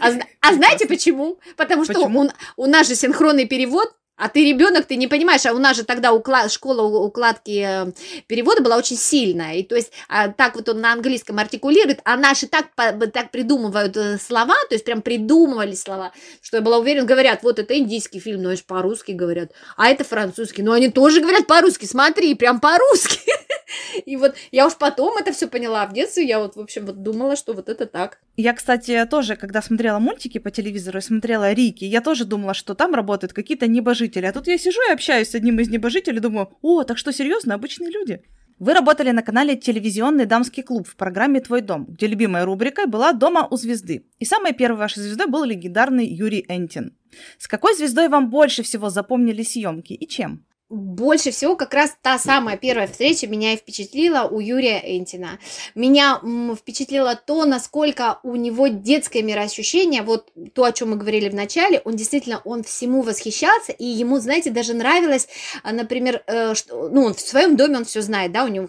А, 0.00 0.12
а 0.40 0.54
знаете 0.54 0.86
почему? 0.86 1.38
Потому 1.56 1.84
что 1.84 1.94
почему? 1.94 2.30
У, 2.56 2.62
у 2.62 2.66
нас 2.66 2.86
же 2.86 2.94
синхронный 2.94 3.46
перевод 3.46 3.92
а 4.16 4.28
ты 4.28 4.44
ребенок, 4.44 4.86
ты 4.86 4.96
не 4.96 5.06
понимаешь, 5.06 5.44
а 5.46 5.52
у 5.52 5.58
нас 5.58 5.76
же 5.76 5.84
тогда 5.84 6.12
уклад, 6.12 6.50
школа 6.50 6.82
укладки 6.82 7.64
э, 7.64 7.92
перевода 8.26 8.62
была 8.62 8.76
очень 8.76 8.96
сильная, 8.96 9.56
и 9.56 9.62
то 9.62 9.76
есть 9.76 9.92
а, 10.08 10.28
так 10.28 10.56
вот 10.56 10.68
он 10.68 10.80
на 10.80 10.92
английском 10.92 11.38
артикулирует, 11.38 12.00
а 12.04 12.16
наши 12.16 12.46
так, 12.46 12.66
так 12.74 13.30
придумывают 13.30 13.96
э, 13.96 14.18
слова, 14.18 14.54
то 14.68 14.74
есть 14.74 14.84
прям 14.84 15.02
придумывали 15.02 15.74
слова, 15.74 16.12
что 16.40 16.56
я 16.56 16.62
была 16.62 16.78
уверена, 16.78 17.06
говорят, 17.06 17.42
вот 17.42 17.58
это 17.58 17.76
индийский 17.76 18.20
фильм, 18.20 18.42
но 18.42 18.52
это 18.52 18.64
по-русски 18.64 19.12
говорят, 19.12 19.52
а 19.76 19.88
это 19.88 20.04
французский, 20.04 20.62
но 20.62 20.72
они 20.72 20.88
тоже 20.88 21.20
говорят 21.20 21.46
по-русски, 21.46 21.84
смотри, 21.84 22.34
прям 22.34 22.60
по-русски. 22.60 23.20
И 24.04 24.16
вот 24.16 24.34
я 24.52 24.66
уж 24.66 24.76
потом 24.76 25.16
это 25.16 25.32
все 25.32 25.48
поняла, 25.48 25.82
а 25.82 25.86
в 25.86 25.92
детстве 25.92 26.26
я 26.26 26.38
вот, 26.38 26.56
в 26.56 26.60
общем, 26.60 26.86
вот 26.86 27.02
думала, 27.02 27.36
что 27.36 27.52
вот 27.52 27.68
это 27.68 27.86
так. 27.86 28.20
Я, 28.36 28.52
кстати, 28.52 29.04
тоже, 29.10 29.36
когда 29.36 29.62
смотрела 29.62 29.98
мультики 29.98 30.38
по 30.38 30.50
телевизору 30.50 30.98
и 30.98 31.02
смотрела 31.02 31.52
Рики, 31.52 31.84
я 31.84 32.00
тоже 32.00 32.24
думала, 32.24 32.54
что 32.54 32.74
там 32.74 32.94
работают 32.94 33.32
какие-то 33.32 33.66
небожители. 33.66 34.26
А 34.26 34.32
тут 34.32 34.46
я 34.46 34.58
сижу 34.58 34.80
и 34.88 34.92
общаюсь 34.92 35.30
с 35.30 35.34
одним 35.34 35.58
из 35.60 35.68
небожителей, 35.68 36.20
думаю, 36.20 36.50
о, 36.62 36.84
так 36.84 36.98
что 36.98 37.12
серьезно, 37.12 37.54
обычные 37.54 37.90
люди. 37.90 38.22
Вы 38.58 38.72
работали 38.72 39.10
на 39.10 39.22
канале 39.22 39.54
«Телевизионный 39.54 40.24
дамский 40.24 40.62
клуб» 40.62 40.88
в 40.88 40.96
программе 40.96 41.40
«Твой 41.40 41.60
дом», 41.60 41.84
где 41.84 42.06
любимой 42.06 42.44
рубрикой 42.44 42.86
была 42.86 43.12
«Дома 43.12 43.46
у 43.50 43.56
звезды». 43.56 44.06
И 44.18 44.24
самой 44.24 44.54
первой 44.54 44.78
вашей 44.78 45.02
звездой 45.02 45.26
был 45.26 45.44
легендарный 45.44 46.06
Юрий 46.06 46.46
Энтин. 46.48 46.96
С 47.38 47.48
какой 47.48 47.74
звездой 47.74 48.08
вам 48.08 48.30
больше 48.30 48.62
всего 48.62 48.88
запомнили 48.88 49.42
съемки 49.42 49.92
и 49.92 50.08
чем? 50.08 50.46
Больше 50.68 51.30
всего 51.30 51.54
как 51.54 51.74
раз 51.74 51.96
та 52.02 52.18
самая 52.18 52.56
первая 52.56 52.88
встреча 52.88 53.26
меня 53.28 53.52
и 53.52 53.56
впечатлила 53.56 54.22
у 54.22 54.40
Юрия 54.40 54.82
Энтина. 54.98 55.38
Меня 55.74 56.20
впечатлило 56.56 57.14
то, 57.14 57.44
насколько 57.44 58.18
у 58.24 58.34
него 58.34 58.66
детское 58.66 59.22
мироощущение, 59.22 60.02
вот 60.02 60.32
то, 60.54 60.64
о 60.64 60.72
чем 60.72 60.90
мы 60.90 60.96
говорили 60.96 61.28
в 61.28 61.34
начале, 61.34 61.80
он 61.84 61.94
действительно, 61.94 62.40
он 62.44 62.64
всему 62.64 63.02
восхищался, 63.02 63.72
и 63.72 63.84
ему, 63.84 64.18
знаете, 64.18 64.50
даже 64.50 64.74
нравилось, 64.74 65.28
а, 65.62 65.72
например, 65.72 66.22
э, 66.26 66.54
что, 66.54 66.88
ну, 66.88 67.04
он 67.04 67.14
в 67.14 67.20
своем 67.20 67.56
доме, 67.56 67.78
он 67.78 67.84
все 67.84 68.02
знает, 68.02 68.32
да, 68.32 68.44
у 68.44 68.48
него 68.48 68.68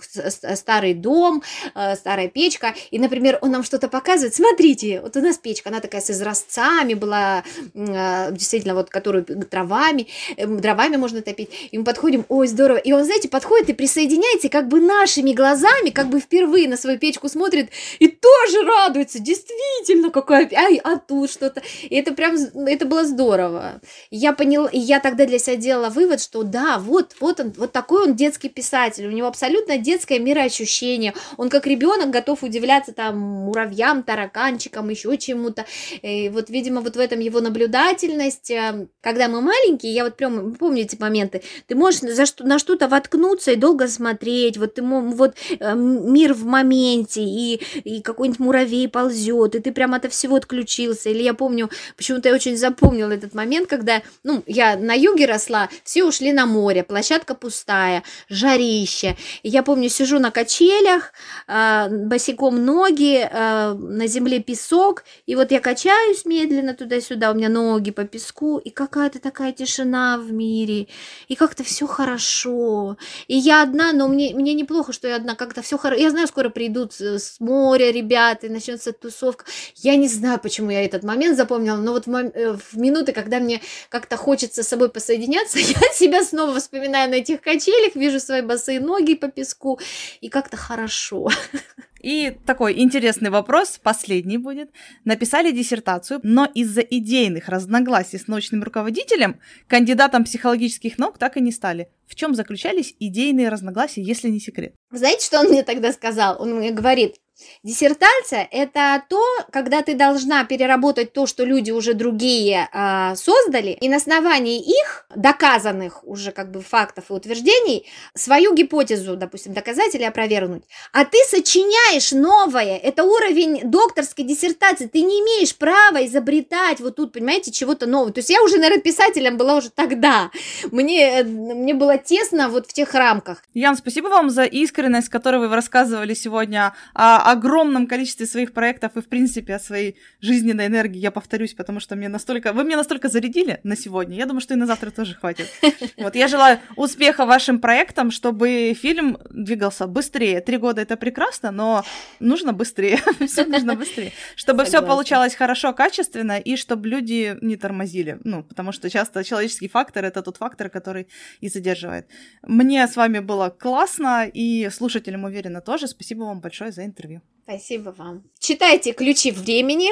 старый 0.56 0.94
дом, 0.94 1.42
э, 1.74 1.96
старая 1.96 2.28
печка, 2.28 2.76
и, 2.92 3.00
например, 3.00 3.40
он 3.42 3.52
нам 3.52 3.64
что-то 3.64 3.88
показывает, 3.88 4.36
смотрите, 4.36 5.02
вот 5.02 5.18
у 5.18 5.22
нас 5.22 5.38
печка, 5.38 5.70
она 5.70 5.80
такая 5.80 6.02
с 6.02 6.12
изразцами 6.12 6.94
была, 6.94 7.44
э, 7.74 8.32
действительно, 8.34 8.76
вот, 8.76 8.90
которую 8.90 9.26
травами, 9.26 10.08
дровами 10.38 10.98
можно 10.98 11.24
топить, 11.24 11.50
и 11.72 11.87
подходим, 11.88 12.26
ой, 12.28 12.48
здорово. 12.48 12.80
И 12.80 12.92
он, 12.92 13.06
знаете, 13.06 13.30
подходит 13.30 13.70
и 13.70 13.74
присоединяется, 13.74 14.48
и 14.48 14.50
как 14.50 14.68
бы 14.68 14.82
нашими 14.82 15.32
глазами, 15.32 15.90
как 15.90 16.10
бы 16.10 16.20
впервые 16.20 16.68
на 16.68 16.76
свою 16.76 17.00
печку 17.00 17.30
смотрит 17.30 17.70
и 18.00 18.10
тоже 18.10 18.64
радуется. 18.64 19.20
Действительно, 19.20 20.10
какая... 20.10 20.50
Ай, 20.54 20.82
а 20.84 20.98
тут 20.98 21.32
что-то. 21.32 21.62
И 21.84 21.96
это 21.96 22.14
прям, 22.14 22.36
это 22.36 22.86
было 22.86 23.06
здорово. 23.06 23.80
Я 24.12 24.34
поняла, 24.34 24.68
и 24.68 24.78
я 24.78 25.00
тогда 25.00 25.26
для 25.26 25.40
себя 25.40 25.56
делала 25.56 25.90
вывод, 25.90 26.22
что 26.22 26.44
да, 26.44 26.78
вот, 26.78 27.16
вот 27.22 27.40
он, 27.40 27.54
вот 27.56 27.72
такой 27.72 28.04
он 28.04 28.16
детский 28.16 28.50
писатель. 28.50 29.08
У 29.08 29.12
него 29.12 29.30
абсолютно 29.30 29.78
детское 29.78 30.20
мироощущение. 30.20 31.14
Он 31.38 31.48
как 31.50 31.66
ребенок 31.68 32.10
готов 32.10 32.44
удивляться 32.44 32.92
там 32.92 33.18
муравьям, 33.18 34.04
тараканчикам, 34.04 34.90
еще 34.90 35.18
чему-то. 35.18 35.66
И 36.02 36.28
вот, 36.28 36.50
видимо, 36.50 36.82
вот 36.82 36.98
в 36.98 37.00
этом 37.00 37.22
его 37.22 37.40
наблюдательность. 37.40 38.52
Э, 38.52 38.88
когда 39.00 39.30
мы 39.30 39.40
маленькие, 39.40 39.94
я 39.94 40.04
вот 40.04 40.18
прям 40.18 40.54
помню 40.56 40.82
эти 40.82 40.98
моменты, 41.00 41.44
ты 41.66 41.77
можешь 41.78 42.02
за 42.02 42.26
что, 42.26 42.44
на 42.46 42.60
что-то 42.60 42.88
воткнуться 42.88 43.52
и 43.52 43.56
долго 43.56 43.88
смотреть, 43.88 44.58
вот 44.58 44.74
ты 44.74 44.82
вот 44.82 45.36
э, 45.60 45.76
мир 45.76 46.34
в 46.34 46.46
моменте, 46.46 47.22
и, 47.22 47.62
и 47.84 48.02
какой-нибудь 48.02 48.40
муравей 48.40 48.88
ползет, 48.90 49.56
и 49.56 49.60
ты 49.60 49.72
прям 49.72 49.94
от 49.94 50.12
всего 50.12 50.36
отключился. 50.36 51.10
Или 51.10 51.24
я 51.24 51.34
помню, 51.34 51.70
почему-то 51.96 52.30
я 52.30 52.36
очень 52.36 52.58
запомнила 52.58 53.12
этот 53.12 53.34
момент, 53.34 53.70
когда, 53.70 54.02
ну, 54.24 54.44
я 54.48 54.76
на 54.76 54.94
юге 54.94 55.26
росла, 55.26 55.70
все 55.84 56.04
ушли 56.04 56.34
на 56.34 56.46
море, 56.46 56.84
площадка 56.84 57.36
пустая, 57.36 58.04
жарище. 58.30 59.16
И 59.44 59.50
я 59.50 59.64
помню, 59.64 59.90
сижу 59.90 60.20
на 60.20 60.32
качелях, 60.32 61.14
э, 61.48 61.88
босиком 61.90 62.64
ноги, 62.66 63.28
э, 63.30 63.74
на 63.74 64.08
земле 64.08 64.40
песок, 64.40 65.04
и 65.26 65.36
вот 65.36 65.52
я 65.52 65.60
качаюсь 65.60 66.26
медленно 66.26 66.74
туда-сюда, 66.74 67.32
у 67.32 67.36
меня 67.36 67.50
ноги 67.50 67.92
по 67.92 68.04
песку, 68.04 68.58
и 68.58 68.70
какая-то 68.70 69.20
такая 69.20 69.52
тишина 69.52 70.18
в 70.18 70.32
мире, 70.32 70.88
и 71.28 71.36
как-то 71.36 71.64
все 71.68 71.86
хорошо. 71.86 72.98
И 73.28 73.36
я 73.36 73.62
одна, 73.62 73.92
но 73.94 74.08
мне, 74.08 74.34
мне 74.34 74.54
неплохо, 74.54 74.94
что 74.94 75.08
я 75.08 75.18
одна, 75.18 75.36
как-то 75.36 75.62
все 75.62 75.78
хорошо. 75.78 76.02
Я 76.02 76.10
знаю, 76.10 76.28
скоро 76.28 76.50
придут 76.50 76.94
с 76.94 77.40
моря 77.40 77.92
ребята, 77.92 78.48
и 78.48 78.50
начнется 78.50 78.94
тусовка. 78.94 79.46
Я 79.76 79.96
не 79.96 80.08
знаю, 80.08 80.40
почему 80.40 80.72
я 80.72 80.84
этот 80.84 81.04
момент 81.04 81.38
запомнила, 81.38 81.76
но 81.76 81.92
вот 81.92 82.08
в, 82.08 82.16
э, 82.16 82.54
в 82.54 82.78
минуты, 82.78 83.12
когда 83.12 83.40
мне 83.40 83.62
как-то 83.90 84.18
хочется 84.18 84.64
с 84.64 84.68
собой 84.68 84.90
посоединяться, 84.90 85.60
я 85.60 85.80
себя 85.94 86.24
снова 86.24 86.60
вспоминаю 86.60 87.10
на 87.10 87.16
этих 87.16 87.42
качелях, 87.42 87.96
вижу 87.96 88.20
свои 88.20 88.42
босые 88.42 88.80
ноги 88.80 89.16
по 89.16 89.28
песку, 89.28 89.80
и 90.22 90.30
как-то 90.30 90.58
хорошо. 90.58 91.30
И 92.02 92.38
такой 92.46 92.80
интересный 92.80 93.30
вопрос, 93.30 93.80
последний 93.82 94.38
будет. 94.38 94.70
Написали 95.06 95.52
диссертацию, 95.52 96.20
но 96.24 96.46
из-за 96.46 96.82
идейных 96.82 97.50
разногласий 97.50 98.18
с 98.18 98.28
научным 98.28 98.64
руководителем 98.64 99.40
кандидатом 99.68 100.24
психологических 100.24 100.98
наук 100.98 101.18
так 101.18 101.38
и 101.38 101.42
не 101.42 101.52
стали. 101.52 101.90
В 102.08 102.16
чем 102.16 102.36
заключались 102.36 102.96
идейные 103.00 103.50
разногласия, 103.50 104.02
если 104.02 104.30
не 104.30 104.40
секрет? 104.40 104.74
Знаете, 104.92 105.26
что 105.26 105.40
он 105.40 105.48
мне 105.48 105.64
тогда 105.64 105.92
сказал? 105.92 106.42
Он 106.42 106.56
мне 106.56 106.72
говорит, 106.72 107.16
Диссертация– 107.64 108.48
это 108.52 109.04
то, 109.10 109.22
когда 109.52 109.82
ты 109.82 109.94
должна 109.94 110.44
переработать 110.46 111.14
то, 111.14 111.28
что 111.28 111.44
люди 111.46 111.72
уже 111.72 111.94
другие 111.94 112.70
э, 112.72 113.16
создали, 113.16 113.72
и 113.72 113.90
на 113.90 113.98
основании 113.98 114.60
их, 114.60 115.06
доказанных 115.16 116.04
уже 116.04 116.32
как 116.32 116.52
бы 116.52 116.62
фактов 116.62 117.06
и 117.10 117.14
утверждений, 117.14 117.86
свою 118.16 118.54
гипотезу, 118.54 119.16
допустим, 119.16 119.54
доказать 119.54 119.94
или 119.96 120.04
опровергнуть. 120.04 120.64
А 120.94 121.06
ты 121.06 121.18
сочиняешь 121.30 122.12
новое, 122.12 122.78
это 122.78 123.04
уровень 123.04 123.62
докторской 123.70 124.26
диссертации, 124.26 124.88
ты 124.88 125.02
не 125.02 125.20
имеешь 125.20 125.56
права 125.56 126.06
изобретать 126.06 126.80
вот 126.80 126.96
тут, 126.96 127.14
понимаете, 127.14 127.52
чего-то 127.52 127.86
нового. 127.86 128.12
То 128.12 128.20
есть 128.20 128.30
я 128.30 128.42
уже, 128.44 128.58
наверное, 128.58 128.82
писателем 128.82 129.38
была 129.38 129.56
уже 129.56 129.70
тогда, 129.70 130.32
мне, 130.72 131.24
мне 131.24 131.74
было 131.74 131.98
тесно 131.98 132.50
вот 132.50 132.68
в 132.68 132.74
тех 132.74 132.94
рамках. 132.94 133.44
Ян, 133.54 133.76
спасибо 133.76 134.08
вам 134.08 134.30
за 134.30 134.44
искренность, 134.44 135.10
которую 135.10 135.48
вы 135.48 135.56
рассказывали 135.56 136.14
сегодня 136.14 136.74
о 136.94 137.27
огромном 137.28 137.88
количестве 137.88 138.26
своих 138.26 138.54
проектов 138.54 138.96
и, 138.96 139.02
в 139.02 139.08
принципе, 139.08 139.56
о 139.56 139.60
своей 139.60 139.98
жизненной 140.22 140.68
энергии. 140.68 141.00
Я 141.00 141.12
повторюсь, 141.12 141.54
потому 141.54 141.82
что 141.82 141.96
мне 141.96 142.08
настолько... 142.08 142.54
Вы 142.54 142.64
меня 142.64 142.78
настолько 142.78 143.10
зарядили 143.10 143.60
на 143.64 143.76
сегодня. 143.76 144.16
Я 144.16 144.26
думаю, 144.26 144.42
что 144.42 144.54
и 144.54 144.58
на 144.58 144.66
завтра 144.66 144.92
тоже 144.92 145.16
хватит. 145.16 145.48
Вот, 145.98 146.16
я 146.16 146.28
желаю 146.28 146.60
успеха 146.76 147.26
вашим 147.26 147.60
проектам, 147.60 148.12
чтобы 148.12 148.74
фильм 148.80 149.18
двигался 149.30 149.88
быстрее. 149.88 150.42
Три 150.42 150.58
года 150.58 150.82
это 150.82 150.96
прекрасно, 150.96 151.52
но 151.52 151.84
нужно 152.20 152.54
быстрее. 152.54 153.00
Все 153.28 153.46
нужно 153.46 153.76
быстрее. 153.76 154.12
Чтобы 154.36 154.64
все 154.64 154.82
получалось 154.82 155.36
хорошо, 155.36 155.74
качественно, 155.74 156.40
и 156.40 156.56
чтобы 156.56 156.88
люди 156.88 157.38
не 157.42 157.58
тормозили. 157.58 158.20
Ну, 158.24 158.44
потому 158.44 158.72
что 158.72 158.90
часто 158.90 159.24
человеческий 159.24 159.68
фактор 159.68 160.06
это 160.06 160.22
тот 160.22 160.38
фактор, 160.38 160.70
который 160.70 161.08
и 161.42 161.50
задерживает. 161.50 162.08
Мне 162.44 162.88
с 162.88 162.96
вами 162.96 163.20
было 163.20 163.50
классно, 163.50 164.30
и 164.34 164.70
слушателям 164.70 165.24
уверена 165.24 165.62
тоже. 165.62 165.88
Спасибо 165.88 166.24
вам 166.24 166.40
большое 166.40 166.72
за 166.72 166.86
интервью. 166.86 167.17
Спасибо 167.50 167.96
вам. 167.98 168.24
Читайте 168.40 168.92
«Ключи 168.92 169.32
времени». 169.32 169.90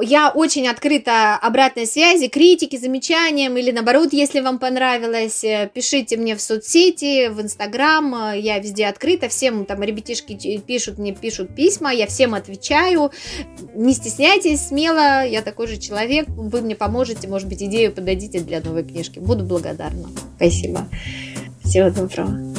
Я 0.00 0.30
очень 0.30 0.68
открыта 0.68 1.34
обратной 1.34 1.88
связи, 1.88 2.28
критики, 2.28 2.76
замечаниям 2.76 3.56
или 3.56 3.72
наоборот, 3.72 4.12
если 4.12 4.38
вам 4.38 4.60
понравилось, 4.60 5.42
э, 5.42 5.68
пишите 5.74 6.16
мне 6.16 6.36
в 6.36 6.40
соцсети, 6.40 7.26
в 7.30 7.40
Инстаграм, 7.40 8.32
я 8.36 8.60
везде 8.60 8.86
открыта, 8.86 9.28
всем 9.28 9.64
там 9.64 9.82
ребятишки 9.82 10.62
пишут 10.64 10.98
мне, 10.98 11.12
пишут 11.12 11.56
письма, 11.56 11.92
я 11.92 12.06
всем 12.06 12.32
отвечаю, 12.34 13.10
не 13.74 13.92
стесняйтесь, 13.92 14.68
смело, 14.68 15.26
я 15.26 15.42
такой 15.42 15.66
же 15.66 15.78
человек, 15.78 16.28
вы 16.28 16.60
мне 16.60 16.76
поможете, 16.76 17.26
может 17.26 17.48
быть, 17.48 17.60
идею 17.60 17.92
подадите 17.92 18.38
для 18.38 18.60
новой 18.60 18.84
книжки, 18.84 19.18
буду 19.18 19.42
благодарна. 19.42 20.08
Спасибо. 20.36 20.86
Всего 21.64 21.90
доброго. 21.90 22.53